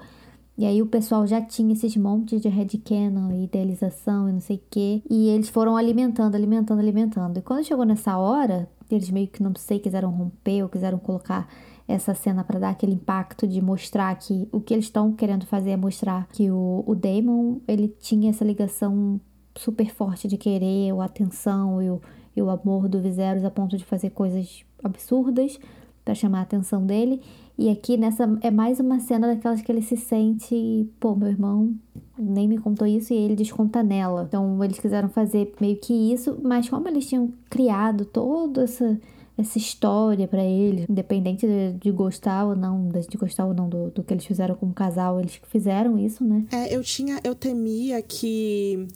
[0.63, 4.59] E aí o pessoal já tinha esses montes de headcanon e idealização e não sei
[4.59, 5.03] o quê.
[5.11, 7.37] E eles foram alimentando, alimentando, alimentando.
[7.37, 11.49] E quando chegou nessa hora, eles meio que não sei, quiseram romper ou quiseram colocar
[11.89, 15.71] essa cena para dar aquele impacto de mostrar que o que eles estão querendo fazer
[15.71, 19.21] é mostrar que o, o Damon, ele tinha essa ligação
[19.57, 22.01] super forte de querer a atenção e o,
[22.37, 25.59] e o amor do Viserys a ponto de fazer coisas absurdas
[26.05, 27.21] para chamar a atenção dele.
[27.59, 31.75] E aqui nessa é mais uma cena daquelas que ele se sente, pô, meu irmão
[32.19, 34.25] nem me contou isso e ele desconta nela.
[34.29, 38.99] Então eles quiseram fazer meio que isso, mas como eles tinham criado toda essa
[39.37, 43.91] essa história para eles, independente de, de, gostar ou não, de gostar ou não do,
[43.91, 46.45] do que eles fizeram como casal, eles fizeram isso, né?
[46.53, 48.87] É, eu tinha, eu temia que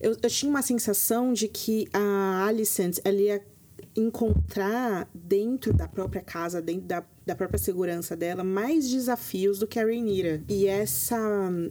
[0.00, 3.40] eu, eu tinha uma sensação de que a Alicent ela ia
[3.96, 9.80] encontrar dentro da própria casa, dentro da da própria segurança dela mais desafios do que
[9.80, 10.42] a Rhaenyra.
[10.48, 11.18] E essa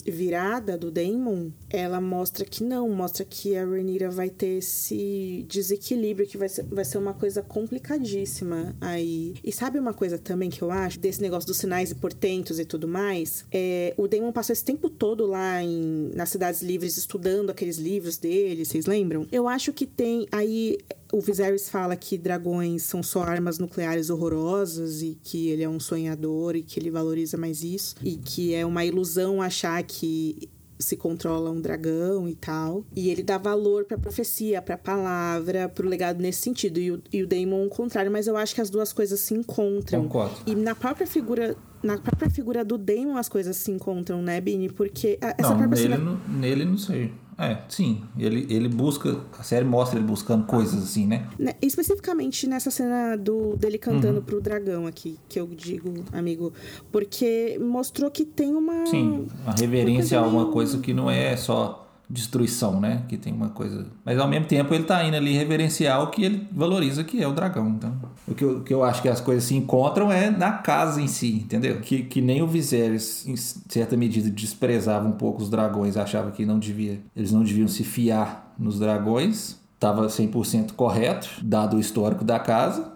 [0.05, 6.27] virada do Daemon, ela mostra que não, mostra que a Rhaenyra vai ter esse desequilíbrio
[6.27, 9.35] que vai ser, vai ser uma coisa complicadíssima aí.
[9.41, 12.65] E sabe uma coisa também que eu acho desse negócio dos sinais e portentos e
[12.65, 13.45] tudo mais?
[13.49, 18.17] É, o Daemon passou esse tempo todo lá em, nas cidades livres estudando aqueles livros
[18.17, 19.25] dele, vocês lembram?
[19.31, 20.77] Eu acho que tem aí
[21.15, 25.79] o Viserys fala que dragões são só armas nucleares horrorosas e que ele é um
[25.79, 30.97] sonhador e que ele valoriza mais isso e que é uma ilusão achar que se
[30.97, 32.85] controla um dragão e tal.
[32.95, 36.79] E ele dá valor pra profecia, pra palavra, pro legado nesse sentido.
[36.79, 39.33] E o, e o Daemon o contrário, mas eu acho que as duas coisas se
[39.33, 40.03] encontram.
[40.03, 40.35] Concordo.
[40.45, 41.55] E na própria figura.
[41.83, 44.69] Na própria figura do Daemon as coisas se encontram, né, Bini?
[44.69, 47.13] Porque a, essa não, própria nele, não, nele não sei.
[47.37, 48.03] É, sim.
[48.17, 49.19] Ele, ele busca.
[49.37, 51.27] A série mostra ele buscando coisas assim, né?
[51.37, 54.25] né especificamente nessa cena do, dele cantando uhum.
[54.25, 56.53] pro dragão aqui, que eu digo, amigo.
[56.91, 58.85] Porque mostrou que tem uma.
[58.85, 63.03] Sim, a reverência a uma coisa que não é só destruição, né?
[63.07, 63.85] Que tem uma coisa.
[64.03, 67.27] Mas ao mesmo tempo ele tá indo ali reverenciar o que ele valoriza, que é
[67.27, 67.69] o dragão.
[67.69, 67.95] Então,
[68.27, 71.07] o que eu, que eu acho que as coisas se encontram é na casa em
[71.07, 71.79] si, entendeu?
[71.81, 76.45] Que, que nem o Viserys, em certa medida, desprezava um pouco os dragões, achava que
[76.45, 79.63] não devia, eles não deviam se fiar nos dragões.
[79.79, 82.93] Tava 100% correto, dado o histórico da casa.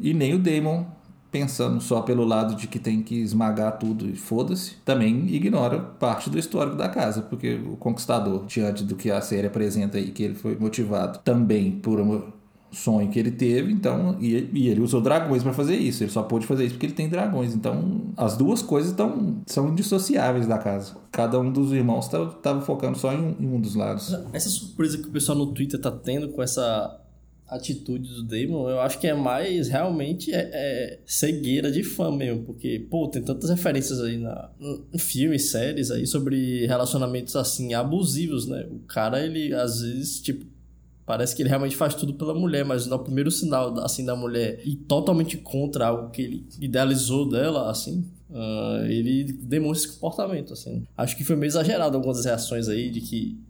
[0.00, 0.84] E nem o Daemon
[1.30, 6.28] pensando só pelo lado de que tem que esmagar tudo e foda-se, também ignora parte
[6.28, 10.22] do histórico da casa, porque o conquistador, diante do que a série apresenta aí, que
[10.22, 12.22] ele foi motivado também por um
[12.72, 16.22] sonho que ele teve, então, e, e ele usou dragões para fazer isso, ele só
[16.22, 20.58] pôde fazer isso porque ele tem dragões, então as duas coisas tão, são indissociáveis da
[20.58, 20.96] casa.
[21.10, 24.16] Cada um dos irmãos estava focando só em um, em um dos lados.
[24.32, 27.00] Essa surpresa que o pessoal no Twitter tá tendo com essa
[27.50, 32.44] atitude do Damon, eu acho que é mais realmente é, é cegueira de fã mesmo,
[32.44, 34.50] porque, pô, tem tantas referências aí na,
[34.92, 38.66] em filmes, séries aí sobre relacionamentos assim, abusivos, né?
[38.70, 40.46] O cara, ele às vezes, tipo,
[41.04, 44.60] parece que ele realmente faz tudo pela mulher, mas no primeiro sinal, assim, da mulher
[44.64, 50.84] e totalmente contra algo que ele idealizou dela, assim, uh, ele demonstra esse comportamento, assim.
[50.96, 53.49] Acho que foi meio exagerado algumas reações aí de que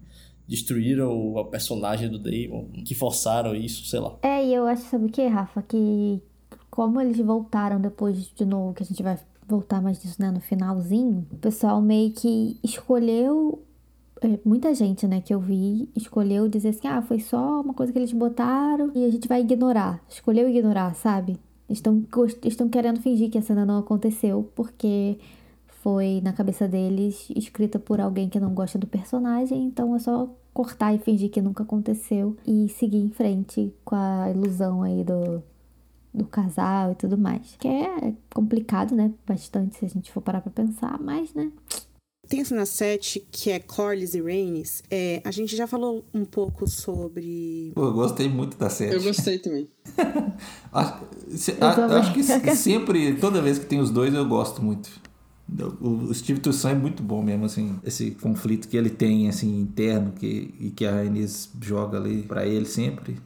[0.50, 4.16] destruíram a personagem do Damon, que forçaram isso, sei lá.
[4.20, 5.62] É, e eu acho, sabe o que, Rafa?
[5.62, 6.20] Que
[6.68, 9.16] como eles voltaram depois de novo, que a gente vai
[9.46, 13.62] voltar mais disso, né, no finalzinho, o pessoal meio que escolheu
[14.20, 17.92] é, muita gente, né, que eu vi, escolheu dizer assim: ah, foi só uma coisa
[17.92, 20.02] que eles botaram e a gente vai ignorar.
[20.08, 21.38] Escolheu ignorar, sabe?
[21.68, 22.04] Estão,
[22.44, 25.16] estão querendo fingir que a cena não aconteceu porque
[25.82, 30.28] foi na cabeça deles escrita por alguém que não gosta do personagem, então é só
[30.52, 35.42] cortar e fingir que nunca aconteceu e seguir em frente com a ilusão aí do,
[36.12, 37.56] do casal e tudo mais.
[37.58, 39.10] Que é complicado, né?
[39.26, 41.50] Bastante se a gente for parar pra pensar, mas, né?
[42.28, 44.84] Tem a cena 7, que é Corlys e Rhaenys.
[44.90, 47.72] É, a gente já falou um pouco sobre...
[47.74, 48.94] Pô, eu gostei muito da série.
[48.94, 49.68] Eu gostei também.
[50.72, 52.22] acho, se, a, acho que
[52.54, 55.09] sempre, toda vez que tem os dois, eu gosto muito.
[55.80, 60.12] O, Steve Toussaint é muito bom mesmo, assim, esse conflito que ele tem, assim, interno,
[60.12, 63.16] que, e que a Rhaenys joga ali para ele sempre.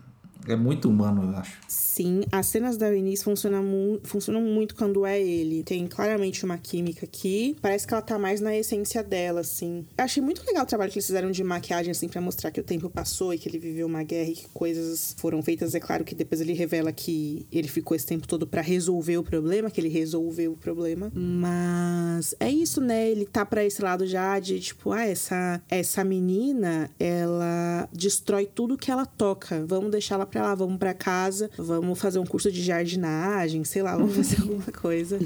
[0.46, 1.58] É muito humano, eu acho.
[1.66, 5.62] Sim, as cenas da Eunice funcionam, mu funcionam muito quando é ele.
[5.62, 7.56] Tem claramente uma química aqui.
[7.62, 9.86] Parece que ela tá mais na essência dela, assim.
[9.96, 12.60] Eu achei muito legal o trabalho que eles fizeram de maquiagem, assim, pra mostrar que
[12.60, 15.74] o tempo passou e que ele viveu uma guerra e que coisas foram feitas.
[15.74, 19.22] É claro que depois ele revela que ele ficou esse tempo todo para resolver o
[19.22, 21.10] problema, que ele resolveu o problema.
[21.14, 23.08] Mas é isso, né?
[23.08, 28.76] Ele tá pra esse lado já de, tipo, ah, essa, essa menina, ela destrói tudo
[28.76, 29.64] que ela toca.
[29.66, 33.82] Vamos deixar ela pra lá, vamos para casa, vamos fazer um curso de jardinagem, sei
[33.82, 35.19] lá, vamos fazer alguma coisa.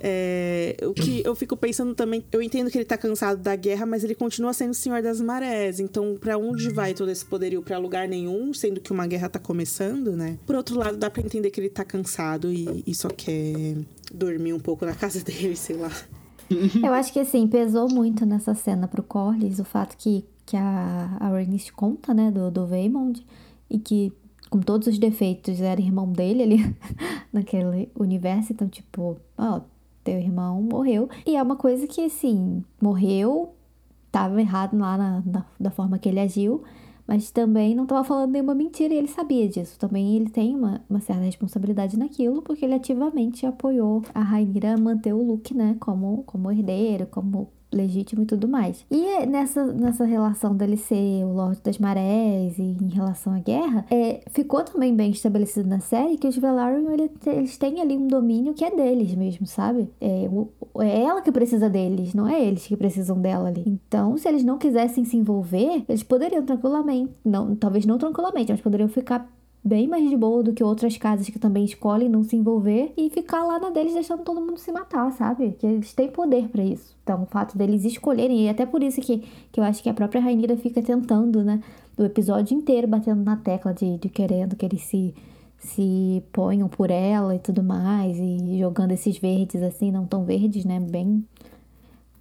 [0.00, 3.84] É, o que eu fico pensando também, eu entendo que ele tá cansado da guerra,
[3.84, 5.80] mas ele continua sendo o senhor das marés.
[5.80, 7.56] Então, para onde vai todo esse poderio?
[7.66, 10.38] para lugar nenhum, sendo que uma guerra tá começando, né?
[10.46, 13.76] Por outro lado, dá para entender que ele tá cansado e, e só quer
[14.14, 15.90] dormir um pouco na casa dele, sei lá.
[16.82, 21.16] Eu acho que assim, pesou muito nessa cena pro Corlys o fato que, que a,
[21.18, 23.20] a Rhaenys conta, né, do, do Vaemond,
[23.68, 24.12] e que
[24.50, 26.76] com todos os defeitos, era irmão dele ali
[27.32, 28.52] naquele universo.
[28.52, 29.60] Então, tipo, ó,
[30.04, 31.08] teu irmão morreu.
[31.26, 33.54] E é uma coisa que, assim, morreu,
[34.10, 36.62] tava errado lá na, na da forma que ele agiu.
[37.06, 39.78] Mas também não estava falando nenhuma mentira e ele sabia disso.
[39.78, 44.76] Também ele tem uma, uma certa responsabilidade naquilo, porque ele ativamente apoiou a Rainira a
[44.76, 48.84] manter o Luke, né, como, como herdeiro, como legítimo e tudo mais.
[48.90, 53.84] E nessa, nessa relação dele ser o Lorde das Marés e em relação à guerra,
[53.90, 58.08] é, ficou também bem estabelecido na série que os Velaryon ele, eles têm ali um
[58.08, 59.88] domínio que é deles mesmo, sabe?
[60.00, 60.48] É, o,
[60.80, 63.64] é ela que precisa deles, não é eles que precisam dela ali.
[63.66, 68.60] Então, se eles não quisessem se envolver, eles poderiam tranquilamente, não, talvez não tranquilamente, mas
[68.60, 69.28] poderiam ficar
[69.66, 73.10] bem mais de boa do que outras casas que também escolhem não se envolver e
[73.10, 75.56] ficar lá na deles deixando todo mundo se matar, sabe?
[75.58, 76.96] Que eles têm poder para isso.
[77.02, 79.94] Então, o fato deles escolherem, e até por isso que, que eu acho que a
[79.94, 81.60] própria Rainira fica tentando, né?
[81.98, 85.12] O episódio inteiro batendo na tecla de, de querendo que eles se,
[85.58, 90.64] se ponham por ela e tudo mais, e jogando esses verdes assim, não tão verdes,
[90.64, 90.78] né?
[90.78, 91.24] Bem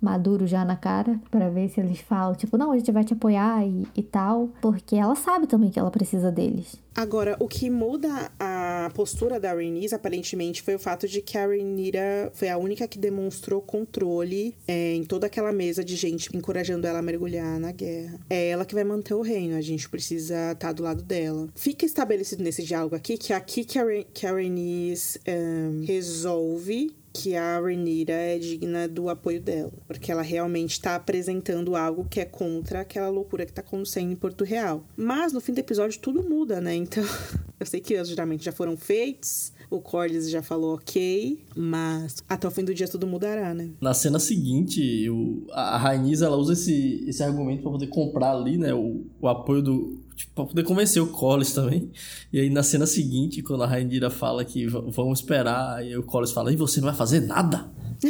[0.05, 3.13] maduro já na cara para ver se eles falam, tipo, não, a gente vai te
[3.13, 6.75] apoiar e, e, tal, porque ela sabe também que ela precisa deles.
[6.95, 11.45] Agora, o que muda a postura da Rhaenys, aparentemente, foi o fato de que a
[11.45, 16.87] Rhaenyra foi a única que demonstrou controle é, em toda aquela mesa de gente encorajando
[16.87, 18.19] ela a mergulhar na guerra.
[18.29, 21.49] É ela que vai manter o reino, a gente precisa estar tá do lado dela.
[21.55, 23.83] Fica estabelecido nesse diálogo aqui que é aqui que a,
[24.13, 30.21] que a Rhaenys um, resolve que a Renira é digna do apoio dela, porque ela
[30.21, 34.83] realmente está apresentando algo que é contra aquela loucura que está acontecendo em Porto Real.
[34.97, 36.75] Mas no fim do episódio tudo muda, né?
[36.75, 37.03] Então,
[37.57, 42.45] eu sei que os geralmente já foram feitos, o Corlys já falou ok, mas até
[42.45, 43.69] o fim do dia tudo mudará, né?
[43.79, 48.57] Na cena seguinte, o, a Rainis ela usa esse, esse argumento para poder comprar ali,
[48.57, 51.91] né, o, o apoio do, tipo, pra poder convencer o Collins também.
[52.31, 56.31] E aí na cena seguinte, quando a Rainira fala que vamos esperar, aí o Collins
[56.31, 57.67] fala, e você não vai fazer nada?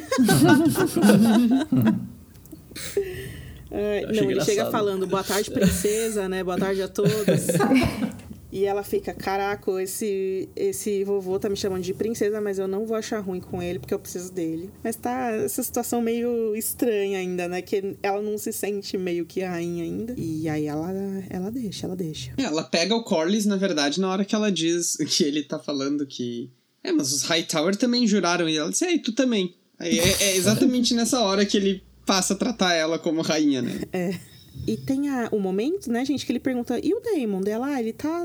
[3.72, 4.46] é, não, ele engraçado.
[4.46, 6.44] chega falando, boa tarde, princesa, né?
[6.44, 7.16] Boa tarde a todos.
[8.56, 12.86] E ela fica, caraca, esse, esse vovô tá me chamando de princesa, mas eu não
[12.86, 14.70] vou achar ruim com ele porque eu preciso dele.
[14.82, 17.62] Mas tá essa situação meio estranha ainda, né?
[17.62, 20.16] Que ela não se sente meio que rainha ainda.
[20.18, 20.90] E aí ela,
[21.30, 22.32] ela deixa, ela deixa.
[22.38, 25.60] É, ela pega o Corlys, na verdade, na hora que ela diz que ele tá
[25.60, 26.50] falando que.
[26.82, 28.48] É, mas os Hightower também juraram.
[28.48, 29.54] E ela disse, é, e tu também.
[29.78, 33.82] Aí é, é exatamente nessa hora que ele passa a tratar ela como rainha, né?
[33.92, 34.18] É.
[34.68, 37.68] E tem a, o momento, né, gente, que ele pergunta: e o Damon dela?
[37.68, 38.24] Ah, ele tá.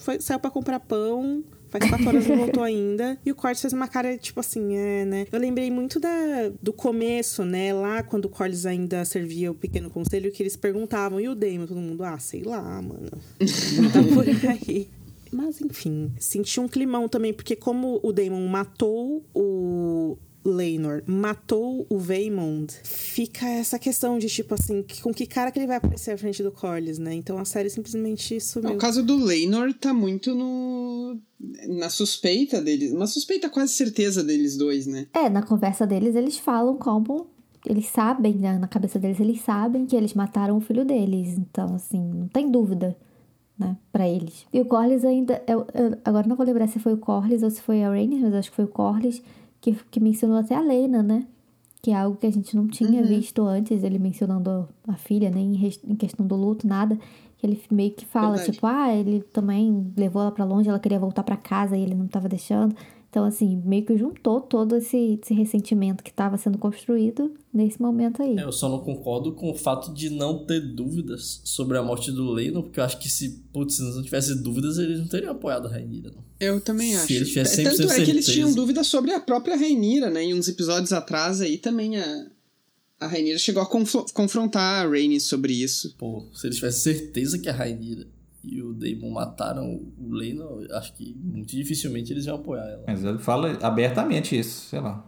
[0.00, 1.42] Foi, saiu para comprar pão.
[1.70, 3.16] Faz quatro horas não voltou ainda.
[3.24, 5.26] E o Cortes fez uma cara, tipo assim, é, né?
[5.30, 7.72] Eu lembrei muito da, do começo, né?
[7.72, 11.66] Lá quando o Cortes ainda servia o pequeno conselho, que eles perguntavam, e o Damon?
[11.66, 13.08] Todo mundo, ah, sei lá, mano.
[13.92, 14.88] tá por aí.
[15.32, 21.98] Mas enfim, senti um climão também, porque como o Damon matou o Lainor matou o
[21.98, 26.18] Vaymond, fica essa questão de tipo assim, com que cara que ele vai aparecer à
[26.18, 27.14] frente do Corlys, né?
[27.14, 28.70] Então a série simplesmente sumiu.
[28.70, 31.18] o caso do Lainor tá muito no
[31.68, 35.06] na suspeita deles, uma suspeita quase certeza deles dois, né?
[35.12, 37.26] É, na conversa deles eles falam como
[37.66, 38.58] eles sabem, né?
[38.58, 42.50] na cabeça deles eles sabem que eles mataram o filho deles, então assim, não tem
[42.50, 42.96] dúvida.
[43.58, 44.46] Né, pra eles.
[44.50, 45.42] E o Corlys ainda.
[45.46, 48.22] Eu, eu, agora não vou lembrar se foi o Corlys ou se foi a Rhaenys,
[48.22, 49.22] mas acho que foi o Corlys
[49.60, 51.26] que, que mencionou até a Lena, né?
[51.82, 53.06] Que é algo que a gente não tinha uhum.
[53.06, 55.70] visto antes, ele mencionando a filha, nem né?
[55.86, 56.98] em questão do luto, nada.
[57.38, 58.52] Que ele meio que fala, Verdade.
[58.52, 61.94] tipo, ah, ele também levou ela para longe, ela queria voltar para casa e ele
[61.94, 62.74] não tava deixando.
[63.10, 68.22] Então, assim, meio que juntou todo esse, esse ressentimento que estava sendo construído nesse momento
[68.22, 68.38] aí.
[68.38, 72.12] É, eu só não concordo com o fato de não ter dúvidas sobre a morte
[72.12, 75.32] do Leno, porque eu acho que se, putz, se não tivesse dúvidas, eles não teriam
[75.32, 76.24] apoiado a Rainira, não.
[76.38, 77.08] Eu também acho.
[77.08, 80.22] Se eles tivessem Tanto 100% é que eles tinham dúvidas sobre a própria Rainira, né?
[80.22, 82.26] Em uns episódios atrás aí também a,
[83.00, 85.96] a Rainira chegou a confrontar a Rainy sobre isso.
[85.98, 88.06] Pô, se eles tivessem certeza que a Rainira
[88.42, 92.84] e o Daemon mataram o Leno, eu acho que muito dificilmente eles iam apoiar ela.
[92.86, 95.04] Mas ele fala abertamente isso, sei lá.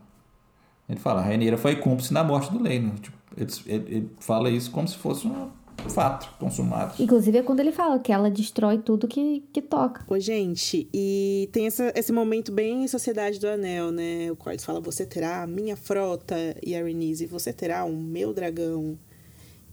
[0.89, 2.93] Ele fala, a Rainira foi cúmplice na morte do Leno.
[3.01, 5.49] Tipo, ele, ele- ele fala isso como se fosse um
[5.89, 6.95] fato consumado.
[7.03, 10.05] Inclusive é quando ele fala que ela destrói tudo que, que toca.
[10.07, 14.31] Ô, gente, e tem essa- esse momento bem Sociedade do Anel, né?
[14.31, 16.35] O Corlys fala, você terá a minha frota,
[16.65, 18.99] e a Rhaenys, você terá o meu dragão,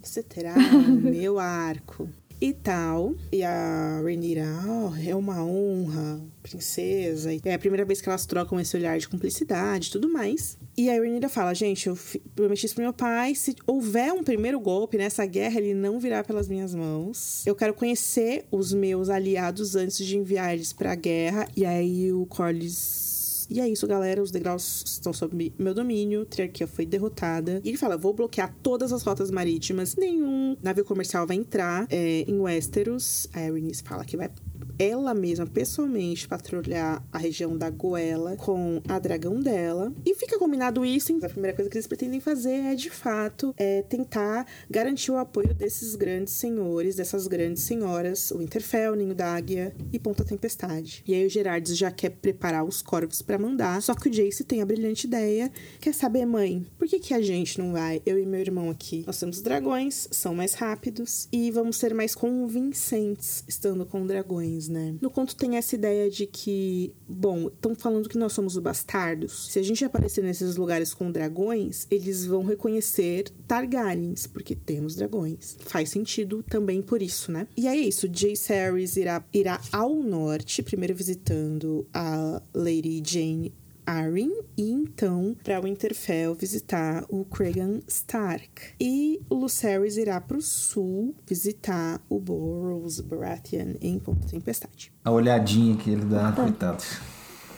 [0.01, 2.07] você terá o meu arco.
[2.41, 3.15] E tal.
[3.33, 7.31] E a Rhaenyra, oh, é uma honra, princesa.
[7.43, 10.57] É a primeira vez que elas trocam esse olhar de cumplicidade e tudo mais.
[10.77, 11.97] E a Rhaenyra fala, gente, eu
[12.33, 16.23] prometi isso pro meu pai, se houver um primeiro golpe nessa guerra, ele não virá
[16.23, 17.45] pelas minhas mãos.
[17.45, 21.45] Eu quero conhecer os meus aliados antes de enviar eles pra guerra.
[21.57, 23.08] E aí o Corlys
[23.49, 24.21] e é isso, galera.
[24.21, 26.25] Os degraus estão sob meu domínio.
[26.25, 27.61] Triarquia foi derrotada.
[27.63, 29.95] E ele fala: vou bloquear todas as rotas marítimas.
[29.95, 33.27] Nenhum navio comercial vai entrar é, em Westeros.
[33.33, 34.29] A Rhaenys fala que vai
[34.77, 39.91] ela mesma, pessoalmente, patrulhar a região da Goela com a dragão dela.
[40.05, 41.17] E fica combinado isso.
[41.23, 45.53] A primeira coisa que eles pretendem fazer é, de fato, é tentar garantir o apoio
[45.53, 51.03] desses grandes senhores, dessas grandes senhoras, o Interfell, Ninho da Águia e Ponta Tempestade.
[51.05, 54.43] E aí o Gerardes já quer preparar os corvos pra mandar, só que o Jace
[54.43, 55.51] tem a brilhante ideia.
[55.79, 58.01] Quer saber, mãe, por que, que a gente não vai?
[58.05, 59.03] Eu e meu irmão aqui.
[59.05, 64.95] Nós temos dragões, são mais rápidos e vamos ser mais convincentes estando com dragões, né?
[65.01, 69.47] No conto tem essa ideia de que, bom, estão falando que nós somos os bastardos.
[69.51, 75.57] Se a gente aparecer nesses lugares com dragões, eles vão reconhecer Targaryens, porque temos dragões.
[75.61, 77.47] Faz sentido também por isso, né?
[77.55, 83.53] E é isso, Jace Harris irá, irá ao norte, primeiro visitando a Lady Jane
[83.89, 88.75] Arryn e então para Winterfell visitar o Cregan Stark.
[88.79, 94.93] E o Lucerys irá para o sul visitar o Boros Baratheon em Ponta Tempestade.
[95.03, 96.83] A olhadinha que ele dá, coitado.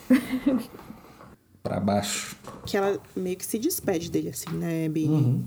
[1.62, 2.38] pra baixo.
[2.66, 5.44] Que ela meio que se despede dele assim, né, Billy?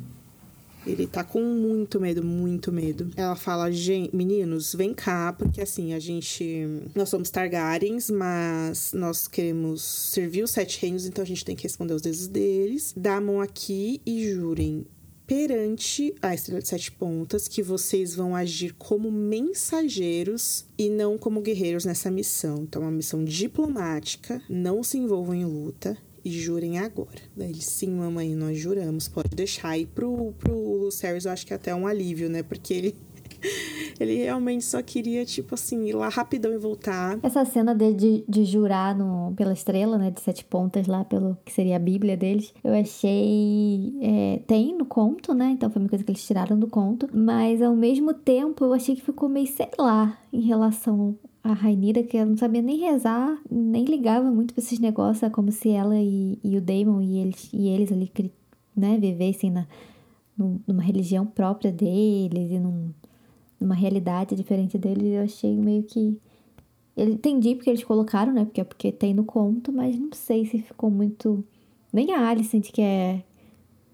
[0.86, 3.10] Ele tá com muito medo, muito medo.
[3.16, 3.68] Ela fala,
[4.12, 6.66] meninos, vem cá, porque assim, a gente.
[6.94, 11.62] Nós somos Targaryens, mas nós queremos servir os sete reinos, então a gente tem que
[11.62, 12.92] responder os deuses deles.
[12.96, 14.86] Dá a mão aqui e jurem
[15.26, 21.40] perante a Estrela de Sete Pontas que vocês vão agir como mensageiros e não como
[21.40, 22.62] guerreiros nessa missão.
[22.62, 27.20] Então, é uma missão diplomática, não se envolvam em luta e jurem agora.
[27.36, 29.76] Daí ele, sim, mamãe, nós juramos, pode deixar.
[29.76, 32.42] E pro, pro Lucerys eu acho que é até um alívio, né?
[32.42, 32.96] Porque ele,
[34.00, 37.18] ele realmente só queria, tipo assim, ir lá rapidão e voltar.
[37.22, 40.10] Essa cena de, de, de jurar no, pela estrela, né?
[40.10, 43.92] De sete pontas lá, pelo que seria a Bíblia deles, eu achei.
[44.00, 45.50] é, tem no conto, né?
[45.50, 47.08] Então foi uma coisa que eles tiraram do conto.
[47.12, 52.02] Mas ao mesmo tempo eu achei que ficou meio, sei lá, em relação a Rainira,
[52.02, 55.68] que ela não sabia nem rezar, nem ligava muito pra esses negócios, é como se
[55.70, 58.10] ela e, e o Damon e eles, e eles ali,
[58.74, 59.66] né, vivessem na,
[60.36, 62.90] num- numa religião própria deles e num,
[63.60, 65.04] numa realidade diferente deles.
[65.04, 66.18] Eu achei meio que.
[66.96, 68.44] Eu entendi porque eles colocaram, né?
[68.44, 71.44] Porque é porque tem no conto, mas não sei se ficou muito.
[71.92, 73.22] Nem a Alicent, que é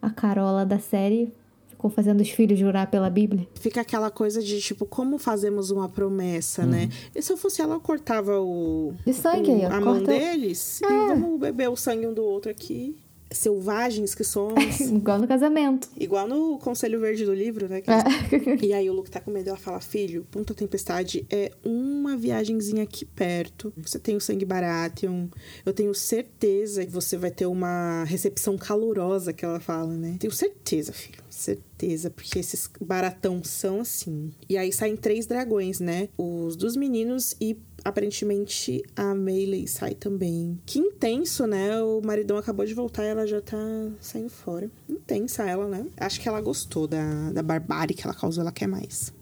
[0.00, 1.32] a Carola da série,
[1.80, 3.48] ficou fazendo os filhos jurar pela Bíblia.
[3.54, 6.90] Fica aquela coisa de, tipo, como fazemos uma promessa, né?
[7.14, 9.68] E se eu fosse ela, eu cortava o, De sangue o- aí, ó.
[9.72, 12.94] a mão Corta- deles e vamos beber o sangue um do outro aqui.
[13.30, 14.80] Selvagens que somos.
[14.80, 15.88] Igual no casamento.
[15.96, 17.82] Igual no Conselho Verde do livro, né?
[17.86, 18.60] É.
[18.64, 22.82] E aí o Luke tá com medo, ela fala, filho, Ponta Tempestade é uma viagenzinha
[22.82, 23.72] aqui perto.
[23.76, 25.28] Você tem o sangue Baratheon.
[25.64, 30.16] Eu tenho certeza que você vai ter uma recepção calorosa, que ela fala, né?
[30.18, 31.20] Tenho certeza, filho.
[31.30, 34.30] Certeza, porque esses baratão são assim.
[34.48, 36.08] E aí saem três dragões, né?
[36.18, 40.58] Os dos meninos e aparentemente a Melee sai também.
[40.66, 41.82] Que intenso, né?
[41.82, 43.58] O maridão acabou de voltar e ela já tá
[44.00, 44.70] saindo fora.
[44.88, 45.86] Intensa ela, né?
[45.96, 49.12] Acho que ela gostou da, da barbárie que ela causou, ela quer mais.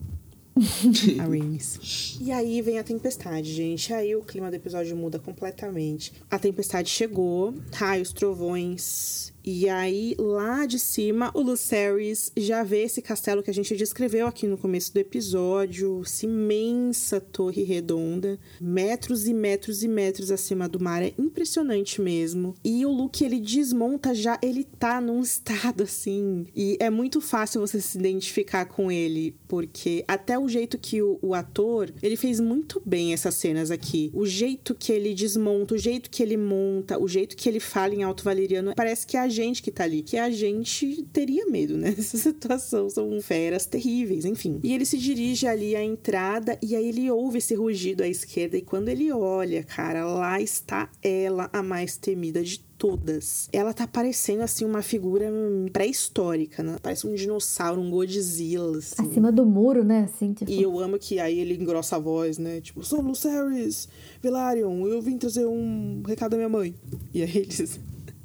[1.19, 2.17] a Rhaenys.
[2.19, 3.93] E aí vem a tempestade, gente.
[3.93, 6.13] Aí o clima do episódio muda completamente.
[6.29, 13.01] A tempestade chegou, raios, trovões E aí, lá de cima, o Lucerys já vê esse
[13.01, 16.01] castelo que a gente descreveu aqui no começo do episódio.
[16.05, 21.01] Essa imensa torre redonda, metros e metros e metros acima do mar.
[21.01, 22.55] É impressionante mesmo.
[22.63, 26.45] E o Luke, ele desmonta já, ele tá num estado assim.
[26.55, 31.17] E é muito fácil você se identificar com ele, porque até o jeito que o,
[31.21, 34.11] o ator, ele fez muito bem essas cenas aqui.
[34.13, 37.95] O jeito que ele desmonta, o jeito que ele monta, o jeito que ele fala
[37.95, 41.77] em alto valeriano, parece que a gente que tá ali, que a gente teria medo,
[41.77, 41.93] né?
[41.97, 42.89] Nessa situação.
[42.89, 44.59] São feras terríveis, enfim.
[44.63, 48.57] E ele se dirige ali à entrada e aí ele ouve esse rugido à esquerda.
[48.57, 53.49] E quando ele olha, cara, lá está ela, a mais temida de todas.
[53.51, 55.29] Ela tá parecendo assim uma figura
[55.71, 56.77] pré-histórica, né?
[56.81, 59.05] Parece um dinossauro, um Godzilla, assim.
[59.05, 60.09] Acima do muro, né?
[60.11, 60.49] Assim, tipo...
[60.49, 62.61] E eu amo que aí ele engrossa a voz, né?
[62.61, 63.89] Tipo, sou Lucerys,
[64.23, 66.73] Velaryon, eu vim trazer um recado da minha mãe.
[67.13, 67.79] E aí eles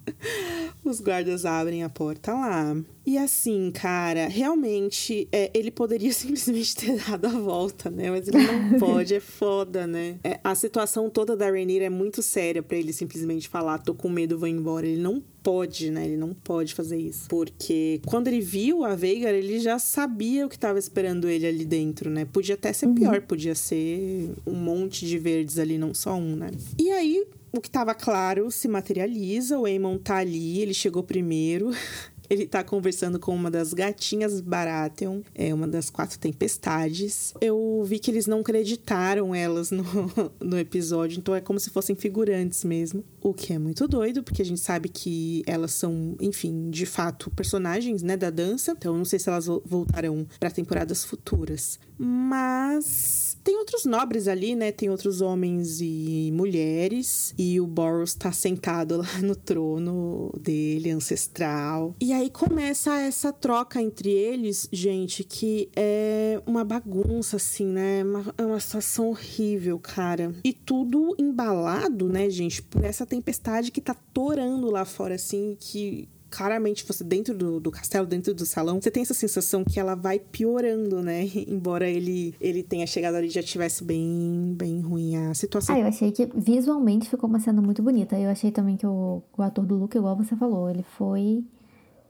[0.85, 2.77] os guardas abrem a porta lá.
[3.07, 8.11] E assim, cara, realmente é, ele poderia simplesmente ter dado a volta, né?
[8.11, 10.19] Mas ele não pode, é foda, né?
[10.25, 14.09] É, a situação toda da Rhaenyra é muito séria para ele simplesmente falar, tô com
[14.09, 14.87] medo, vou embora.
[14.87, 16.07] Ele não pode, né?
[16.07, 17.29] Ele não pode fazer isso.
[17.29, 21.67] Porque quando ele viu a Veigar, ele já sabia o que estava esperando ele ali
[21.67, 22.25] dentro, né?
[22.25, 26.51] Podia até ser pior, podia ser um monte de verdes ali, não só um, né?
[26.79, 31.71] E aí, o que estava claro se materializa, o Aemon tá ali, ele chegou primeiro.
[32.31, 37.35] Ele tá conversando com uma das gatinhas Baratheon, é uma das quatro tempestades.
[37.39, 39.85] Eu vi que eles não acreditaram elas no,
[40.41, 43.05] no episódio, então é como se fossem figurantes mesmo.
[43.21, 47.31] O que é muito doido, porque a gente sabe que elas são, enfim, de fato,
[47.31, 48.73] personagens, né, da dança.
[48.73, 51.79] Então não sei se elas voltarão para temporadas futuras.
[51.99, 54.73] Mas tem outros nobres ali, né?
[54.73, 57.35] Tem outros homens e mulheres.
[57.39, 61.95] E o Boros tá sentado lá no trono dele, ancestral.
[62.01, 68.03] E aí começa essa troca entre eles, gente, que é uma bagunça, assim, né?
[68.03, 70.35] Uma, é uma situação horrível, cara.
[70.43, 76.09] E tudo embalado, né, gente, por essa tempestade que tá torando lá fora, assim, que
[76.35, 79.94] claramente você dentro do, do castelo, dentro do salão, você tem essa sensação que ela
[79.94, 81.28] vai piorando, né?
[81.47, 85.74] Embora ele, ele tenha chegado ali e já tivesse bem, bem ruim a situação.
[85.74, 88.19] Ah, eu achei que visualmente ficou uma cena muito bonita.
[88.19, 91.44] Eu achei também que o, o ator do Luke, igual você falou, ele foi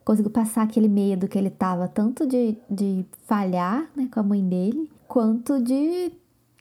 [0.04, 4.46] conseguiu passar aquele medo que ele tava, tanto de, de falhar né, com a mãe
[4.46, 6.12] dele, quanto de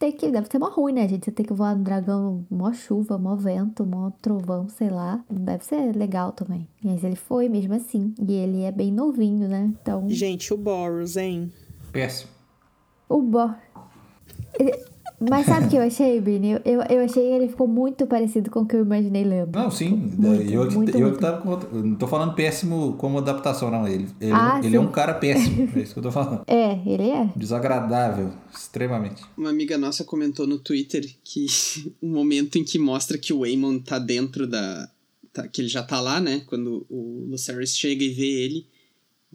[0.04, 0.30] ter que.
[0.30, 1.26] Deve ser mó ruim, né, gente?
[1.26, 5.24] Você ter que voar no dragão, mó chuva, mó vento, mó trovão, sei lá.
[5.30, 6.68] Deve ser legal também.
[6.84, 8.14] Mas ele foi mesmo assim.
[8.28, 9.72] E ele é bem novinho, né?
[9.82, 10.10] Então.
[10.10, 11.52] Gente, o Boros, hein?
[11.92, 12.32] Péssimo.
[13.08, 13.56] O Bor.
[15.30, 16.52] Mas sabe o que eu achei, Bini?
[16.52, 19.56] Eu, eu, eu achei que ele ficou muito parecido com o que eu imaginei lendo.
[19.56, 19.90] Não, sim.
[19.90, 21.16] Muito, eu muito, eu muito.
[21.16, 23.88] que tava com- Não tô falando péssimo como adaptação, não.
[23.88, 25.70] Ele, ele, Ah, ele é um cara péssimo.
[25.76, 26.44] É isso que eu tô falando.
[26.48, 27.30] É, ele é.
[27.36, 29.24] Desagradável, extremamente.
[29.38, 31.45] Uma amiga nossa comentou no Twitter que
[32.02, 34.90] o momento em que mostra que o Aemon tá dentro da.
[35.32, 36.41] tá- que ele já tá lá, né?
[36.48, 38.66] Quando o Lucerys chega e vê ele,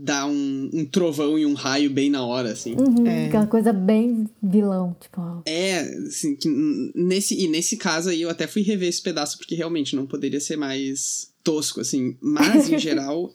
[0.01, 2.77] dá um, um trovão e um raio bem na hora, assim.
[2.77, 3.27] Uhum, É.
[3.27, 5.20] Aquela coisa bem vilão, tipo.
[5.45, 6.49] É, assim, que
[6.95, 10.39] nesse, e nesse caso aí eu até fui rever esse pedaço porque realmente não poderia
[10.39, 12.16] ser mais tosco, assim.
[12.20, 13.35] Mas, em geral,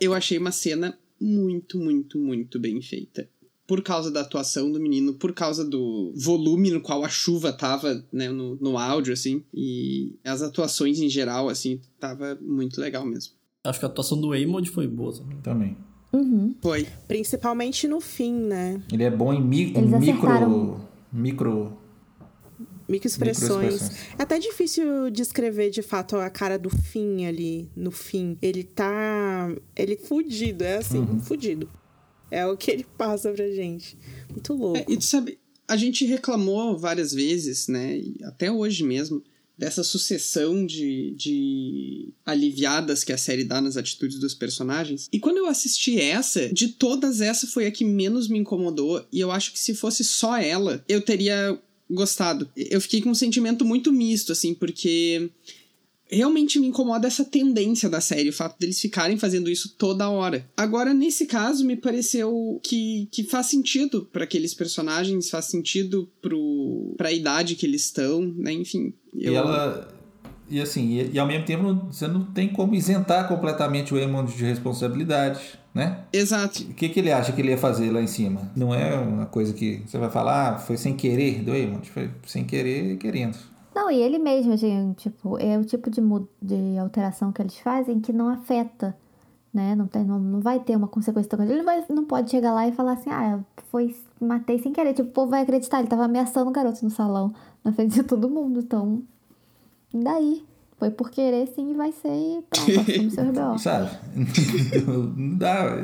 [0.00, 3.28] eu achei uma cena muito, muito, muito bem feita.
[3.64, 8.04] Por causa da atuação do menino, por causa do volume no qual a chuva tava,
[8.10, 9.44] né, no, no áudio, assim.
[9.54, 13.37] E as atuações em geral, assim, tava muito legal mesmo.
[13.64, 15.38] Acho que a atuação do Aemond foi boa também.
[15.42, 15.76] Também.
[16.12, 16.54] Uhum.
[16.62, 16.86] Foi.
[17.06, 18.82] Principalmente no fim, né?
[18.92, 19.96] Ele é bom em, mi em micro.
[19.96, 20.88] acertaram.
[21.12, 21.78] Micro.
[22.88, 23.72] Microexpressões.
[23.72, 24.14] Microexpressões.
[24.18, 28.38] É até difícil descrever de fato a cara do fim ali, no fim.
[28.40, 29.54] Ele tá.
[29.76, 31.68] Ele fudido, é assim, fudido.
[32.30, 33.98] É o que ele passa pra gente.
[34.30, 34.78] Muito louco.
[34.78, 39.22] É, e tu sabe, a gente reclamou várias vezes, né, até hoje mesmo,
[39.58, 45.08] dessa sucessão de, de aliviadas que a série dá nas atitudes dos personagens.
[45.12, 49.18] E quando eu assisti essa, de todas essa foi a que menos me incomodou, e
[49.18, 51.58] eu acho que se fosse só ela, eu teria
[51.90, 52.48] gostado.
[52.56, 55.30] Eu fiquei com um sentimento muito misto, assim, porque
[56.10, 60.48] realmente me incomoda essa tendência da série, o fato deles ficarem fazendo isso toda hora.
[60.56, 66.94] Agora, nesse caso, me pareceu que, que faz sentido para aqueles personagens, faz sentido pro,
[66.96, 68.52] pra idade que eles estão, né?
[68.52, 68.92] Enfim.
[69.14, 69.94] E eu- ela.
[70.50, 74.24] E assim, e, e ao mesmo tempo você não tem como isentar completamente o Aemon
[74.24, 75.40] de responsabilidade,
[75.74, 76.04] né?
[76.10, 76.62] Exato.
[76.62, 78.50] O que, que ele acha que ele ia fazer lá em cima?
[78.56, 82.10] Não é uma coisa que você vai falar, ah, foi sem querer do Aemon, foi
[82.26, 83.36] sem querer querendo.
[83.78, 86.00] Não, e ele mesmo, assim, tipo, é o tipo de,
[86.42, 88.96] de alteração que eles fazem que não afeta,
[89.54, 89.76] né?
[89.76, 91.52] Não, tem, não, não vai ter uma consequência tão grande.
[91.52, 93.38] Ele não, vai, não pode chegar lá e falar assim, ah,
[93.70, 94.94] foi, matei sem querer.
[94.94, 97.32] Tipo, o povo vai acreditar, ele tava ameaçando o garoto no salão,
[97.62, 98.58] na frente de todo mundo.
[98.58, 99.00] Então,
[99.94, 100.44] daí?
[100.78, 103.60] Foi por querer, sim, e vai ser e pronto, assume seu rebelde.
[103.62, 103.90] Sabe?
[105.16, 105.76] Não dá.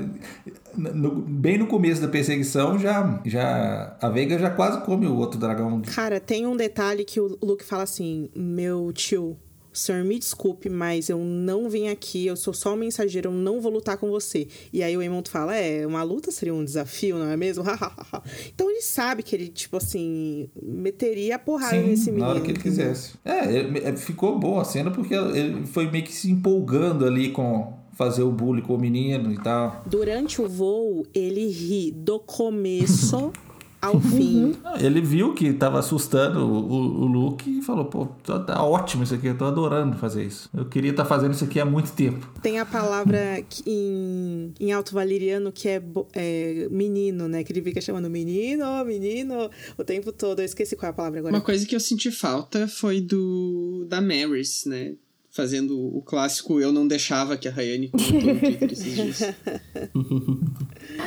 [0.76, 5.38] No, bem no começo da perseguição, já, já a Veiga já quase come o outro
[5.38, 5.82] dragão.
[5.82, 9.36] Cara, tem um detalhe que o Luke fala assim: meu tio,
[9.74, 13.60] Senhor, me desculpe, mas eu não vim aqui, eu sou só um mensageiro, eu não
[13.60, 14.46] vou lutar com você.
[14.72, 17.64] E aí o Eamon fala: É, uma luta seria um desafio, não é mesmo?
[18.54, 22.26] então ele sabe que ele, tipo assim, meteria a porrada Sim, nesse menino.
[22.26, 23.14] Na hora que ele quisesse.
[23.24, 28.22] É, ficou boa a cena porque ele foi meio que se empolgando ali com fazer
[28.22, 29.82] o bullying com o menino e tal.
[29.86, 33.32] Durante o voo, ele ri do começo
[33.84, 34.44] ao fim.
[34.44, 34.54] Uhum.
[34.80, 39.04] Ele viu que estava assustando o, o, o, Luke e falou: pô, tá, tá, ótimo
[39.04, 40.48] isso aqui, eu tô adorando fazer isso.
[40.54, 42.26] Eu queria estar tá fazendo isso aqui há muito tempo.
[42.42, 45.82] Tem a palavra em, em alto valeriano que é,
[46.14, 47.44] é, menino, né?
[47.44, 50.40] Que ele fica chamando menino, menino o tempo todo.
[50.40, 51.34] Eu esqueci qual é a palavra agora.
[51.34, 54.94] Uma coisa que eu senti falta foi do da Maris, né?
[55.30, 59.20] Fazendo o clássico Eu Não Deixava que a Rayane Twitter esses dias.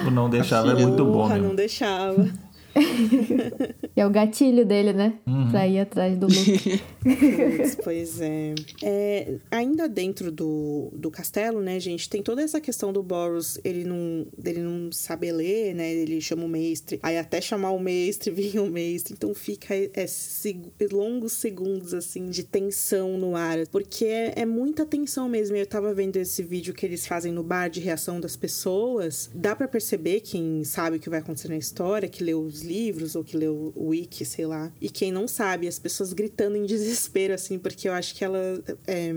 [0.06, 1.38] o Não Deixava é muito bom, né?
[1.38, 2.30] Não Deixava
[3.96, 5.14] é o gatilho dele, né?
[5.26, 5.50] Uhum.
[5.50, 6.82] Pra ir atrás do Luke.
[7.84, 8.54] pois é.
[8.84, 9.36] é.
[9.52, 14.28] Ainda dentro do, do castelo, né, gente, tem toda essa questão do Boros, ele não,
[14.44, 15.94] ele não saber ler, né?
[15.94, 17.00] Ele chama o mestre.
[17.02, 19.14] Aí até chamar o mestre, vinha o mestre.
[19.14, 20.56] Então fica esses
[20.92, 23.66] longos segundos, assim, de tensão no ar.
[23.68, 25.56] Porque é, é muita tensão mesmo.
[25.56, 29.30] Eu tava vendo esse vídeo que eles fazem no bar de reação das pessoas.
[29.34, 33.16] Dá para perceber quem sabe o que vai acontecer na história, que leu os livros
[33.16, 34.72] ou que leu o wiki, sei lá.
[34.82, 38.40] E quem não sabe, as pessoas gritando em desespero, assim, porque eu acho que ela
[38.86, 39.14] é,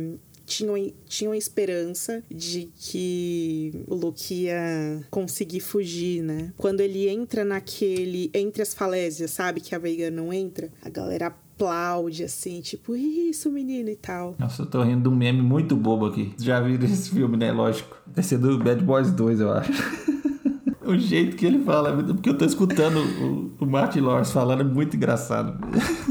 [0.50, 0.74] tinham,
[1.06, 6.52] tinham a esperança de que o Luke ia conseguir fugir, né?
[6.56, 8.30] Quando ele entra naquele.
[8.34, 9.60] Entre as falésias, sabe?
[9.60, 14.34] Que a Veiga não entra, a galera aplaude, assim, tipo, isso, menino e tal.
[14.38, 16.32] Nossa, eu tô rindo de um meme muito bobo aqui.
[16.38, 17.52] Já viram esse filme, né?
[17.52, 17.96] Lógico.
[18.06, 19.72] Deve ser do Bad Boys 2, eu acho
[20.82, 24.64] o jeito que ele fala, porque eu tô escutando o, o Martin Lawrence falando, é
[24.64, 25.58] muito engraçado.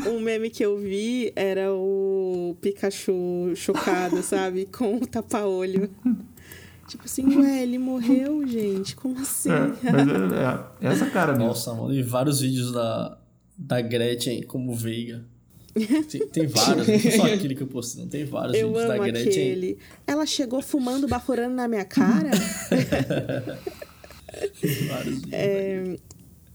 [0.08, 4.68] Um meme que eu vi era o Pikachu chocado, sabe?
[4.72, 5.90] Com o tapa-olho.
[6.88, 8.96] Tipo assim, ué, ele morreu, gente?
[8.96, 9.50] Como assim?
[9.52, 11.48] É, mas é, é, essa cara mesmo.
[11.48, 13.18] Nossa, mano, e vários vídeos da,
[13.58, 15.24] da Gretchen como Veiga.
[16.10, 18.98] Tem, tem vários, não só aquele que eu postei, não tem vários eu vídeos da
[18.98, 19.30] Gretchen.
[19.30, 19.78] Aquele.
[20.06, 22.32] Ela chegou fumando, baforando na minha cara.
[25.32, 25.96] É,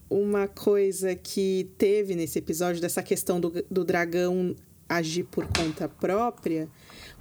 [0.09, 4.55] uma coisa que teve nesse episódio dessa questão do, do dragão
[4.89, 6.69] agir por conta própria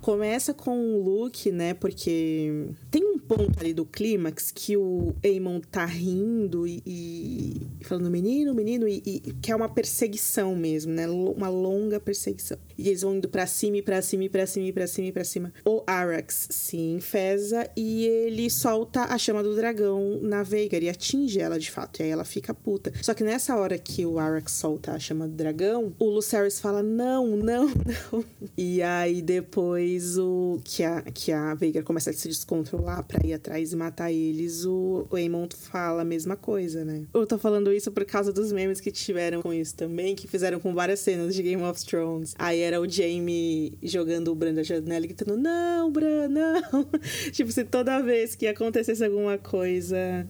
[0.04, 1.74] Começa com o Luke, né?
[1.74, 8.12] Porque tem um ponto ali do clímax que o Aemon tá rindo e, e falando
[8.12, 11.08] menino, menino, e, e, que é uma perseguição mesmo, né?
[11.08, 12.58] Uma longa perseguição.
[12.78, 15.08] E eles vão indo pra cima e pra cima e pra cima e pra cima
[15.08, 15.54] e pra cima.
[15.64, 21.40] O Arax se enfesa e ele solta a chama do dragão na Veigar e atinge
[21.40, 22.02] ela de fato.
[22.02, 22.92] E aí ela fica puta.
[23.02, 26.84] Só que nessa hora que o Arax solta a chama do dragão, o Lucerys fala:
[26.84, 27.68] não, não,
[28.12, 28.26] não.
[28.58, 33.26] E aí depois depois o que a, que a Veigar começa a se descontrolar para
[33.26, 37.06] ir atrás e matar eles, o, o Aemon fala a mesma coisa, né?
[37.14, 40.60] Eu tô falando isso por causa dos memes que tiveram com isso também, que fizeram
[40.60, 42.36] com várias cenas de Game of Thrones.
[42.38, 46.88] Aí era o Jaime jogando o Bran da janela e gritando: Não, Bran, não!
[47.32, 50.28] tipo, se toda vez que acontecesse alguma coisa.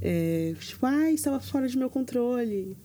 [0.00, 2.76] É, tipo, ai, estava fora de meu controle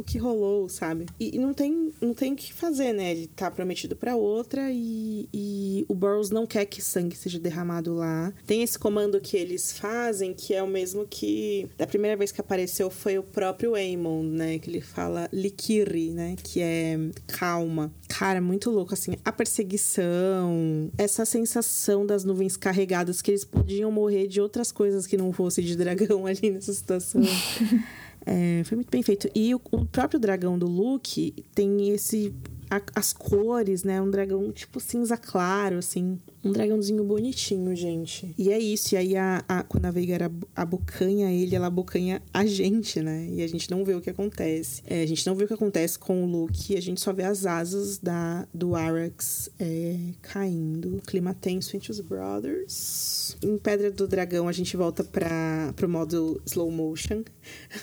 [0.00, 1.06] o que rolou, sabe?
[1.18, 3.12] E, e não tem não tem o que fazer, né?
[3.12, 7.94] Ele tá prometido para outra e, e o Burroughs não quer que sangue seja derramado
[7.94, 8.32] lá.
[8.46, 12.40] Tem esse comando que eles fazem que é o mesmo que da primeira vez que
[12.40, 14.58] apareceu foi o próprio Aemon, né?
[14.58, 16.36] Que ele fala Likiri, né?
[16.42, 17.92] Que é calma.
[18.08, 19.14] Cara, muito louco, assim.
[19.24, 25.16] A perseguição, essa sensação das nuvens carregadas que eles podiam morrer de outras coisas que
[25.16, 27.22] não fosse de dragão ali nessa situação.
[28.26, 29.28] É, foi muito bem feito.
[29.34, 32.34] E o, o, próprio dragão do Luke tem esse.
[32.70, 34.00] A, as cores, né?
[34.00, 36.18] Um dragão tipo cinza claro, assim.
[36.44, 38.34] Um dragãozinho bonitinho, gente.
[38.38, 38.94] E é isso.
[38.94, 43.26] E aí, a, a, quando a Veigar abocanha ele, ela abocanha a gente, né?
[43.30, 44.82] E a gente não vê o que acontece.
[44.86, 46.76] É, a gente não vê o que acontece com o Luke.
[46.76, 51.00] A gente só vê as asas da, do Arax é, caindo.
[51.06, 53.36] Clima tenso entre os brothers.
[53.42, 57.22] Em Pedra do Dragão, a gente volta para pro modo slow motion.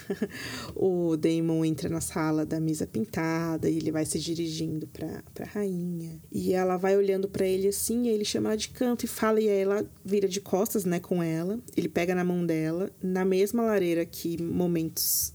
[0.75, 5.23] o Damon entra na sala da mesa pintada e ele vai se dirigindo indo pra,
[5.33, 6.21] pra rainha.
[6.31, 9.39] E ela vai olhando para ele assim, e ele chama ela de canto e fala,
[9.39, 11.59] e aí ela vira de costas, né, com ela.
[11.75, 15.33] Ele pega na mão dela, na mesma lareira que momentos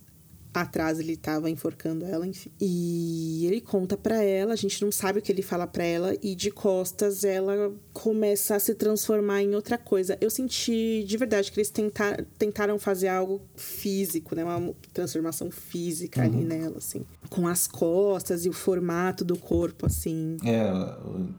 [0.52, 2.50] atrás ele tava enforcando ela, enfim.
[2.60, 6.14] E ele conta para ela, a gente não sabe o que ele fala para ela
[6.22, 10.18] e de costas ela começa a se transformar em outra coisa.
[10.20, 16.20] Eu senti de verdade que eles tentar, tentaram fazer algo físico, né, uma transformação física
[16.20, 16.26] uhum.
[16.26, 20.36] ali nela, assim, com as costas e o formato do corpo, assim.
[20.44, 20.70] É,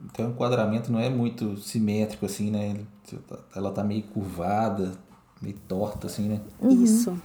[0.06, 2.76] então o enquadramento não é muito simétrico assim, né?
[3.54, 4.92] Ela tá meio curvada,
[5.40, 6.40] meio torta assim, né?
[6.60, 6.82] Uhum.
[6.82, 7.16] Isso.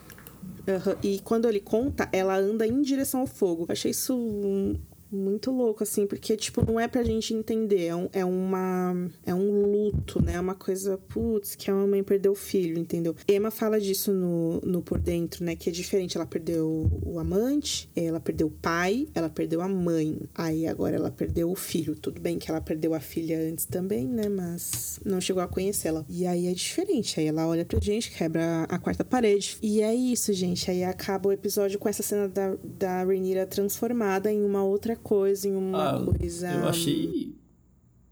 [0.70, 0.96] Uhum.
[1.02, 3.66] E quando ele conta, ela anda em direção ao fogo.
[3.70, 4.76] Achei isso
[5.12, 7.88] muito louco, assim, porque, tipo, não é pra gente entender.
[7.88, 9.10] É, um, é uma.
[9.26, 10.34] É um luto, né?
[10.36, 13.16] É uma coisa, putz, que a mamãe perdeu o filho, entendeu?
[13.28, 15.56] Emma fala disso no, no Por Dentro, né?
[15.56, 16.18] Que é diferente.
[16.18, 20.20] Ela perdeu o amante, ela perdeu o pai, ela perdeu a mãe.
[20.36, 21.96] Aí agora ela perdeu o filho.
[21.96, 24.30] Tudo bem que ela perdeu a filha antes também, né?
[24.30, 26.06] Mas não chegou a conhecê-la.
[26.08, 27.20] E aí é diferente.
[27.20, 29.58] Aí ela olha pra gente, quebra a quarta parede.
[29.62, 30.70] E é isso, gente.
[30.70, 35.48] Aí acaba o episódio com essa cena da, da Rhaenyra transformada em uma outra coisa,
[35.48, 36.52] em uma ah, coisa.
[36.52, 37.36] Eu achei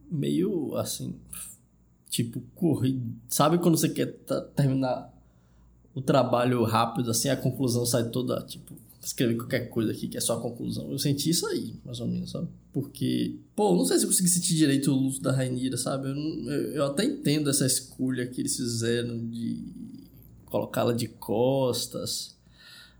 [0.09, 1.15] meio assim.
[2.09, 3.14] Tipo, corrido.
[3.30, 4.18] Sabe quando você quer
[4.55, 5.14] terminar
[5.93, 8.73] o trabalho rápido, assim, a conclusão sai toda, tipo,
[9.03, 10.91] escrever qualquer coisa aqui que é só a conclusão.
[10.91, 12.47] Eu senti isso aí, mais ou menos, sabe?
[12.73, 16.09] Porque, pô, não sei se eu consegui sentir direito o luto da Rainira, sabe?
[16.09, 19.64] Eu, eu, eu até entendo essa escolha que eles fizeram de
[20.45, 22.35] colocá-la de costas.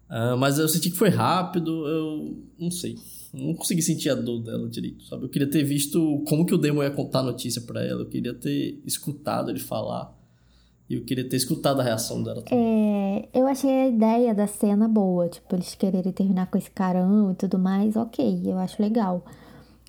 [0.10, 2.98] Uh, mas eu senti que foi rápido, eu não sei
[3.34, 5.26] não consegui sentir a dor dela direito, sabe?
[5.26, 8.10] Eu queria ter visto como que o Demo ia contar a notícia para ela, eu
[8.10, 10.16] queria ter escutado ele falar.
[10.90, 14.88] E eu queria ter escutado a reação dela É, eu achei a ideia da cena
[14.88, 19.26] boa, tipo, eles quererem terminar com esse carão e tudo mais, ok, eu acho legal.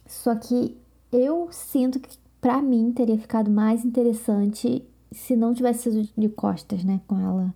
[0.06, 0.77] Só que
[1.12, 4.82] eu sinto que para mim teria ficado mais interessante
[5.12, 7.55] se não tivesse sido de costas, né, com ela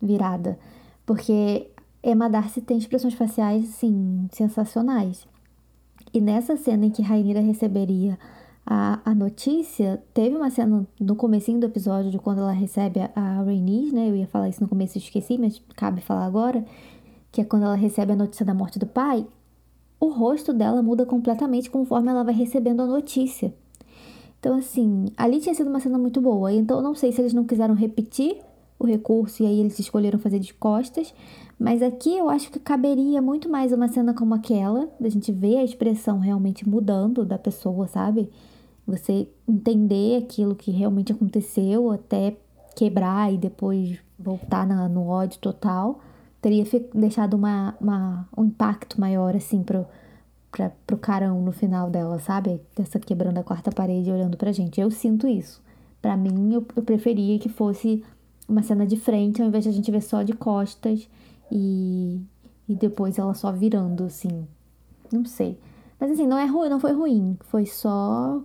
[0.00, 0.58] virada.
[1.04, 1.68] Porque
[2.06, 5.26] Emma Darcy tem expressões faciais, assim, sensacionais.
[6.14, 8.16] E nessa cena em que Rainira receberia
[8.64, 13.10] a, a notícia, teve uma cena no comecinho do episódio de quando ela recebe a,
[13.14, 14.08] a né?
[14.08, 16.64] Eu ia falar isso no começo e esqueci, mas cabe falar agora.
[17.32, 19.26] Que é quando ela recebe a notícia da morte do pai.
[19.98, 23.52] O rosto dela muda completamente conforme ela vai recebendo a notícia.
[24.38, 26.52] Então, assim, ali tinha sido uma cena muito boa.
[26.52, 28.38] Então, não sei se eles não quiseram repetir
[28.78, 31.14] o recurso e aí eles escolheram fazer de costas,
[31.58, 35.56] mas aqui eu acho que caberia muito mais uma cena como aquela, da gente ver
[35.56, 38.30] a expressão realmente mudando da pessoa, sabe?
[38.86, 42.36] Você entender aquilo que realmente aconteceu até
[42.76, 46.00] quebrar e depois voltar na, no ódio total.
[46.42, 46.64] Teria
[46.94, 49.86] deixado uma, uma, um impacto maior, assim, pro,
[50.52, 52.60] pra, pro carão no final dela, sabe?
[52.76, 54.78] Dessa quebrando a quarta parede olhando pra gente.
[54.78, 55.62] Eu sinto isso.
[56.02, 58.04] Para mim, eu, eu preferia que fosse
[58.46, 61.08] uma cena de frente, ao invés de a gente ver só de costas
[61.50, 62.20] e,
[62.68, 64.46] e depois ela só virando, assim.
[65.12, 65.58] Não sei.
[66.00, 67.36] Mas assim, não é ruim, não foi ruim.
[67.48, 68.40] Foi só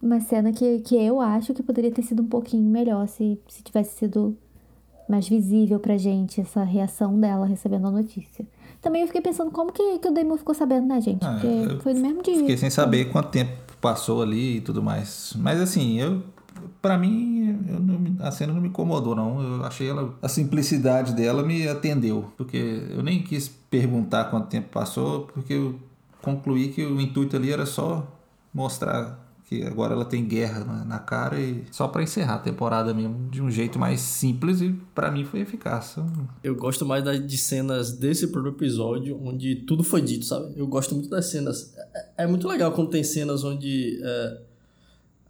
[0.00, 3.62] uma cena que, que eu acho que poderia ter sido um pouquinho melhor se, se
[3.62, 4.36] tivesse sido
[5.08, 8.46] mais visível pra gente essa reação dela recebendo a notícia.
[8.80, 11.24] Também eu fiquei pensando como que, que o Damon ficou sabendo, né, gente?
[11.24, 12.36] Ah, Porque foi no mesmo dia.
[12.36, 15.34] Fiquei sem saber quanto tempo passou ali e tudo mais.
[15.38, 16.22] Mas assim, eu
[16.84, 19.40] para mim, não, a cena não me incomodou, não.
[19.40, 20.14] Eu achei ela.
[20.20, 22.30] A simplicidade dela me atendeu.
[22.36, 22.58] Porque
[22.90, 25.76] eu nem quis perguntar quanto tempo passou, porque eu
[26.20, 28.06] concluí que o intuito ali era só
[28.52, 32.92] mostrar que agora ela tem guerra na, na cara e só para encerrar a temporada
[32.92, 35.96] mesmo de um jeito mais simples e para mim foi eficaz.
[36.42, 40.52] Eu gosto mais de cenas desse próprio episódio onde tudo foi dito, sabe?
[40.54, 41.74] Eu gosto muito das cenas.
[42.16, 44.40] É, é muito legal quando tem cenas onde é,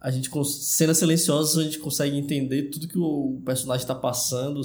[0.05, 4.61] a gente cenas silenciosas a gente consegue entender tudo que o personagem está passando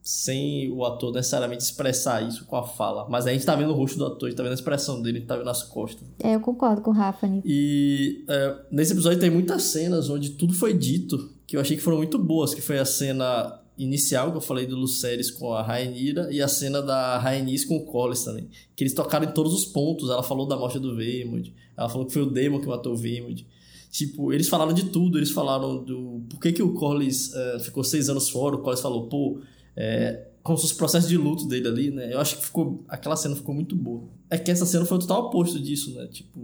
[0.00, 3.04] sem o ator necessariamente expressar isso com a fala.
[3.08, 5.02] Mas a gente tá vendo o rosto do ator, a gente tá vendo a expressão
[5.02, 6.06] dele, a gente tá vendo as costas.
[6.22, 7.26] É, eu concordo com o Rafa.
[7.26, 7.42] Né?
[7.44, 11.82] E é, nesse episódio tem muitas cenas onde tudo foi dito, que eu achei que
[11.82, 15.62] foram muito boas, que foi a cena inicial que eu falei do Luceres com a
[15.62, 18.48] Rainira e a cena da Rainis com o Collis também.
[18.76, 20.10] Que eles tocaram em todos os pontos.
[20.10, 22.96] Ela falou da morte do Veymond, ela falou que foi o Demon que matou o
[22.96, 23.44] Veymond.
[23.90, 27.82] Tipo, eles falaram de tudo, eles falaram do por que, que o Corlys uh, ficou
[27.82, 29.40] seis anos fora, o Corlys falou, pô,
[29.76, 32.12] é, como se fosse o processo de luto dele ali, né?
[32.12, 32.82] Eu acho que ficou.
[32.88, 34.04] Aquela cena ficou muito boa.
[34.30, 36.06] É que essa cena foi o total oposto disso, né?
[36.06, 36.40] Tipo,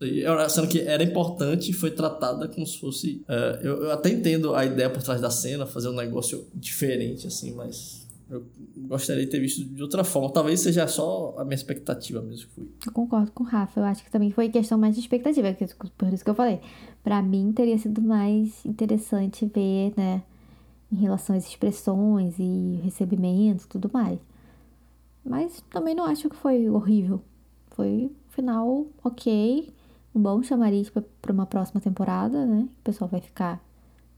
[0.00, 3.22] era a cena que era importante e foi tratada como se fosse.
[3.28, 7.26] Uh, eu, eu, até entendo a ideia por trás da cena, fazer um negócio diferente,
[7.26, 8.44] assim, mas Eu
[8.76, 10.30] gostaria de ter visto de outra forma.
[10.30, 12.68] Talvez seja só a minha expectativa mesmo que fui.
[12.86, 13.80] Eu concordo com o Rafa.
[13.80, 15.56] Eu acho que também foi questão mais de expectativa.
[15.96, 16.60] Por isso que eu falei.
[17.02, 20.22] Pra mim, teria sido mais interessante ver, né?
[20.90, 24.18] Em relação às expressões e recebimento e tudo mais.
[25.24, 27.22] Mas também não acho que foi horrível.
[27.72, 29.68] Foi um final ok.
[30.14, 32.66] Um bom chamariz para uma próxima temporada, né?
[32.80, 33.62] O pessoal vai ficar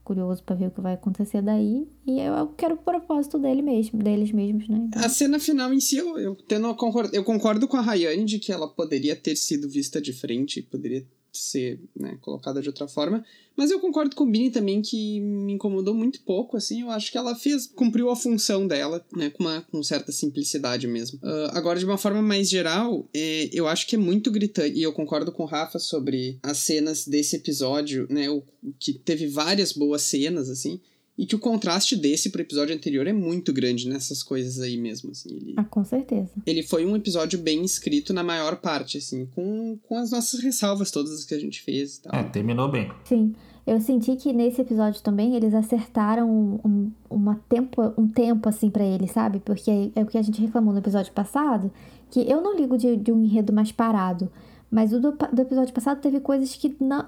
[0.05, 1.87] curioso para ver o que vai acontecer daí.
[2.07, 4.87] E eu quero o propósito dele mesmo, deles mesmos, né?
[4.89, 5.05] Então...
[5.05, 8.39] A cena final em si, eu, eu, tendo, concordo, eu concordo com a Rayane de
[8.39, 13.25] que ela poderia ter sido vista de frente, poderia ser né, colocada de outra forma.
[13.57, 16.83] Mas eu concordo com o Bini também que me incomodou muito pouco, assim.
[16.83, 20.87] Eu acho que ela fez, cumpriu a função dela, né, com uma com certa simplicidade
[20.87, 21.19] mesmo.
[21.23, 24.83] Uh, agora, de uma forma mais geral, é, eu acho que é muito gritante, e
[24.83, 28.43] eu concordo com o Rafa sobre as cenas desse episódio, né, o,
[28.79, 30.81] que teve várias boas cenas, assim.
[31.21, 35.11] E que o contraste desse pro episódio anterior é muito grande nessas coisas aí mesmo,
[35.11, 35.29] assim.
[35.29, 36.31] Ele, ah, com certeza.
[36.47, 40.91] Ele foi um episódio bem escrito na maior parte, assim, com, com as nossas ressalvas
[40.91, 42.19] todas que a gente fez e tal.
[42.19, 42.91] É, terminou bem.
[43.05, 43.35] Sim.
[43.67, 48.83] Eu senti que nesse episódio também eles acertaram um, uma tempo, um tempo assim para
[48.83, 49.41] ele, sabe?
[49.41, 51.71] Porque é o que a gente reclamou no episódio passado,
[52.11, 54.33] que eu não ligo de, de um enredo mais parado.
[54.71, 57.07] Mas o do, do, episódio passado teve coisas que não.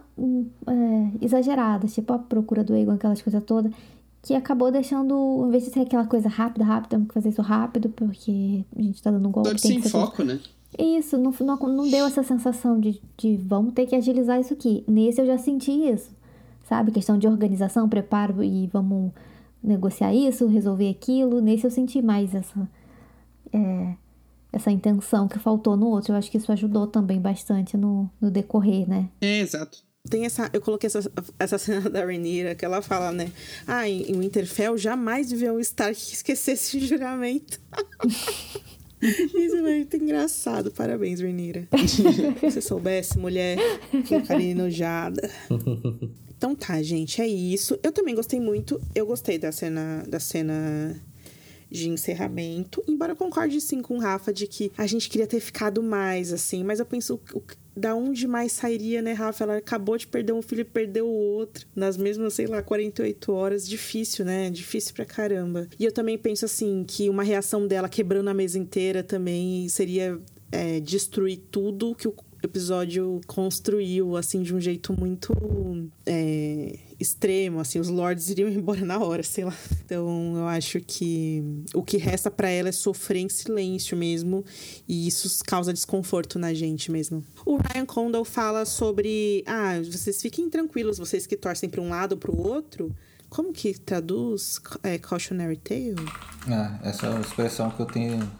[0.66, 3.72] É, exageradas, tipo a procura do Egon, aquelas coisas todas
[4.22, 7.42] que acabou deixando, em vez de ser aquela coisa rápida, rápida, temos que fazer isso
[7.42, 9.60] rápido, porque a gente tá dando um golpe.
[9.60, 10.26] Sem foco, tudo.
[10.26, 10.40] né?
[10.78, 14.84] Isso, não, não, não deu essa sensação de, de vamos ter que agilizar isso aqui.
[14.86, 16.10] Nesse eu já senti isso,
[16.64, 16.92] sabe?
[16.92, 19.10] Questão de organização, preparo e vamos
[19.62, 21.40] negociar isso, resolver aquilo.
[21.40, 22.68] Nesse eu senti mais essa,
[23.52, 23.94] é,
[24.52, 26.12] essa intenção que faltou no outro.
[26.12, 29.10] Eu acho que isso ajudou também bastante no, no decorrer, né?
[29.20, 29.78] É, exato.
[30.08, 30.50] Tem essa.
[30.52, 33.30] Eu coloquei essa, essa cena da Rhaenyra que ela fala, né?
[33.66, 37.60] Ah, em, Winterfell jamais viveu um Stark que esquecesse de juramento.
[39.00, 40.70] Isso é muito engraçado.
[40.70, 41.68] Parabéns, Rhaenyra.
[41.88, 42.02] Se
[42.40, 43.58] você soubesse, mulher,
[44.04, 45.28] ficaria enojada.
[46.36, 47.78] Então tá, gente, é isso.
[47.82, 48.80] Eu também gostei muito.
[48.94, 51.00] Eu gostei da cena, da cena
[51.72, 52.82] de encerramento.
[52.86, 56.32] Embora eu concorde sim com o Rafa de que a gente queria ter ficado mais,
[56.32, 56.62] assim.
[56.62, 57.42] Mas eu penso, o,
[57.74, 59.44] da onde mais sairia, né, Rafa?
[59.44, 61.66] Ela acabou de perder um filho e perdeu o outro.
[61.74, 63.66] Nas mesmas, sei lá, 48 horas.
[63.66, 64.50] Difícil, né?
[64.50, 65.66] Difícil pra caramba.
[65.78, 70.18] E eu também penso, assim, que uma reação dela quebrando a mesa inteira também seria
[70.50, 75.32] é, destruir tudo que o episódio construiu, assim, de um jeito muito
[76.04, 79.54] é, extremo, assim, os lords iriam embora na hora, sei lá.
[79.84, 81.42] Então, eu acho que
[81.74, 84.44] o que resta para ela é sofrer em silêncio mesmo,
[84.88, 87.24] e isso causa desconforto na gente mesmo.
[87.44, 92.12] O Ryan Condal fala sobre, ah, vocês fiquem tranquilos, vocês que torcem para um lado
[92.12, 92.94] ou para o outro,
[93.28, 95.94] como que traduz é, cautionary tale?
[96.48, 98.30] Ah, essa é expressão que eu tenho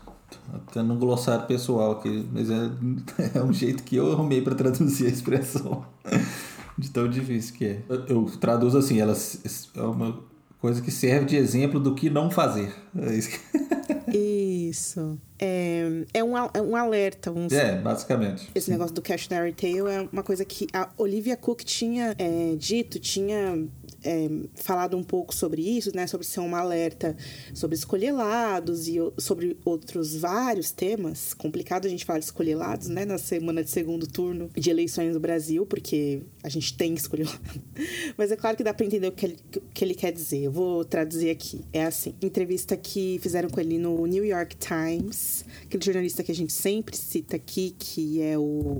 [0.72, 2.70] tendo um glossário pessoal aqui, mas é,
[3.38, 5.84] é um jeito que eu arrumei para traduzir a expressão.
[6.76, 7.78] De tão difícil que é.
[8.08, 10.18] Eu, traduzo assim, ela é uma
[10.58, 12.72] coisa que serve de exemplo do que não fazer.
[12.96, 13.30] É isso.
[14.14, 15.18] Isso.
[15.38, 17.30] É, é, um, é um alerta.
[17.30, 17.46] Um...
[17.50, 18.50] É, basicamente.
[18.54, 22.98] Esse negócio do Cautionary Tale é uma coisa que a Olivia Cook tinha é, dito,
[22.98, 23.66] tinha
[24.04, 26.06] é, falado um pouco sobre isso, né?
[26.06, 27.16] Sobre ser uma alerta
[27.54, 31.34] sobre escolher lados e sobre outros vários temas.
[31.34, 33.04] Complicado a gente falar de escolher lados, né?
[33.04, 37.26] Na semana de segundo turno de eleições no Brasil, porque a gente tem que escolher
[37.28, 37.62] lado.
[38.16, 40.42] Mas é claro que dá para entender o que, ele, o que ele quer dizer.
[40.42, 41.64] Eu vou traduzir aqui.
[41.72, 46.34] É assim: entrevista que fizeram com ele no New York Times, aquele jornalista que a
[46.34, 48.78] gente sempre cita aqui, que é o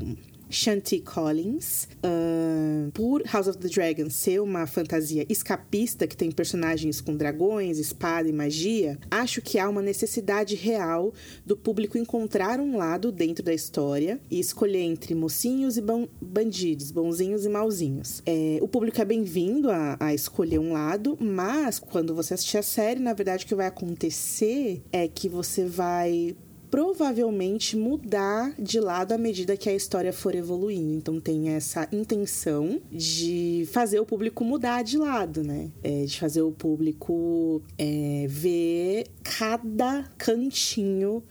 [0.52, 7.00] Shanti Collins, uh, por House of the Dragon ser uma fantasia escapista que tem personagens
[7.00, 11.14] com dragões, espada e magia, acho que há uma necessidade real
[11.44, 15.82] do público encontrar um lado dentro da história e escolher entre mocinhos e
[16.20, 18.22] bandidos, bonzinhos e malzinhos.
[18.26, 22.62] É, o público é bem-vindo a, a escolher um lado, mas quando você assistir a
[22.62, 26.36] série, na verdade, o que vai acontecer é que você vai
[26.72, 30.94] provavelmente mudar de lado à medida que a história for evoluindo.
[30.94, 35.70] Então tem essa intenção de fazer o público mudar de lado, né?
[35.82, 41.22] É, de fazer o público é, ver cada cantinho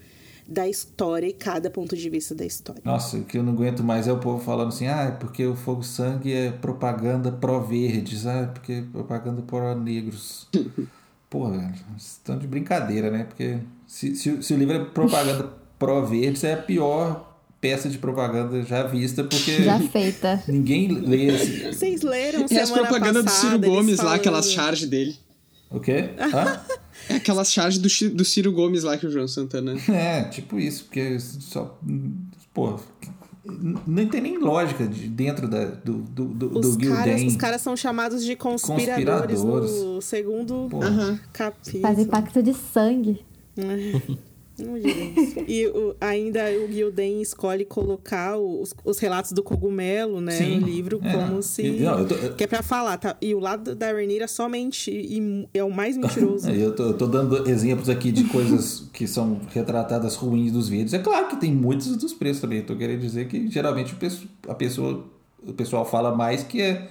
[0.48, 2.84] da história e cada ponto de vista da história.
[2.86, 5.44] Nossa, o que eu não aguento mais é o povo falando assim, ah, é porque
[5.44, 10.48] o Fogo Sangue é propaganda pró-verdes, ah, é porque é propaganda pró-negros.
[11.32, 13.24] Porra, velho, estão de brincadeira, né?
[13.24, 15.50] Porque se, se, se o livro é propaganda
[15.80, 17.32] pró-verde, é a pior
[17.62, 19.64] peça de propaganda já vista, porque.
[19.64, 20.44] Já feita.
[20.46, 21.68] Ninguém lê esse...
[21.68, 25.16] Vocês leram E as propagandas do Ciro Gomes lá, aquelas charges dele.
[25.70, 26.10] O quê?
[26.20, 26.60] Hã?
[27.08, 29.76] É aquelas charges do, do Ciro Gomes lá que o João Santana.
[29.88, 31.80] É, tipo isso, porque só.
[32.54, 32.78] Pô,
[33.44, 37.28] não tem nem lógica de, dentro da, do, do, do, Os do caras, Gildan.
[37.28, 39.72] os caras são chamados de conspiradores, Conspiradores.
[39.84, 40.84] no segundo Pô.
[40.84, 41.20] Aham.
[41.34, 41.82] capítulo.
[41.82, 43.26] Fazer pacto de sangue.
[44.66, 44.78] Não.
[45.48, 50.68] E o- ainda o Gilden escolhe colocar os, os relatos do cogumelo, né, Sim, no
[50.68, 51.12] livro, é.
[51.14, 51.64] como se.
[51.72, 53.18] Não, eu tô- eu- Que é pra falar, tá?
[53.22, 56.48] E o lado da Rhaenyra somente e é o mais mentiroso.
[56.52, 60.70] É, Eu tô, eu tô dando exemplos aqui de coisas que são retratadas ruins dos
[60.70, 60.94] vídeos.
[60.94, 62.60] É claro que tem muitos dos preços também.
[62.60, 65.04] Eu tô querendo dizer que geralmente o pesso- a pessoa,
[65.46, 66.88] o pessoal fala mais que é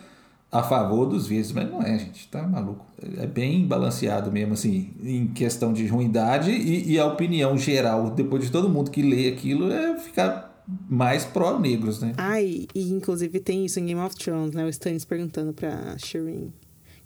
[0.53, 2.27] a favor dos vídeos, mas não é, gente.
[2.29, 2.85] Tá maluco.
[3.19, 8.45] É bem balanceado mesmo, assim, em questão de ruindade e, e a opinião geral, depois
[8.45, 12.13] de todo mundo que lê aquilo, é ficar mais pró-negros, né?
[12.17, 14.65] Ai, e inclusive tem isso em Game of Thrones, né?
[14.65, 16.53] O Stannis perguntando pra Shireen.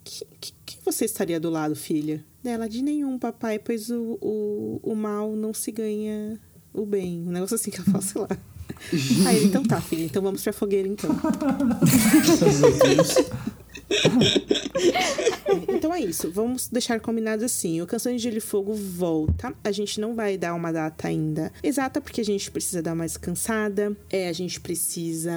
[0.03, 2.23] Que, que, que você estaria do lado, filha?
[2.43, 6.39] Dela, de nenhum, papai, pois o, o, o mal não se ganha
[6.73, 7.23] o bem.
[7.27, 8.27] Um negócio assim que ela fala, sei lá.
[9.25, 11.09] Aí então tá, filha, então vamos pra fogueira então.
[15.67, 17.81] Então é isso, vamos deixar combinado assim.
[17.81, 19.53] O Canções de Gelo e Fogo volta.
[19.63, 23.17] A gente não vai dar uma data ainda exata, porque a gente precisa dar mais
[23.17, 23.95] cansada.
[24.09, 25.31] É, a gente precisa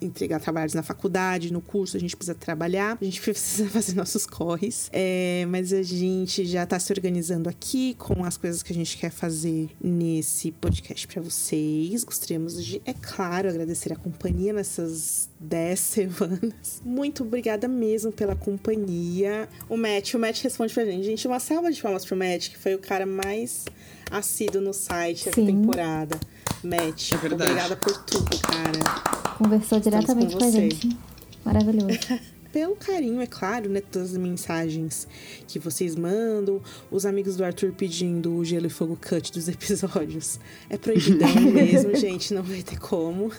[0.00, 4.26] entregar trabalhos na faculdade, no curso, a gente precisa trabalhar, a gente precisa fazer nossos
[4.26, 4.88] corres.
[4.92, 8.96] É, mas a gente já tá se organizando aqui com as coisas que a gente
[8.96, 12.04] quer fazer nesse podcast para vocês.
[12.04, 16.82] Gostaríamos de, é claro, agradecer a companhia nessas 10 semanas.
[16.84, 19.48] Muito obrigada mesmo pela companhia.
[19.68, 21.04] O Matt, o Matt responde pra gente.
[21.04, 23.64] Gente, uma salva de palmas pro Matt, que foi o cara mais
[24.10, 26.18] assíduo no site essa temporada.
[26.64, 27.50] Matt, É verdade.
[27.50, 29.34] obrigada por tudo, cara.
[29.38, 30.60] Conversou diretamente com com, a você.
[30.70, 30.96] gente.
[31.44, 31.88] Maravilhoso.
[32.50, 33.80] Pelo carinho, é claro, né?
[33.82, 35.06] Todas as mensagens
[35.46, 36.60] que vocês mandam.
[36.90, 40.40] Os amigos do Arthur pedindo o gelo e fogo cut dos episódios.
[40.70, 42.32] É proibidão mesmo, gente.
[42.32, 43.30] Não vai ter como.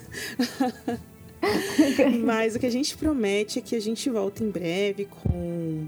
[2.23, 5.87] Mas o que a gente promete é que a gente volta em breve com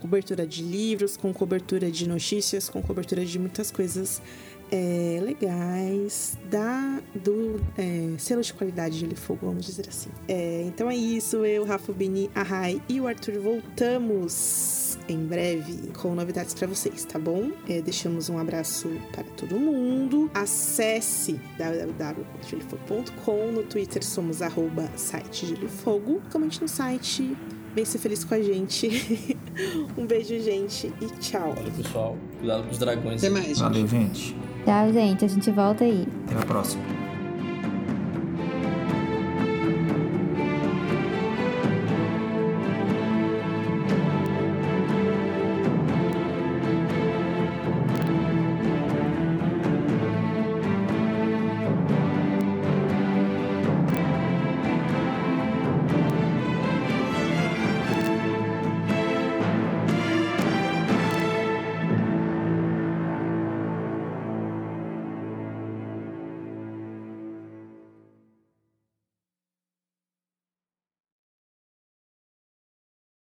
[0.00, 4.20] cobertura de livros, com cobertura de notícias, com cobertura de muitas coisas
[4.70, 10.10] é, legais da, do é, selo de qualidade de Fogo, vamos dizer assim.
[10.28, 15.92] É, então é isso, eu, Rafa Bini, a Rai e o Arthur voltamos em breve
[15.92, 17.50] com novidades para vocês, tá bom?
[17.68, 20.30] É, deixamos um abraço para todo mundo.
[20.34, 23.52] Acesse www.gelifogo.com.
[23.52, 26.20] No Twitter somos arroba site Gelo e Fogo.
[26.30, 27.36] Comente no site.
[27.76, 29.36] Vem ser feliz com a gente.
[29.98, 31.54] um beijo, gente, e tchau.
[31.54, 33.22] Olha, pessoal, cuidado com os dragões.
[33.22, 33.58] Até mais.
[33.58, 34.34] Valeu, gente.
[34.64, 35.24] Tchau, gente.
[35.26, 36.08] A gente volta aí.
[36.24, 36.82] Até a próxima.